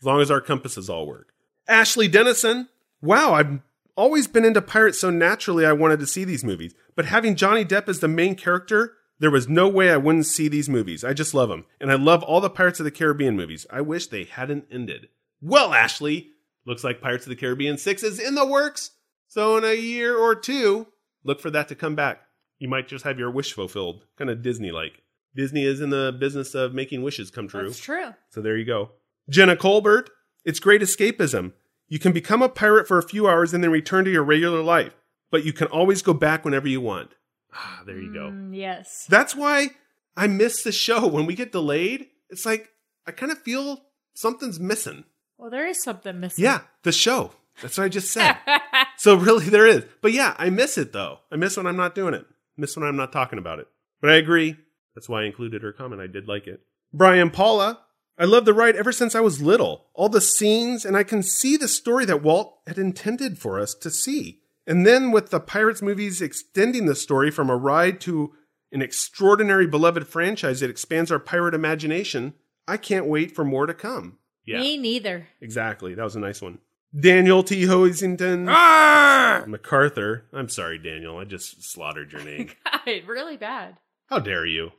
As 0.00 0.06
long 0.06 0.22
as 0.22 0.30
our 0.30 0.40
compasses 0.40 0.88
all 0.88 1.06
work. 1.06 1.34
Ashley 1.68 2.08
Dennison. 2.08 2.70
Wow, 3.02 3.34
I've 3.34 3.60
always 3.96 4.26
been 4.26 4.44
into 4.44 4.62
pirates 4.62 5.00
so 5.00 5.10
naturally 5.10 5.66
I 5.66 5.72
wanted 5.72 6.00
to 6.00 6.06
see 6.06 6.24
these 6.24 6.44
movies. 6.44 6.74
But 6.94 7.06
having 7.06 7.36
Johnny 7.36 7.64
Depp 7.64 7.88
as 7.88 8.00
the 8.00 8.08
main 8.08 8.34
character, 8.34 8.94
there 9.18 9.30
was 9.30 9.48
no 9.48 9.68
way 9.68 9.90
I 9.90 9.96
wouldn't 9.96 10.26
see 10.26 10.48
these 10.48 10.68
movies. 10.68 11.02
I 11.02 11.12
just 11.12 11.34
love 11.34 11.48
them. 11.48 11.64
And 11.80 11.90
I 11.90 11.94
love 11.94 12.22
all 12.22 12.40
the 12.40 12.50
Pirates 12.50 12.80
of 12.80 12.84
the 12.84 12.90
Caribbean 12.90 13.36
movies. 13.36 13.66
I 13.70 13.80
wish 13.80 14.06
they 14.06 14.24
hadn't 14.24 14.66
ended. 14.70 15.08
Well, 15.40 15.72
Ashley, 15.72 16.30
looks 16.66 16.84
like 16.84 17.00
Pirates 17.00 17.26
of 17.26 17.30
the 17.30 17.36
Caribbean 17.36 17.78
6 17.78 18.02
is 18.02 18.18
in 18.18 18.34
the 18.34 18.46
works. 18.46 18.90
So 19.28 19.56
in 19.56 19.64
a 19.64 19.74
year 19.74 20.16
or 20.16 20.34
two, 20.34 20.88
look 21.24 21.40
for 21.40 21.50
that 21.50 21.68
to 21.68 21.74
come 21.74 21.94
back. 21.94 22.22
You 22.58 22.68
might 22.68 22.88
just 22.88 23.04
have 23.04 23.18
your 23.18 23.30
wish 23.30 23.52
fulfilled. 23.52 24.04
Kind 24.16 24.30
of 24.30 24.42
Disney 24.42 24.70
like. 24.70 25.02
Disney 25.34 25.64
is 25.64 25.80
in 25.80 25.90
the 25.90 26.16
business 26.18 26.54
of 26.54 26.74
making 26.74 27.02
wishes 27.02 27.30
come 27.30 27.48
true. 27.48 27.68
That's 27.68 27.78
true. 27.78 28.14
So 28.30 28.40
there 28.40 28.56
you 28.56 28.64
go. 28.64 28.92
Jenna 29.28 29.56
Colbert, 29.56 30.08
it's 30.44 30.60
great 30.60 30.80
escapism. 30.80 31.52
You 31.88 31.98
can 31.98 32.12
become 32.12 32.42
a 32.42 32.48
pirate 32.48 32.88
for 32.88 32.98
a 32.98 33.02
few 33.02 33.28
hours 33.28 33.54
and 33.54 33.62
then 33.62 33.70
return 33.70 34.04
to 34.04 34.10
your 34.10 34.24
regular 34.24 34.62
life, 34.62 34.92
but 35.30 35.44
you 35.44 35.52
can 35.52 35.68
always 35.68 36.02
go 36.02 36.12
back 36.12 36.44
whenever 36.44 36.68
you 36.68 36.80
want. 36.80 37.10
Ah, 37.54 37.82
there 37.86 37.98
you 37.98 38.12
go. 38.12 38.30
Mm, 38.30 38.56
yes. 38.56 39.06
That's 39.08 39.34
why 39.34 39.70
I 40.16 40.26
miss 40.26 40.62
the 40.62 40.72
show. 40.72 41.06
When 41.06 41.26
we 41.26 41.34
get 41.34 41.52
delayed, 41.52 42.08
it's 42.28 42.44
like 42.44 42.70
I 43.06 43.12
kind 43.12 43.30
of 43.30 43.38
feel 43.38 43.82
something's 44.14 44.58
missing. 44.58 45.04
Well, 45.38 45.50
there 45.50 45.66
is 45.66 45.82
something 45.82 46.18
missing. 46.18 46.44
Yeah, 46.44 46.62
the 46.82 46.92
show. 46.92 47.32
That's 47.62 47.78
what 47.78 47.84
I 47.84 47.88
just 47.88 48.12
said. 48.12 48.36
so 48.98 49.16
really 49.16 49.48
there 49.48 49.66
is. 49.66 49.84
But 50.02 50.12
yeah, 50.12 50.34
I 50.38 50.50
miss 50.50 50.76
it 50.76 50.92
though. 50.92 51.20
I 51.30 51.36
miss 51.36 51.56
when 51.56 51.66
I'm 51.66 51.76
not 51.76 51.94
doing 51.94 52.14
it. 52.14 52.26
Miss 52.56 52.76
when 52.76 52.86
I'm 52.86 52.96
not 52.96 53.12
talking 53.12 53.38
about 53.38 53.58
it. 53.58 53.68
But 54.00 54.10
I 54.10 54.14
agree. 54.14 54.56
That's 54.94 55.08
why 55.08 55.22
I 55.22 55.26
included 55.26 55.62
her 55.62 55.72
comment. 55.72 56.00
I 56.00 56.06
did 56.06 56.26
like 56.26 56.46
it. 56.46 56.60
Brian 56.92 57.30
Paula, 57.30 57.80
I 58.18 58.24
love 58.24 58.44
the 58.46 58.54
ride 58.54 58.76
ever 58.76 58.92
since 58.92 59.14
I 59.14 59.20
was 59.20 59.42
little. 59.42 59.86
All 59.94 60.08
the 60.08 60.20
scenes, 60.20 60.84
and 60.84 60.96
I 60.96 61.02
can 61.02 61.22
see 61.22 61.56
the 61.56 61.68
story 61.68 62.04
that 62.06 62.22
Walt 62.22 62.58
had 62.66 62.78
intended 62.78 63.38
for 63.38 63.60
us 63.60 63.74
to 63.74 63.90
see. 63.90 64.40
And 64.66 64.86
then 64.86 65.12
with 65.12 65.30
the 65.30 65.38
Pirates 65.40 65.82
movies 65.82 66.22
extending 66.22 66.86
the 66.86 66.94
story 66.94 67.30
from 67.30 67.50
a 67.50 67.56
ride 67.56 68.00
to 68.02 68.32
an 68.72 68.82
extraordinary 68.82 69.66
beloved 69.66 70.08
franchise 70.08 70.60
that 70.60 70.70
expands 70.70 71.12
our 71.12 71.18
pirate 71.18 71.54
imagination, 71.54 72.34
I 72.66 72.78
can't 72.78 73.06
wait 73.06 73.34
for 73.34 73.44
more 73.44 73.66
to 73.66 73.74
come. 73.74 74.18
Yeah, 74.44 74.60
Me 74.60 74.76
neither. 74.78 75.28
exactly. 75.40 75.94
That 75.94 76.04
was 76.04 76.16
a 76.16 76.20
nice 76.20 76.40
one. 76.40 76.58
Daniel 76.98 77.42
T. 77.42 77.62
Hoisington. 77.64 78.46
Ah! 78.48 79.44
MacArthur. 79.46 80.24
I'm 80.32 80.48
sorry, 80.48 80.78
Daniel. 80.78 81.18
I 81.18 81.24
just 81.24 81.62
slaughtered 81.62 82.12
your 82.12 82.22
name. 82.24 82.50
God, 82.86 83.02
really 83.06 83.36
bad. 83.36 83.76
How 84.06 84.18
dare 84.20 84.46
you? 84.46 84.72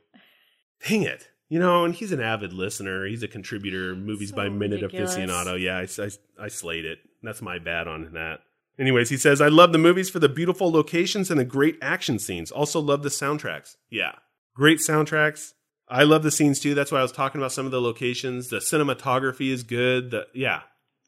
Dang 0.86 1.02
it. 1.02 1.28
You 1.48 1.58
know, 1.58 1.84
and 1.84 1.94
he's 1.94 2.12
an 2.12 2.20
avid 2.20 2.52
listener. 2.52 3.06
He's 3.06 3.22
a 3.22 3.28
contributor, 3.28 3.94
movies 3.96 4.30
So 4.30 4.36
by 4.36 4.48
minute 4.48 4.82
ridiculous. 4.82 5.16
aficionado. 5.16 5.58
Yeah, 5.60 5.78
I, 5.78 6.04
I, 6.04 6.44
I 6.44 6.48
slayed 6.48 6.84
it. 6.84 6.98
That's 7.22 7.40
my 7.40 7.58
bad 7.58 7.88
on 7.88 8.12
that. 8.12 8.40
Anyways, 8.78 9.08
he 9.08 9.16
says, 9.16 9.40
I 9.40 9.48
love 9.48 9.72
the 9.72 9.78
movies 9.78 10.08
for 10.10 10.18
the 10.20 10.28
beautiful 10.28 10.70
locations 10.70 11.30
and 11.30 11.40
the 11.40 11.44
great 11.44 11.78
action 11.82 12.18
scenes. 12.18 12.50
Also 12.50 12.80
love 12.80 13.02
the 13.02 13.08
soundtracks. 13.08 13.76
Yeah. 13.90 14.12
Great 14.54 14.78
soundtracks. 14.78 15.54
I 15.88 16.04
love 16.04 16.22
the 16.22 16.30
scenes 16.30 16.60
too. 16.60 16.74
That's 16.74 16.92
why 16.92 16.98
I 16.98 17.02
was 17.02 17.12
talking 17.12 17.40
about 17.40 17.52
some 17.52 17.64
of 17.66 17.72
the 17.72 17.80
locations. 17.80 18.48
The 18.48 18.58
cinematography 18.58 19.50
is 19.50 19.62
good. 19.62 20.10
The 20.10 20.26
yeah. 20.34 20.60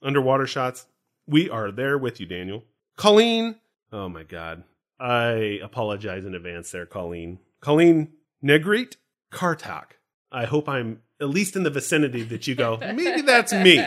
Underwater 0.03 0.47
shots. 0.47 0.87
We 1.27 1.51
are 1.51 1.71
there 1.71 1.99
with 1.99 2.19
you, 2.19 2.27
Daniel. 2.27 2.65
Colleen. 2.97 3.57
Oh 3.93 4.09
my 4.09 4.23
god. 4.25 4.65
I 4.99 5.61
apologize 5.63 6.25
in 6.25 6.35
advance 6.35 6.71
there, 6.71 6.87
Colleen. 6.87 7.39
Colleen 7.61 8.13
Negrete 8.43 8.97
Kartak. 9.31 9.93
I 10.33 10.45
hope 10.45 10.69
I'm 10.69 11.03
at 11.21 11.29
least 11.29 11.57
in 11.57 11.65
the 11.65 11.71
vicinity 11.71 12.23
that 12.25 12.47
you 12.47 12.55
go, 12.55 12.79
maybe 12.95 13.23
that's 13.23 13.53
me. 13.53 13.85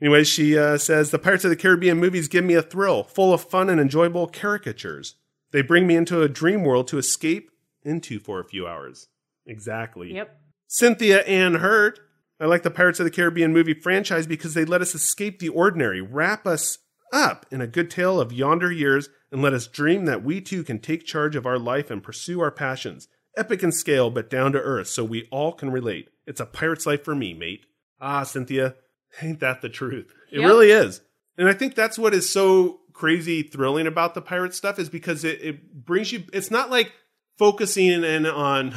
Anyway, 0.00 0.24
she 0.24 0.58
uh, 0.58 0.76
says 0.76 1.10
the 1.10 1.18
Pirates 1.18 1.44
of 1.44 1.50
the 1.50 1.56
Caribbean 1.56 1.98
movies 1.98 2.28
give 2.28 2.44
me 2.44 2.54
a 2.54 2.62
thrill, 2.62 3.02
full 3.02 3.32
of 3.32 3.42
fun 3.42 3.70
and 3.70 3.80
enjoyable 3.80 4.26
caricatures. 4.26 5.14
They 5.52 5.62
bring 5.62 5.86
me 5.86 5.96
into 5.96 6.20
a 6.20 6.28
dream 6.28 6.64
world 6.64 6.88
to 6.88 6.98
escape 6.98 7.50
into 7.82 8.18
for 8.18 8.38
a 8.38 8.44
few 8.44 8.66
hours. 8.66 9.08
Exactly. 9.46 10.12
Yep. 10.14 10.38
Cynthia 10.66 11.20
Ann 11.22 11.56
Hurt. 11.56 12.00
I 12.38 12.44
like 12.44 12.62
the 12.62 12.70
Pirates 12.70 13.00
of 13.00 13.04
the 13.04 13.10
Caribbean 13.10 13.54
movie 13.54 13.72
franchise 13.72 14.26
because 14.26 14.52
they 14.52 14.66
let 14.66 14.82
us 14.82 14.94
escape 14.94 15.38
the 15.38 15.48
ordinary, 15.48 16.02
wrap 16.02 16.46
us 16.46 16.78
up 17.10 17.46
in 17.50 17.62
a 17.62 17.66
good 17.66 17.90
tale 17.90 18.20
of 18.20 18.32
yonder 18.32 18.70
years, 18.70 19.08
and 19.32 19.40
let 19.40 19.54
us 19.54 19.66
dream 19.66 20.04
that 20.04 20.22
we 20.22 20.42
too 20.42 20.62
can 20.62 20.78
take 20.78 21.06
charge 21.06 21.36
of 21.36 21.46
our 21.46 21.58
life 21.58 21.90
and 21.90 22.02
pursue 22.02 22.40
our 22.40 22.50
passions. 22.50 23.08
Epic 23.36 23.62
in 23.62 23.72
scale, 23.72 24.10
but 24.10 24.30
down 24.30 24.52
to 24.52 24.60
earth, 24.60 24.88
so 24.88 25.04
we 25.04 25.28
all 25.30 25.52
can 25.52 25.70
relate. 25.70 26.08
It's 26.26 26.40
a 26.40 26.46
pirate's 26.46 26.86
life 26.86 27.04
for 27.04 27.14
me, 27.14 27.34
mate. 27.34 27.66
Ah, 28.00 28.22
Cynthia, 28.24 28.74
ain't 29.22 29.40
that 29.40 29.60
the 29.62 29.68
truth? 29.68 30.12
It 30.30 30.40
Yep. 30.40 30.48
really 30.48 30.70
is. 30.70 31.00
And 31.38 31.48
I 31.48 31.52
think 31.52 31.74
that's 31.74 31.98
what 31.98 32.14
is 32.14 32.28
so 32.30 32.80
crazy 32.92 33.42
thrilling 33.42 33.86
about 33.86 34.14
the 34.14 34.22
pirate 34.22 34.54
stuff 34.54 34.78
is 34.78 34.88
because 34.88 35.22
it, 35.24 35.40
it 35.42 35.84
brings 35.84 36.10
you, 36.12 36.24
it's 36.32 36.50
not 36.50 36.70
like 36.70 36.92
focusing 37.36 37.88
in 38.04 38.24
on 38.26 38.74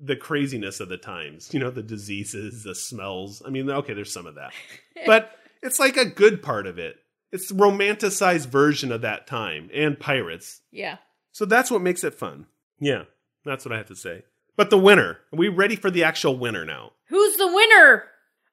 the 0.00 0.16
craziness 0.16 0.80
of 0.80 0.88
the 0.90 0.98
times, 0.98 1.52
you 1.54 1.60
know, 1.60 1.70
the 1.70 1.82
diseases, 1.82 2.62
the 2.64 2.74
smells. 2.74 3.42
I 3.46 3.48
mean, 3.50 3.70
okay, 3.70 3.94
there's 3.94 4.12
some 4.12 4.26
of 4.26 4.34
that, 4.34 4.52
but 5.06 5.32
it's 5.62 5.78
like 5.78 5.96
a 5.96 6.04
good 6.04 6.42
part 6.42 6.66
of 6.66 6.78
it. 6.78 6.96
It's 7.32 7.48
the 7.48 7.54
romanticized 7.54 8.46
version 8.46 8.92
of 8.92 9.00
that 9.00 9.26
time 9.26 9.70
and 9.72 9.98
pirates. 9.98 10.60
Yeah. 10.70 10.98
So 11.32 11.46
that's 11.46 11.70
what 11.70 11.80
makes 11.80 12.04
it 12.04 12.14
fun. 12.14 12.46
Yeah, 12.78 13.04
that's 13.44 13.64
what 13.64 13.72
I 13.72 13.78
have 13.78 13.86
to 13.88 13.96
say. 13.96 14.22
But 14.56 14.70
the 14.70 14.78
winner, 14.78 15.18
are 15.32 15.36
we 15.36 15.48
ready 15.48 15.76
for 15.76 15.90
the 15.90 16.04
actual 16.04 16.36
winner 16.38 16.64
now? 16.64 16.92
Who's 17.08 17.36
the 17.36 17.48
winner? 17.48 18.04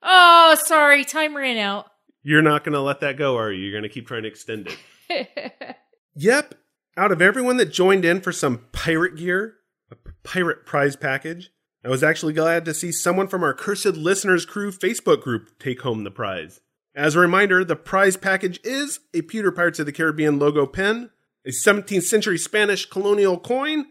Oh, 0.02 0.58
sorry. 0.66 1.06
Time 1.06 1.36
ran 1.36 1.58
out. 1.58 1.88
You're 2.24 2.42
not 2.42 2.64
going 2.64 2.74
to 2.74 2.82
let 2.82 3.00
that 3.02 3.18
go, 3.18 3.38
are 3.38 3.52
you? 3.52 3.64
You're 3.64 3.72
going 3.72 3.84
to 3.84 3.90
keep 3.90 4.08
trying 4.08 4.24
to 4.24 4.30
extend 4.30 4.68
it. 5.10 5.78
Yep. 6.16 6.56
Out 6.98 7.12
of 7.12 7.22
everyone 7.22 7.58
that 7.58 7.72
joined 7.72 8.04
in 8.04 8.20
for 8.20 8.32
some 8.32 8.66
pirate 8.74 9.16
gear, 9.16 9.56
a 9.90 9.96
pirate 10.24 10.66
prize 10.66 10.96
package, 10.96 11.52
I 11.86 11.90
was 11.90 12.04
actually 12.04 12.34
glad 12.34 12.66
to 12.66 12.74
see 12.74 12.92
someone 12.92 13.28
from 13.28 13.44
our 13.44 13.54
Cursed 13.54 13.96
Listeners 13.96 14.46
Crew 14.46 14.72
Facebook 14.72 15.22
group 15.22 15.58
take 15.58 15.82
home 15.82 16.04
the 16.04 16.12
prize. 16.12 16.60
As 16.94 17.16
a 17.16 17.20
reminder, 17.20 17.64
the 17.64 17.78
prize 17.78 18.18
package 18.18 18.60
is 18.64 19.00
a 19.14 19.22
Pewter 19.22 19.52
Pirates 19.52 19.80
of 19.80 19.86
the 19.86 19.94
Caribbean 19.94 20.38
logo 20.38 20.66
pen, 20.66 21.12
a 21.46 21.50
17th 21.50 22.04
century 22.04 22.38
Spanish 22.38 22.86
colonial 22.86 23.40
coin, 23.40 23.86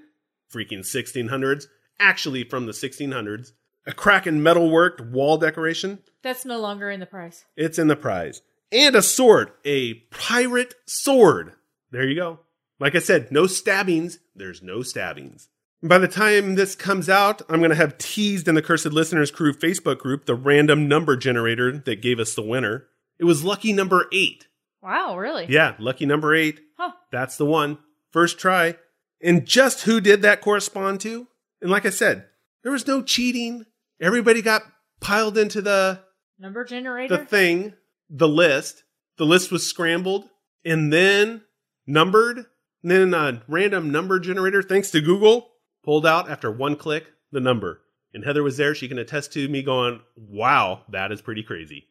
freaking 0.53 0.81
1600s, 0.81 1.67
actually 1.99 2.45
from 2.45 2.67
the 2.67 2.73
1600s, 2.73 3.53
a 3.87 3.93
Kraken 3.93 4.41
metalworked 4.41 5.11
wall 5.11 5.39
decoration, 5.39 6.01
That's 6.23 6.45
no 6.45 6.59
longer 6.59 6.91
in 6.91 7.01
the 7.01 7.07
prize. 7.07 7.45
it's 7.57 7.79
in 7.79 7.89
the 7.89 7.97
prize. 7.97 8.43
And 8.73 8.95
a 8.95 9.03
sword, 9.03 9.51
a 9.65 9.95
pirate 10.11 10.75
sword. 10.87 11.55
There 11.91 12.07
you 12.09 12.15
go. 12.15 12.41
Like 12.79 12.95
I 12.95 13.01
said, 13.01 13.31
no 13.33 13.47
stabbings. 13.47 14.19
There's 14.35 14.63
no 14.63 14.83
stabbings. 14.83 15.49
By 15.83 15.99
the 15.99 16.09
time 16.09 16.55
this 16.55 16.75
comes 16.77 17.09
out, 17.09 17.43
I'm 17.49 17.61
going 17.61 17.71
to 17.71 17.77
have 17.77 17.99
teased 17.99 18.47
in 18.49 18.55
the 18.55 18.63
Cursed 18.63 18.87
Listeners 18.93 19.31
Crew 19.31 19.53
Facebook 19.53 19.99
group 19.99 20.27
the 20.27 20.35
random 20.35 20.87
number 20.89 21.17
generator 21.17 21.77
that 21.79 22.03
gave 22.03 22.21
us 22.21 22.35
the 22.35 22.43
winner. 22.43 22.87
It 23.19 23.25
was 23.25 23.45
lucky 23.45 23.73
number 23.73 24.07
eight. 24.13 24.47
Wow, 24.83 25.17
really? 25.17 25.47
Yeah, 25.49 25.75
lucky 25.79 26.07
number 26.07 26.35
eight. 26.35 26.61
Huh. 26.79 26.93
That's 27.11 27.37
the 27.37 27.47
one. 27.47 27.79
First 28.11 28.39
try. 28.39 28.77
And 29.23 29.47
just 29.47 29.83
who 29.83 30.01
did 30.01 30.23
that 30.23 30.41
correspond 30.41 31.01
to? 31.03 31.27
And 31.61 31.71
like 31.71 31.85
I 31.85 31.91
said, 31.91 32.27
there 32.63 32.73
was 32.73 32.87
no 32.87 33.03
cheating. 33.03 33.67
Everybody 34.01 34.43
got 34.43 34.63
piled 35.01 35.37
into 35.37 35.61
the 35.61 36.01
Number 36.39 36.65
generator? 36.65 37.19
the 37.19 37.25
thing, 37.25 37.75
the 38.09 38.29
list. 38.29 38.85
The 39.19 39.27
list 39.27 39.53
was 39.53 39.67
scrambled 39.67 40.29
and 40.65 40.93
then 40.93 41.43
numbered. 41.87 42.47
And 42.83 42.91
then 42.91 43.13
a 43.13 43.43
random 43.47 43.91
number 43.91 44.19
generator, 44.19 44.63
thanks 44.63 44.91
to 44.93 45.03
Google, 45.03 45.51
pulled 45.85 46.07
out 46.07 46.31
after 46.31 46.51
one 46.51 46.77
click 46.77 47.07
the 47.31 47.41
number. 47.41 47.83
And 48.15 48.25
Heather 48.25 48.43
was 48.43 48.57
there. 48.57 48.75
She 48.75 48.89
can 48.89 48.99
attest 48.99 49.33
to 49.35 49.49
me 49.49 49.63
going, 49.63 50.01
wow, 50.17 50.83
that 50.89 51.13
is 51.13 51.21
pretty 51.21 51.43
crazy. 51.43 51.89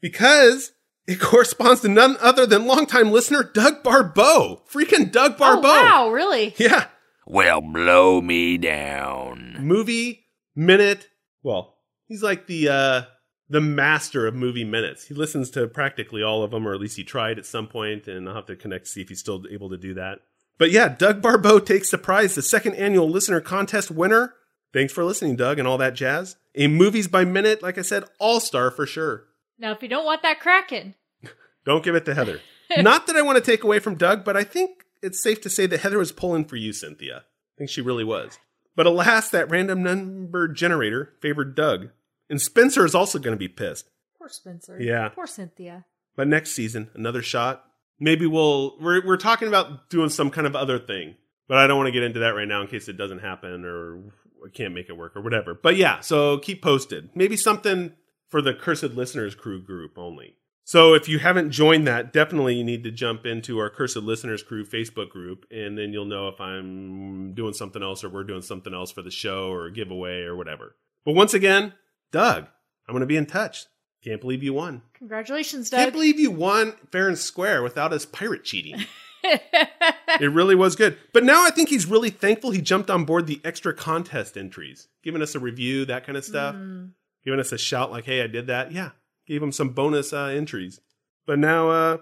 Because 0.00 0.72
it 1.08 1.18
corresponds 1.18 1.80
to 1.80 1.88
none 1.88 2.18
other 2.20 2.44
than 2.44 2.66
longtime 2.66 3.10
listener 3.10 3.42
Doug 3.42 3.82
Barbeau. 3.82 4.62
Freaking 4.70 5.10
Doug 5.10 5.38
Barbeau. 5.38 5.66
Oh, 5.66 5.82
wow, 5.82 6.10
really? 6.10 6.54
Yeah. 6.58 6.86
Well, 7.26 7.62
blow 7.62 8.20
me 8.20 8.58
down. 8.58 9.56
movie 9.58 10.26
minute. 10.54 11.08
Well, 11.42 11.78
he's 12.06 12.22
like 12.22 12.46
the 12.46 12.68
uh 12.68 13.02
the 13.48 13.60
master 13.62 14.26
of 14.26 14.34
movie 14.34 14.64
minutes. 14.64 15.06
He 15.06 15.14
listens 15.14 15.50
to 15.52 15.66
practically 15.66 16.22
all 16.22 16.42
of 16.42 16.50
them, 16.50 16.68
or 16.68 16.74
at 16.74 16.80
least 16.80 16.98
he 16.98 17.04
tried 17.04 17.38
at 17.38 17.46
some 17.46 17.68
point, 17.68 18.06
and 18.06 18.28
I'll 18.28 18.34
have 18.34 18.46
to 18.46 18.56
connect 18.56 18.84
to 18.84 18.90
see 18.90 19.00
if 19.00 19.08
he's 19.08 19.20
still 19.20 19.44
able 19.50 19.70
to 19.70 19.78
do 19.78 19.94
that. 19.94 20.18
But 20.58 20.70
yeah, 20.72 20.88
Doug 20.88 21.22
Barbeau 21.22 21.58
takes 21.58 21.90
the 21.90 21.96
prize, 21.96 22.34
the 22.34 22.42
second 22.42 22.74
annual 22.74 23.08
listener 23.08 23.40
contest 23.40 23.90
winner. 23.90 24.34
Thanks 24.74 24.92
for 24.92 25.04
listening, 25.04 25.36
Doug, 25.36 25.58
and 25.58 25.66
all 25.66 25.78
that 25.78 25.94
jazz. 25.94 26.36
A 26.54 26.66
movies 26.66 27.08
by 27.08 27.24
minute, 27.24 27.62
like 27.62 27.78
I 27.78 27.82
said, 27.82 28.04
all 28.18 28.40
star 28.40 28.70
for 28.70 28.84
sure. 28.84 29.27
Now, 29.58 29.72
if 29.72 29.82
you 29.82 29.88
don't 29.88 30.04
want 30.04 30.22
that 30.22 30.40
Kraken, 30.40 30.94
Don't 31.64 31.84
give 31.84 31.94
it 31.94 32.04
to 32.06 32.14
Heather. 32.14 32.40
Not 32.78 33.06
that 33.06 33.16
I 33.16 33.22
want 33.22 33.36
to 33.36 33.50
take 33.50 33.64
away 33.64 33.78
from 33.78 33.96
Doug, 33.96 34.24
but 34.24 34.36
I 34.36 34.44
think 34.44 34.84
it's 35.02 35.22
safe 35.22 35.40
to 35.42 35.50
say 35.50 35.66
that 35.66 35.80
Heather 35.80 35.98
was 35.98 36.12
pulling 36.12 36.44
for 36.44 36.56
you, 36.56 36.72
Cynthia. 36.72 37.24
I 37.26 37.54
think 37.58 37.70
she 37.70 37.80
really 37.80 38.04
was. 38.04 38.38
But 38.76 38.86
alas, 38.86 39.30
that 39.30 39.50
random 39.50 39.82
number 39.82 40.48
generator 40.48 41.14
favored 41.20 41.54
Doug. 41.54 41.88
And 42.30 42.40
Spencer 42.40 42.84
is 42.84 42.94
also 42.94 43.18
going 43.18 43.34
to 43.34 43.38
be 43.38 43.48
pissed. 43.48 43.90
poor 44.18 44.28
Spencer. 44.28 44.80
Yeah. 44.80 45.08
Poor 45.08 45.26
Cynthia. 45.26 45.84
But 46.14 46.28
next 46.28 46.52
season, 46.52 46.90
another 46.94 47.22
shot. 47.22 47.64
Maybe 48.00 48.26
we'll 48.26 48.78
we're 48.80 49.04
we're 49.04 49.16
talking 49.16 49.48
about 49.48 49.90
doing 49.90 50.08
some 50.08 50.30
kind 50.30 50.46
of 50.46 50.54
other 50.54 50.78
thing. 50.78 51.16
But 51.48 51.58
I 51.58 51.66
don't 51.66 51.78
want 51.78 51.88
to 51.88 51.92
get 51.92 52.02
into 52.02 52.20
that 52.20 52.34
right 52.34 52.46
now 52.46 52.60
in 52.60 52.68
case 52.68 52.88
it 52.88 52.96
doesn't 52.96 53.20
happen 53.20 53.64
or 53.64 53.98
I 54.44 54.50
can't 54.52 54.74
make 54.74 54.88
it 54.88 54.96
work 54.96 55.16
or 55.16 55.22
whatever. 55.22 55.54
But 55.54 55.76
yeah, 55.76 56.00
so 56.00 56.38
keep 56.38 56.62
posted. 56.62 57.10
Maybe 57.14 57.36
something 57.36 57.92
for 58.28 58.42
the 58.42 58.54
Cursed 58.54 58.94
Listeners 58.94 59.34
Crew 59.34 59.62
group 59.62 59.98
only. 59.98 60.36
So 60.64 60.92
if 60.92 61.08
you 61.08 61.18
haven't 61.18 61.50
joined 61.50 61.86
that, 61.86 62.12
definitely 62.12 62.56
you 62.56 62.64
need 62.64 62.84
to 62.84 62.90
jump 62.90 63.24
into 63.24 63.58
our 63.58 63.70
Cursed 63.70 63.96
Listeners 63.96 64.42
Crew 64.42 64.66
Facebook 64.66 65.08
group, 65.08 65.46
and 65.50 65.78
then 65.78 65.94
you'll 65.94 66.04
know 66.04 66.28
if 66.28 66.40
I'm 66.40 67.32
doing 67.32 67.54
something 67.54 67.82
else 67.82 68.04
or 68.04 68.10
we're 68.10 68.24
doing 68.24 68.42
something 68.42 68.74
else 68.74 68.92
for 68.92 69.00
the 69.00 69.10
show 69.10 69.50
or 69.50 69.70
giveaway 69.70 70.24
or 70.24 70.36
whatever. 70.36 70.76
But 71.06 71.14
once 71.14 71.32
again, 71.32 71.72
Doug, 72.12 72.48
I'm 72.86 72.92
going 72.92 73.00
to 73.00 73.06
be 73.06 73.16
in 73.16 73.24
touch. 73.24 73.64
Can't 74.04 74.20
believe 74.20 74.42
you 74.42 74.52
won. 74.52 74.82
Congratulations, 74.94 75.70
Doug. 75.70 75.80
Can't 75.80 75.92
believe 75.92 76.20
you 76.20 76.30
won 76.30 76.74
fair 76.92 77.08
and 77.08 77.18
square 77.18 77.62
without 77.62 77.92
us 77.92 78.04
pirate 78.04 78.44
cheating. 78.44 78.84
it 79.24 80.32
really 80.32 80.54
was 80.54 80.76
good. 80.76 80.96
But 81.12 81.24
now 81.24 81.44
I 81.44 81.50
think 81.50 81.68
he's 81.68 81.86
really 81.86 82.10
thankful 82.10 82.50
he 82.50 82.60
jumped 82.60 82.90
on 82.90 83.04
board 83.04 83.26
the 83.26 83.40
extra 83.44 83.74
contest 83.74 84.36
entries, 84.36 84.88
giving 85.02 85.22
us 85.22 85.34
a 85.34 85.40
review, 85.40 85.84
that 85.86 86.04
kind 86.04 86.16
of 86.16 86.24
stuff, 86.24 86.54
mm. 86.54 86.90
Giving 87.28 87.40
us 87.40 87.52
a 87.52 87.58
shout 87.58 87.90
like, 87.90 88.06
"Hey, 88.06 88.22
I 88.22 88.26
did 88.26 88.46
that." 88.46 88.72
Yeah, 88.72 88.90
gave 89.26 89.42
him 89.42 89.52
some 89.52 89.70
bonus 89.70 90.12
uh, 90.14 90.24
entries. 90.26 90.80
But 91.26 91.38
now 91.38 91.68
uh, 91.68 91.96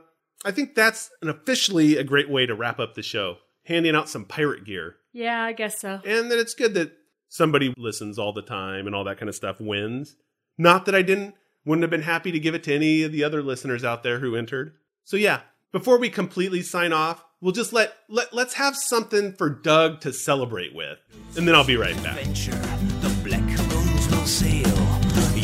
I 0.44 0.52
think 0.52 0.76
that's 0.76 1.10
an 1.20 1.28
officially 1.28 1.96
a 1.96 2.04
great 2.04 2.30
way 2.30 2.46
to 2.46 2.54
wrap 2.54 2.78
up 2.78 2.94
the 2.94 3.02
show. 3.02 3.38
handing 3.64 3.96
out 3.96 4.08
some 4.08 4.24
pirate 4.24 4.64
gear. 4.64 4.94
Yeah, 5.12 5.42
I 5.42 5.52
guess 5.52 5.80
so. 5.80 6.00
And 6.06 6.30
that 6.30 6.38
it's 6.38 6.54
good 6.54 6.74
that 6.74 6.92
somebody 7.28 7.74
listens 7.76 8.18
all 8.18 8.32
the 8.32 8.42
time 8.42 8.86
and 8.86 8.94
all 8.94 9.02
that 9.04 9.18
kind 9.18 9.28
of 9.28 9.34
stuff 9.34 9.60
wins. 9.60 10.14
Not 10.56 10.84
that 10.86 10.94
I 10.94 11.02
didn't, 11.02 11.34
wouldn't 11.64 11.82
have 11.82 11.90
been 11.90 12.02
happy 12.02 12.30
to 12.30 12.38
give 12.38 12.54
it 12.54 12.62
to 12.64 12.74
any 12.74 13.02
of 13.02 13.10
the 13.10 13.24
other 13.24 13.42
listeners 13.42 13.82
out 13.82 14.04
there 14.04 14.20
who 14.20 14.36
entered. 14.36 14.74
So 15.02 15.16
yeah, 15.16 15.40
before 15.72 15.98
we 15.98 16.10
completely 16.10 16.62
sign 16.62 16.92
off, 16.92 17.24
we'll 17.40 17.52
just 17.52 17.72
let, 17.72 17.92
let 18.08 18.32
let's 18.32 18.54
have 18.54 18.76
something 18.76 19.32
for 19.32 19.50
Doug 19.50 20.00
to 20.02 20.12
celebrate 20.12 20.74
with. 20.74 20.98
And 21.36 21.48
then 21.48 21.56
I'll 21.56 21.66
be 21.66 21.76
right 21.76 21.96
back. 22.04 22.18
adventure. 22.18 22.95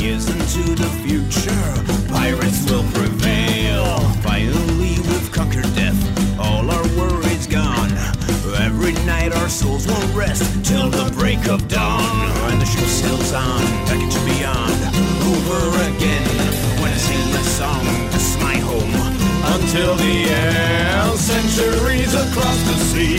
Years 0.03 0.29
into 0.29 0.75
the 0.75 0.91
future. 1.07 1.67
Pirates 2.13 2.69
will 2.69 2.83
prevail. 2.91 4.01
Finally, 4.27 4.99
we've 5.07 5.31
conquered 5.31 5.71
death. 5.77 6.01
All 6.41 6.69
our 6.69 6.87
worries 6.99 7.47
gone. 7.47 7.93
Every 8.59 8.95
night 9.07 9.33
our 9.33 9.49
souls 9.49 9.87
will 9.87 10.09
rest 10.09 10.43
till 10.65 10.91
the 10.91 11.09
break 11.13 11.47
of 11.47 11.69
dawn. 11.69 12.17
And 12.51 12.61
the 12.61 12.67
ship 12.67 12.85
sails 12.85 13.33
on 13.33 13.63
back 13.87 14.03
into 14.03 14.19
beyond. 14.27 14.79
Over 15.33 15.61
again. 15.95 16.27
When 16.83 16.91
I 16.91 16.99
sing 16.99 17.27
this 17.37 17.51
song, 17.59 17.85
this 18.11 18.35
is 18.35 18.43
my 18.43 18.57
home. 18.57 18.95
Until 19.55 19.95
the 19.95 20.17
end, 20.35 21.19
centuries 21.19 22.15
across 22.15 22.59
the 22.71 22.77
sea 22.91 23.19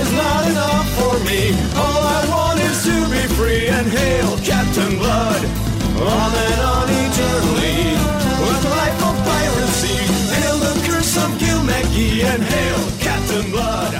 is 0.00 0.12
not 0.12 0.42
enough 0.50 0.88
for 1.00 1.16
me. 1.24 1.56
All 1.80 2.02
I 2.18 2.20
want 2.28 2.60
is 2.60 2.84
to 2.84 2.96
be 3.08 3.24
free 3.36 3.68
and 3.68 3.86
hail 3.88 4.36
Captain 4.44 4.98
Blood. 4.98 5.69
On 6.00 6.34
and 6.34 6.60
on 6.60 6.88
eternally, 6.88 7.92
with 8.40 8.64
life 8.72 9.02
of 9.04 9.16
piracy. 9.24 9.98
The 10.60 10.74
curse 10.86 11.16
of 11.16 11.38
and 12.22 12.42
hail 12.42 12.90
Captain 13.00 13.50
Blood. 13.50 13.92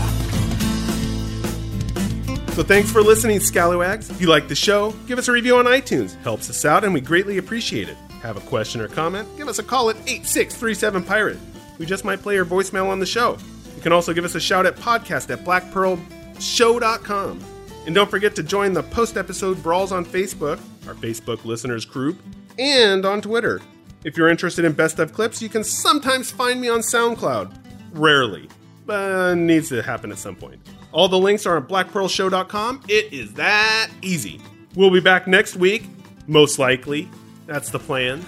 So 2.54 2.62
thanks 2.62 2.90
for 2.90 3.02
listening, 3.02 3.40
Scallywags. 3.40 4.10
If 4.10 4.20
you 4.20 4.28
like 4.28 4.48
the 4.48 4.54
show, 4.54 4.92
give 5.06 5.18
us 5.18 5.28
a 5.28 5.32
review 5.32 5.56
on 5.56 5.64
iTunes. 5.66 6.20
Helps 6.22 6.50
us 6.50 6.64
out 6.64 6.84
and 6.84 6.92
we 6.92 7.00
greatly 7.00 7.38
appreciate 7.38 7.88
it. 7.88 7.96
Have 8.22 8.36
a 8.36 8.40
question 8.40 8.80
or 8.80 8.88
comment? 8.88 9.28
Give 9.36 9.48
us 9.48 9.58
a 9.58 9.62
call 9.62 9.90
at 9.90 9.96
8637-PIRATE. 10.06 11.38
We 11.78 11.86
just 11.86 12.04
might 12.04 12.20
play 12.20 12.34
your 12.34 12.44
voicemail 12.44 12.88
on 12.88 12.98
the 12.98 13.06
show. 13.06 13.38
You 13.76 13.82
can 13.82 13.92
also 13.92 14.12
give 14.12 14.24
us 14.24 14.34
a 14.34 14.40
shout 14.40 14.66
at 14.66 14.76
podcast 14.76 15.30
at 15.30 15.44
blackpearlshow.com. 15.44 17.44
And 17.86 17.94
don't 17.94 18.10
forget 18.10 18.36
to 18.36 18.42
join 18.42 18.72
the 18.72 18.82
post-episode 18.82 19.62
brawls 19.62 19.90
on 19.90 20.04
Facebook, 20.04 20.60
our 20.86 20.94
Facebook 20.94 21.44
listeners 21.44 21.84
group, 21.84 22.20
and 22.58 23.04
on 23.04 23.20
Twitter. 23.20 23.60
If 24.04 24.16
you're 24.16 24.28
interested 24.28 24.64
in 24.64 24.72
best 24.72 24.98
of 24.98 25.12
clips, 25.12 25.42
you 25.42 25.48
can 25.48 25.64
sometimes 25.64 26.30
find 26.30 26.60
me 26.60 26.68
on 26.68 26.80
SoundCloud. 26.80 27.56
Rarely, 27.92 28.48
but 28.86 29.34
needs 29.36 29.68
to 29.70 29.82
happen 29.82 30.12
at 30.12 30.18
some 30.18 30.36
point. 30.36 30.60
All 30.92 31.08
the 31.08 31.18
links 31.18 31.46
are 31.46 31.56
on 31.56 31.66
blackpearlshow.com. 31.66 32.82
It 32.88 33.12
is 33.12 33.32
that 33.34 33.90
easy. 34.02 34.40
We'll 34.74 34.90
be 34.90 35.00
back 35.00 35.26
next 35.26 35.56
week, 35.56 35.84
most 36.26 36.58
likely. 36.58 37.08
That's 37.46 37.70
the 37.70 37.78
plan. 37.78 38.24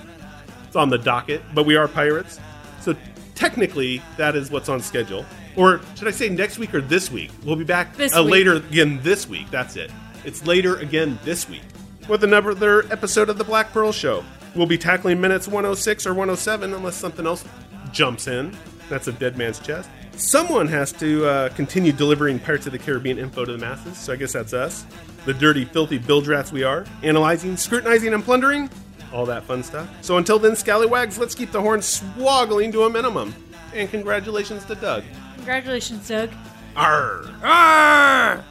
It's 0.66 0.76
on 0.76 0.88
the 0.88 0.98
docket, 0.98 1.42
but 1.55 1.66
we 1.66 1.76
are 1.76 1.88
pirates. 1.88 2.40
So 2.80 2.94
technically, 3.34 4.03
that 4.16 4.34
is 4.34 4.50
what's 4.50 4.68
on 4.68 4.80
schedule. 4.80 5.24
Or 5.57 5.80
should 5.96 6.09
I 6.09 6.12
say 6.12 6.28
next 6.28 6.59
week 6.59 6.74
or 6.74 6.80
this 6.80 7.11
week? 7.11 7.30
We'll 7.44 7.57
be 7.57 7.64
back 7.64 7.94
This 7.96 8.16
uh, 8.16 8.22
week. 8.22 8.32
later 8.32 8.55
again 8.57 9.00
this 9.03 9.28
week. 9.28 9.50
That's 9.50 9.76
it. 9.76 9.90
It's 10.24 10.46
later 10.46 10.76
again 10.76 11.18
this 11.24 11.48
week 11.48 11.62
with 12.09 12.24
another 12.24 12.84
episode 12.92 13.28
of 13.28 13.38
the 13.38 13.44
Black 13.44 13.72
Pearl 13.72 13.92
Show. 13.92 14.24
We'll 14.55 14.66
be 14.66 14.78
tackling 14.78 15.20
minutes 15.20 15.46
106 15.48 16.07
or 16.07 16.11
107 16.11 16.74
unless 16.74 16.96
something 16.96 17.26
else 17.26 17.44
jumps 17.92 18.26
in. 18.28 18.57
That's 18.88 19.09
a 19.09 19.12
dead 19.12 19.36
man's 19.38 19.59
chest. 19.59 19.88
Someone 20.16 20.68
has 20.68 20.92
to 20.94 21.24
uh, 21.26 21.48
continue 21.50 21.90
delivering 21.92 22.38
Pirates 22.38 22.66
of 22.66 22.72
the 22.72 22.78
Caribbean 22.78 23.18
info 23.18 23.44
to 23.46 23.53
the 23.53 23.59
masses, 23.59 23.96
so 23.96 24.12
I 24.12 24.16
guess 24.16 24.34
that's 24.34 24.53
us. 24.53 24.84
The 25.24 25.32
dirty, 25.32 25.64
filthy 25.64 25.98
bilge 25.98 26.28
rats 26.28 26.53
we 26.53 26.64
are. 26.64 26.84
Analyzing, 27.03 27.57
scrutinizing, 27.57 28.12
and 28.12 28.22
plundering. 28.22 28.68
All 29.12 29.24
that 29.26 29.44
fun 29.44 29.62
stuff. 29.62 29.88
So 30.03 30.18
until 30.18 30.38
then, 30.38 30.55
Scallywags, 30.55 31.18
let's 31.18 31.34
keep 31.34 31.50
the 31.50 31.61
horn 31.61 31.80
swoggling 31.80 32.72
to 32.72 32.82
a 32.84 32.90
minimum. 32.90 33.34
And 33.74 33.88
congratulations 33.88 34.64
to 34.66 34.74
Doug. 34.74 35.05
Congratulations, 35.43 36.07
Doug. 36.07 36.30
Arr! 36.76 37.24
Arr! 37.43 38.45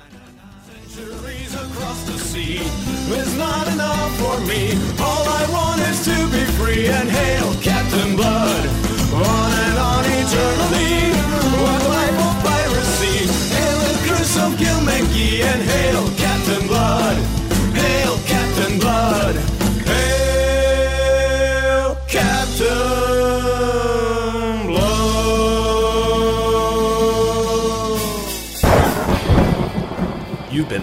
Centuries 0.67 1.55
across 1.55 2.03
the 2.03 2.19
sea 2.19 2.57
is 3.15 3.37
not 3.37 3.65
enough 3.69 4.11
for 4.19 4.37
me. 4.41 4.75
All 4.99 5.23
I 5.23 5.47
want 5.49 5.79
is 5.87 6.03
to 6.03 6.27
be 6.35 6.43
free 6.59 6.87
and 6.87 7.07
hail 7.07 7.55
Captain 7.61 8.17
Blood. 8.17 8.67
On 9.15 9.51
and 9.67 9.77
on 9.79 10.03
eternally, 10.03 11.15
with 11.63 11.87
life 11.87 12.19
of 12.27 12.43
piracy. 12.43 13.23
Hail 13.55 13.79
the 13.87 13.95
curse 14.09 14.35
of 14.35 14.51
Gilmekki 14.59 15.43
and 15.47 15.61
hail 15.61 16.11
Captain 16.17 16.67
Blood. 16.67 17.15
Hail 17.73 18.17
Captain 18.27 18.79
Blood. 18.79 19.50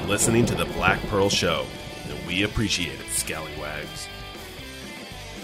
Listening 0.09 0.47
to 0.47 0.55
the 0.55 0.65
Black 0.65 0.99
Pearl 1.09 1.29
Show, 1.29 1.67
and 2.09 2.27
we 2.27 2.45
appreciate 2.45 2.99
it, 2.99 3.11
Scallywags. 3.11 4.09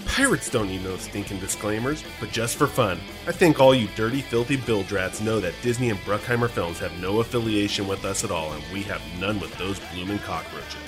Pirates 0.07 0.49
don't 0.49 0.69
need 0.69 0.83
no 0.83 0.97
stinking 0.97 1.39
disclaimers, 1.39 2.03
but 2.19 2.31
just 2.31 2.55
for 2.55 2.65
fun, 2.65 2.99
I 3.27 3.31
think 3.31 3.59
all 3.59 3.75
you 3.75 3.87
dirty, 3.95 4.21
filthy 4.21 4.57
bildrats 4.57 5.21
know 5.21 5.39
that 5.39 5.53
Disney 5.61 5.91
and 5.91 5.99
Bruckheimer 5.99 6.49
Films 6.49 6.79
have 6.79 6.99
no 6.99 7.19
affiliation 7.19 7.87
with 7.87 8.03
us 8.05 8.23
at 8.23 8.31
all, 8.31 8.53
and 8.53 8.63
we 8.73 8.81
have 8.83 9.03
none 9.19 9.39
with 9.39 9.55
those 9.59 9.79
bloomin' 9.93 10.17
cockroaches. 10.19 10.81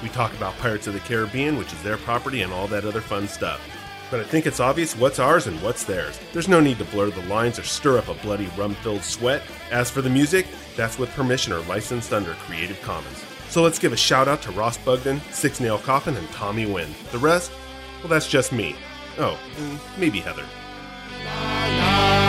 We 0.00 0.10
talk 0.10 0.32
about 0.34 0.56
Pirates 0.58 0.86
of 0.86 0.94
the 0.94 1.00
Caribbean, 1.00 1.58
which 1.58 1.72
is 1.72 1.82
their 1.82 1.96
property, 1.96 2.42
and 2.42 2.52
all 2.52 2.68
that 2.68 2.84
other 2.84 3.00
fun 3.00 3.26
stuff. 3.26 3.60
But 4.12 4.20
I 4.20 4.24
think 4.24 4.46
it's 4.46 4.60
obvious 4.60 4.96
what's 4.96 5.18
ours 5.18 5.48
and 5.48 5.60
what's 5.60 5.82
theirs. 5.82 6.20
There's 6.32 6.46
no 6.46 6.60
need 6.60 6.78
to 6.78 6.84
blur 6.84 7.10
the 7.10 7.22
lines 7.22 7.58
or 7.58 7.64
stir 7.64 7.98
up 7.98 8.06
a 8.06 8.14
bloody 8.14 8.48
rum 8.56 8.76
filled 8.76 9.02
sweat. 9.02 9.42
As 9.72 9.90
for 9.90 10.02
the 10.02 10.10
music, 10.10 10.46
that's 10.76 10.98
with 10.98 11.10
permission 11.10 11.52
or 11.52 11.60
licensed 11.62 12.12
under 12.12 12.34
Creative 12.34 12.80
Commons. 12.82 13.23
So 13.48 13.62
let's 13.62 13.78
give 13.78 13.92
a 13.92 13.96
shout 13.96 14.28
out 14.28 14.42
to 14.42 14.50
Ross 14.52 14.78
Bugden, 14.78 15.20
Six 15.30 15.60
Nail 15.60 15.78
Coffin, 15.78 16.16
and 16.16 16.28
Tommy 16.30 16.66
Wynn. 16.66 16.92
The 17.12 17.18
rest, 17.18 17.52
well, 18.00 18.08
that's 18.08 18.28
just 18.28 18.52
me. 18.52 18.76
Oh, 19.18 19.38
maybe 19.98 20.20
Heather. 20.20 20.44
Yo 21.24 22.23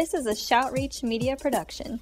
This 0.00 0.14
is 0.14 0.24
a 0.24 0.30
Shoutreach 0.30 1.02
Media 1.02 1.36
production. 1.36 2.00